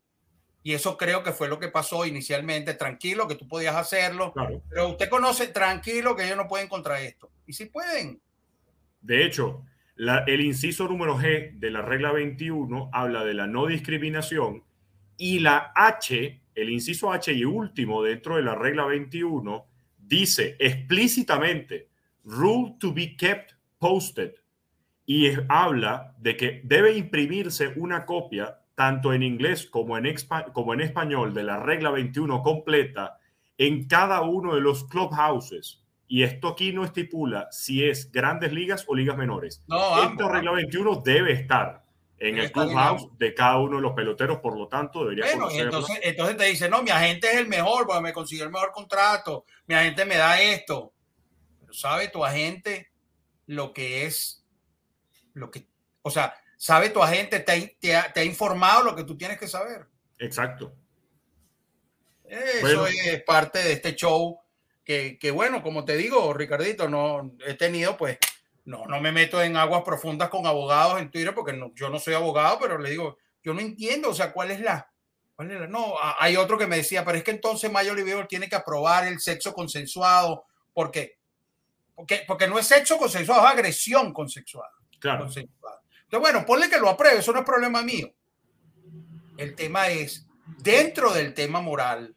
y 0.64 0.74
eso 0.74 0.98
creo 0.98 1.24
que 1.24 1.32
fue 1.32 1.48
lo 1.48 1.60
que 1.60 1.70
pasó 1.70 2.06
inicialmente. 2.06 2.76
Tranquilo, 2.76 3.28
que 3.28 3.36
tú 3.36 3.48
podías 3.48 3.76
hacerlo, 3.76 4.34
pero 4.70 4.90
usted 4.90 5.10
conoce 5.10 5.48
tranquilo 5.48 6.16
que 6.16 6.26
ellos 6.26 6.38
no 6.38 6.48
pueden 6.48 6.68
contra 6.68 7.02
esto. 7.02 7.32
Y 7.48 7.54
si 7.54 7.66
pueden. 7.66 8.22
De 9.02 9.26
hecho, 9.26 9.66
el 9.98 10.42
inciso 10.42 10.88
número 10.88 11.18
G 11.18 11.54
de 11.54 11.72
la 11.72 11.82
regla 11.82 12.12
21 12.12 12.90
habla 12.94 13.24
de 13.24 13.34
la 13.34 13.48
no 13.48 13.66
discriminación 13.66 14.64
y 15.18 15.40
la 15.40 15.72
H, 15.76 16.41
el 16.56 16.70
inciso 16.70 17.12
H 17.12 17.32
y 17.34 17.46
último 17.46 18.04
dentro 18.04 18.36
de 18.36 18.44
la 18.44 18.56
regla 18.56 18.86
21, 18.86 19.66
dice 19.98 20.56
explícitamente, 20.60 21.90
rule 22.24 22.76
to 22.80 22.94
be 22.94 23.16
kept 23.16 23.54
posted. 23.80 24.34
Y 25.06 25.30
habla 25.50 26.16
de 26.20 26.38
que 26.38 26.62
debe 26.64 26.96
imprimirse 26.98 27.74
una 27.76 28.06
copia 28.06 28.60
tanto 28.76 29.14
en 29.14 29.24
inglés 29.24 29.68
como 29.68 29.98
en, 29.98 30.16
como 30.54 30.74
en 30.74 30.82
español, 30.82 31.34
de 31.34 31.44
la 31.44 31.60
regla 31.60 31.92
21 31.92 32.42
completa 32.42 33.20
en 33.58 33.88
cada 33.88 34.22
uno 34.22 34.56
de 34.56 34.62
los 34.62 34.86
clubhouses. 34.86 35.84
Y 36.08 36.24
esto 36.24 36.50
aquí 36.50 36.74
no 36.74 36.84
estipula 36.84 37.48
si 37.52 37.86
es 37.86 38.12
grandes 38.12 38.52
ligas 38.52 38.86
o 38.88 38.96
ligas 38.96 39.18
menores. 39.18 39.64
No, 39.68 40.04
Esta 40.04 40.28
regla 40.28 40.52
21 40.52 41.02
debe 41.06 41.32
estar 41.34 41.86
en 42.22 42.38
el 42.38 42.52
clubhouse 42.52 43.08
de 43.18 43.34
cada 43.34 43.58
uno 43.58 43.78
de 43.78 43.82
los 43.82 43.94
peloteros, 43.94 44.40
por 44.40 44.56
lo 44.56 44.68
tanto 44.68 45.04
debería 45.04 45.26
bueno, 45.26 45.50
entonces, 45.52 46.00
entonces 46.04 46.38
te 46.38 46.46
dice, 46.46 46.70
no, 46.70 46.84
mi 46.84 46.92
agente 46.92 47.28
es 47.28 47.38
el 47.38 47.48
mejor, 47.48 47.88
porque 47.88 48.02
me 48.02 48.14
consiguió 48.14 48.46
el 48.46 48.52
mejor 48.52 48.72
contrato, 48.72 49.46
mi 49.66 49.74
agente 49.74 50.06
me 50.06 50.18
da 50.18 50.40
esto. 50.40 50.94
Pero 51.60 51.74
sabe 51.74 52.10
tu 52.10 52.24
agente 52.24 52.92
lo 53.48 53.74
que 53.74 54.06
es, 54.06 54.46
lo 55.34 55.50
que, 55.50 55.66
o 56.04 56.12
sea, 56.12 56.36
sabe 56.58 56.92
tu 56.92 57.02
agente, 57.02 57.40
te 57.40 57.96
ha, 57.96 58.24
informado 58.24 58.84
lo 58.84 58.96
que 58.96 59.04
tú 59.04 59.18
tienes 59.18 59.40
que 59.40 59.48
saber. 59.48 59.88
Exacto. 60.20 60.76
Eso 62.24 62.86
es 62.86 63.24
parte 63.24 63.60
de 63.64 63.74
este 63.74 63.96
show 63.96 64.40
que, 64.84 65.32
bueno, 65.34 65.64
como 65.64 65.86
te 65.86 65.98
digo, 65.98 66.32
Ricardito, 66.34 66.88
no 66.88 67.36
he 67.48 67.56
tenido 67.56 67.98
pues, 67.98 68.20
no, 68.66 68.86
no 68.86 69.02
me 69.02 69.12
meto 69.12 69.42
en 69.42 69.58
aguas 69.58 69.84
profundas 69.84 70.30
con 70.30 70.46
abogados 70.46 71.00
en 71.00 71.10
Twitter 71.10 71.34
porque 71.34 71.54
no, 71.54 71.74
yo 71.76 71.90
no 71.90 72.00
soy 72.00 72.14
abogado, 72.14 72.60
pero 72.60 72.78
le 72.78 72.92
digo, 72.92 73.18
yo 73.44 73.54
no 73.54 73.60
entiendo, 73.60 74.10
o 74.10 74.14
sea, 74.14 74.32
¿cuál 74.32 74.52
es 74.52 74.62
la... 74.62 74.88
No, 75.38 75.96
hay 76.20 76.38
otro 76.38 76.56
que 76.56 76.68
me 76.68 76.78
decía, 76.78 77.04
pero 77.04 77.18
es 77.18 77.24
que 77.24 77.32
entonces 77.32 77.72
Mayo 77.72 77.94
Oliveira 77.94 78.28
tiene 78.28 78.48
que 78.48 78.56
aprobar 78.56 79.08
el 79.08 79.20
sexo 79.20 79.54
consensuado 79.54 80.46
porque, 80.72 81.18
porque, 81.96 82.24
porque 82.28 82.48
no 82.48 82.60
es 82.60 82.68
sexo 82.68 82.98
consensuado, 82.98 83.44
es 83.48 83.52
agresión 83.52 84.14
consensuada. 84.14 84.72
Claro. 85.00 85.24
Consensuada. 85.24 85.82
Entonces, 86.04 86.20
bueno, 86.20 86.46
ponle 86.46 86.70
que 86.70 86.78
lo 86.78 86.90
apruebe, 86.90 87.20
eso 87.20 87.34
no 87.34 87.40
es 87.40 87.46
problema 87.46 87.82
mío. 87.82 88.14
El 89.38 89.56
tema 89.56 89.88
es, 89.88 90.28
dentro 90.60 91.12
del 91.12 91.34
tema 91.34 91.60
moral, 91.60 92.16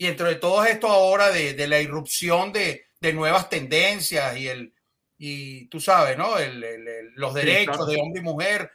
y 0.00 0.06
dentro 0.06 0.28
de 0.28 0.36
todo 0.36 0.64
esto 0.64 0.88
ahora 0.88 1.30
de, 1.30 1.68
la 1.68 1.78
irrupción 1.78 2.54
de, 2.54 2.86
nuevas 3.12 3.50
tendencias 3.50 4.34
y 4.38 4.48
el, 4.48 4.72
y 5.22 5.66
tú 5.66 5.80
sabes, 5.80 6.16
¿no? 6.16 6.30
los 7.14 7.34
derechos 7.34 7.86
de 7.86 8.00
hombre 8.00 8.22
y 8.22 8.24
mujer, 8.24 8.70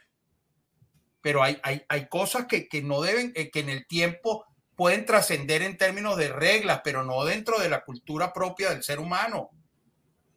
pero 1.20 1.42
hay, 1.42 1.58
hay, 1.64 1.82
hay 1.88 2.06
cosas 2.06 2.46
que, 2.46 2.68
que, 2.68 2.82
no 2.82 3.00
deben, 3.00 3.32
eh, 3.34 3.50
que 3.50 3.58
en 3.58 3.68
el 3.68 3.84
tiempo 3.88 4.46
pueden 4.76 5.04
trascender 5.06 5.62
en 5.62 5.76
términos 5.76 6.16
de 6.16 6.28
reglas, 6.28 6.82
pero 6.84 7.02
no 7.02 7.24
dentro 7.24 7.58
de 7.58 7.68
la 7.68 7.84
cultura 7.84 8.32
propia 8.32 8.70
del 8.70 8.84
ser 8.84 9.00
humano. 9.00 9.50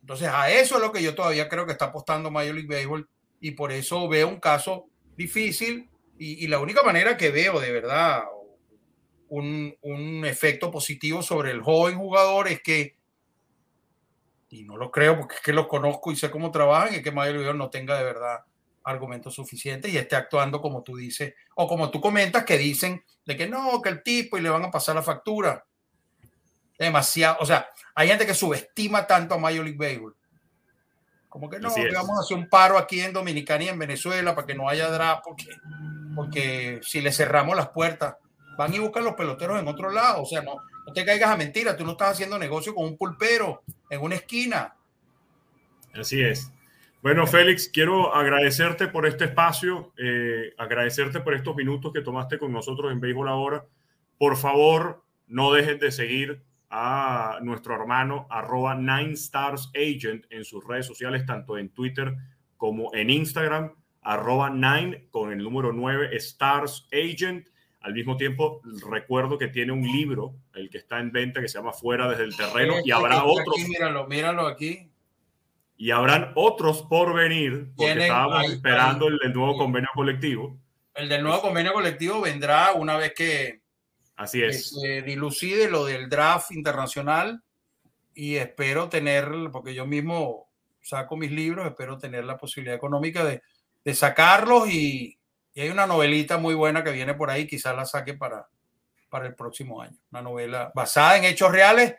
Entonces, 0.01 0.29
a 0.29 0.49
eso 0.49 0.77
es 0.77 0.81
lo 0.81 0.91
que 0.91 1.03
yo 1.03 1.13
todavía 1.13 1.47
creo 1.47 1.67
que 1.67 1.73
está 1.73 1.85
apostando 1.85 2.31
Major 2.31 2.55
League 2.55 2.75
Baseball 2.75 3.07
y 3.39 3.51
por 3.51 3.71
eso 3.71 4.07
veo 4.07 4.29
un 4.29 4.39
caso 4.39 4.87
difícil 5.15 5.91
y, 6.17 6.47
la 6.47 6.57
única 6.57 6.81
manera 6.81 7.17
que 7.17 7.29
veo 7.29 7.59
de 7.59 7.71
verdad 7.71 8.23
un, 9.27 9.75
un, 9.81 10.25
efecto 10.25 10.71
positivo 10.71 11.21
sobre 11.21 11.51
el 11.51 11.61
joven 11.61 11.99
jugador 11.99 12.47
es 12.47 12.63
que, 12.63 12.95
y 14.49 14.63
no 14.63 14.77
lo 14.77 14.91
creo 14.91 15.17
porque 15.17 15.35
es 15.35 15.41
que 15.41 15.53
lo 15.53 15.67
conozco 15.67 16.11
y 16.11 16.15
sé 16.15 16.31
cómo 16.31 16.51
trabajan, 16.51 16.93
es 16.93 17.03
que 17.03 17.11
Mario 17.11 17.53
no 17.53 17.69
tenga 17.69 17.97
de 17.97 18.03
verdad 18.03 18.39
argumentos 18.83 19.35
suficientes 19.35 19.93
y 19.93 19.97
esté 19.97 20.15
actuando 20.15 20.61
como 20.61 20.81
tú 20.81 20.95
dices, 20.95 21.33
o 21.55 21.67
como 21.67 21.91
tú 21.91 22.01
comentas 22.01 22.43
que 22.43 22.57
dicen 22.57 23.03
de 23.25 23.37
que 23.37 23.47
no, 23.47 23.81
que 23.81 23.89
el 23.89 24.03
tipo 24.03 24.37
y 24.37 24.41
le 24.41 24.49
van 24.49 24.65
a 24.65 24.71
pasar 24.71 24.95
la 24.95 25.03
factura. 25.03 25.65
Demasiado, 26.77 27.37
o 27.41 27.45
sea, 27.45 27.69
hay 27.93 28.07
gente 28.07 28.25
que 28.25 28.33
subestima 28.33 29.05
tanto 29.05 29.35
a 29.35 29.37
Major 29.37 29.65
League 29.65 29.77
Baseball 29.77 30.15
como 31.29 31.47
que 31.47 31.59
no, 31.59 31.69
vamos 31.93 32.17
a 32.17 32.21
hacer 32.21 32.35
un 32.35 32.49
paro 32.49 32.77
aquí 32.77 32.99
en 33.01 33.13
Dominicana 33.13 33.63
y 33.63 33.69
en 33.69 33.77
Venezuela 33.77 34.33
para 34.33 34.47
que 34.47 34.55
no 34.55 34.67
haya 34.67 34.89
draft, 34.89 35.21
porque, 35.23 35.45
porque 36.15 36.79
si 36.81 37.01
le 37.01 37.11
cerramos 37.11 37.55
las 37.55 37.69
puertas, 37.69 38.15
van 38.57 38.73
y 38.73 38.79
buscan 38.79 39.03
los 39.03 39.13
peloteros 39.13 39.59
en 39.59 39.67
otro 39.67 39.91
lado. 39.91 40.23
O 40.23 40.25
sea, 40.25 40.41
no, 40.41 40.57
no 40.89 40.93
te 40.93 41.05
caigas 41.05 41.29
a 41.29 41.37
mentira, 41.37 41.77
tú 41.77 41.85
no 41.85 41.91
estás 41.91 42.13
haciendo 42.13 42.39
negocio 42.39 42.73
con 42.73 42.85
un 42.85 42.97
pulpero 42.97 43.61
en 43.91 44.01
una 44.01 44.15
esquina. 44.15 44.75
Así 45.93 46.19
es. 46.19 46.51
Bueno, 47.03 47.27
Félix, 47.27 47.69
quiero 47.69 48.13
agradecerte 48.13 48.87
por 48.87 49.05
este 49.05 49.25
espacio, 49.25 49.93
eh, 49.97 50.53
agradecerte 50.57 51.19
por 51.21 51.35
estos 51.35 51.55
minutos 51.55 51.93
que 51.93 52.01
tomaste 52.01 52.39
con 52.39 52.51
nosotros 52.51 52.91
en 52.91 52.99
Béisbol 52.99 53.29
Ahora. 53.29 53.65
Por 54.17 54.35
favor, 54.35 55.03
no 55.27 55.53
dejen 55.53 55.77
de 55.77 55.91
seguir 55.91 56.41
a 56.71 57.37
nuestro 57.41 57.75
hermano 57.75 58.25
arroba 58.31 58.73
Nine 58.73 59.13
Stars 59.13 59.71
Agent 59.75 60.25
en 60.31 60.43
sus 60.43 60.65
redes 60.65 60.87
sociales, 60.87 61.23
tanto 61.25 61.57
en 61.57 61.69
Twitter 61.69 62.15
como 62.57 62.93
en 62.95 63.11
Instagram, 63.11 63.73
arroba 64.01 64.49
Nine 64.49 65.07
con 65.11 65.31
el 65.31 65.37
número 65.37 65.71
9 65.71 66.15
Stars 66.17 66.87
Agent. 66.91 67.47
Al 67.81 67.93
mismo 67.93 68.17
tiempo, 68.17 68.61
recuerdo 68.89 69.37
que 69.37 69.47
tiene 69.47 69.71
un 69.71 69.83
libro, 69.83 70.35
el 70.53 70.69
que 70.69 70.79
está 70.79 70.99
en 70.99 71.11
venta, 71.11 71.39
que 71.39 71.47
se 71.47 71.57
llama 71.57 71.71
Fuera 71.71 72.09
desde 72.09 72.23
el 72.23 72.35
terreno, 72.35 72.75
y 72.83 72.91
habrá 72.91 73.23
otros. 73.23 73.55
míralo, 73.67 74.05
míralo 74.07 74.47
aquí. 74.47 74.91
Y 75.77 75.91
habrán 75.91 76.33
otros 76.35 76.81
por 76.83 77.13
venir, 77.13 77.69
porque 77.75 78.01
estábamos 78.01 78.51
esperando 78.51 79.07
el 79.07 79.17
del 79.17 79.33
nuevo 79.33 79.57
convenio 79.57 79.89
colectivo. 79.95 80.59
El 80.93 81.07
del 81.07 81.23
nuevo 81.23 81.41
convenio 81.41 81.71
colectivo 81.71 82.19
vendrá 82.19 82.73
una 82.73 82.97
vez 82.97 83.13
que, 83.15 83.61
Así 84.17 84.43
es. 84.43 84.71
se 84.71 85.01
dilucide 85.01 85.69
lo 85.69 85.85
del 85.85 86.09
draft 86.09 86.51
internacional 86.51 87.41
y 88.13 88.35
espero 88.35 88.89
tener, 88.89 89.29
porque 89.53 89.73
yo 89.73 89.85
mismo 89.85 90.49
saco 90.81 91.15
mis 91.15 91.31
libros, 91.31 91.65
espero 91.65 91.97
tener 91.97 92.25
la 92.25 92.37
posibilidad 92.37 92.75
económica 92.75 93.23
de, 93.23 93.41
sacarlos 93.93 94.69
y, 94.69 95.18
hay 95.61 95.69
una 95.69 95.87
novelita 95.87 96.37
muy 96.37 96.53
buena 96.55 96.83
que 96.83 96.91
viene 96.91 97.13
por 97.13 97.29
ahí, 97.29 97.47
quizás 97.47 97.75
la 97.75 97.85
saque 97.85 98.13
para, 98.13 98.47
para 99.09 99.27
el 99.27 99.35
próximo 99.35 99.81
año. 99.81 99.97
Una 100.11 100.21
novela 100.21 100.71
basada 100.73 101.17
en 101.17 101.25
hechos 101.25 101.51
reales 101.51 101.95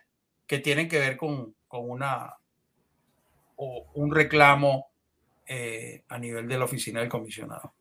que 0.46 0.58
tienen 0.58 0.88
que 0.88 0.98
ver 0.98 1.16
con, 1.16 1.54
con 1.68 1.88
una 1.88 2.34
o 3.56 3.90
un 3.94 4.14
reclamo 4.14 4.90
eh, 5.46 6.04
a 6.08 6.18
nivel 6.18 6.48
de 6.48 6.58
la 6.58 6.64
oficina 6.64 7.00
del 7.00 7.08
comisionado. 7.08 7.74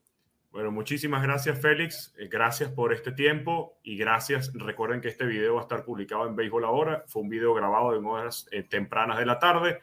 Bueno, 0.51 0.71
muchísimas 0.71 1.21
gracias 1.21 1.61
Félix, 1.61 2.13
eh, 2.17 2.27
gracias 2.27 2.71
por 2.71 2.91
este 2.91 3.11
tiempo 3.11 3.77
y 3.83 3.97
gracias. 3.97 4.51
Recuerden 4.53 4.99
que 4.99 5.07
este 5.07 5.25
video 5.25 5.55
va 5.55 5.61
a 5.61 5.63
estar 5.63 5.85
publicado 5.85 6.27
en 6.27 6.35
Béisbol 6.35 6.65
Ahora, 6.65 7.03
fue 7.07 7.21
un 7.21 7.29
video 7.29 7.53
grabado 7.53 7.95
en 7.95 8.05
horas 8.05 8.47
eh, 8.51 8.63
tempranas 8.63 9.19
de 9.19 9.25
la 9.25 9.37
tarde 9.39 9.79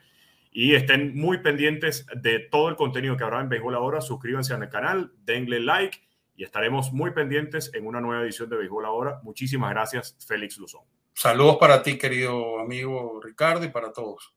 y 0.59 0.75
estén 0.75 1.15
muy 1.15 1.43
pendientes 1.43 2.07
de 2.17 2.39
todo 2.39 2.71
el 2.71 2.77
contenido 2.77 3.15
que 3.15 3.25
habrá 3.25 3.43
en 3.43 3.51
Béisbol 3.51 3.75
Ahora. 3.75 4.01
Suscríbanse 4.01 4.55
al 4.55 4.67
canal, 4.71 5.13
denle 5.19 5.61
like 5.61 6.01
y 6.35 6.45
estaremos 6.45 6.95
muy 6.95 7.11
pendientes 7.11 7.71
en 7.75 7.87
una 7.87 8.01
nueva 8.01 8.23
edición 8.23 8.49
de 8.49 8.57
Béisbol 8.57 8.87
Ahora. 8.87 9.21
Muchísimas 9.23 9.69
gracias, 9.69 10.17
Félix 10.27 10.57
Luzón. 10.57 10.85
Saludos 11.13 11.59
para 11.61 11.83
ti, 11.83 11.99
querido 11.99 12.59
amigo 12.59 13.21
Ricardo, 13.23 13.67
y 13.67 13.69
para 13.69 13.93
todos. 13.93 14.35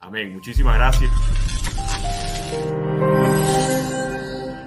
Amén. 0.00 0.32
Muchísimas 0.32 0.74
gracias. 0.74 1.10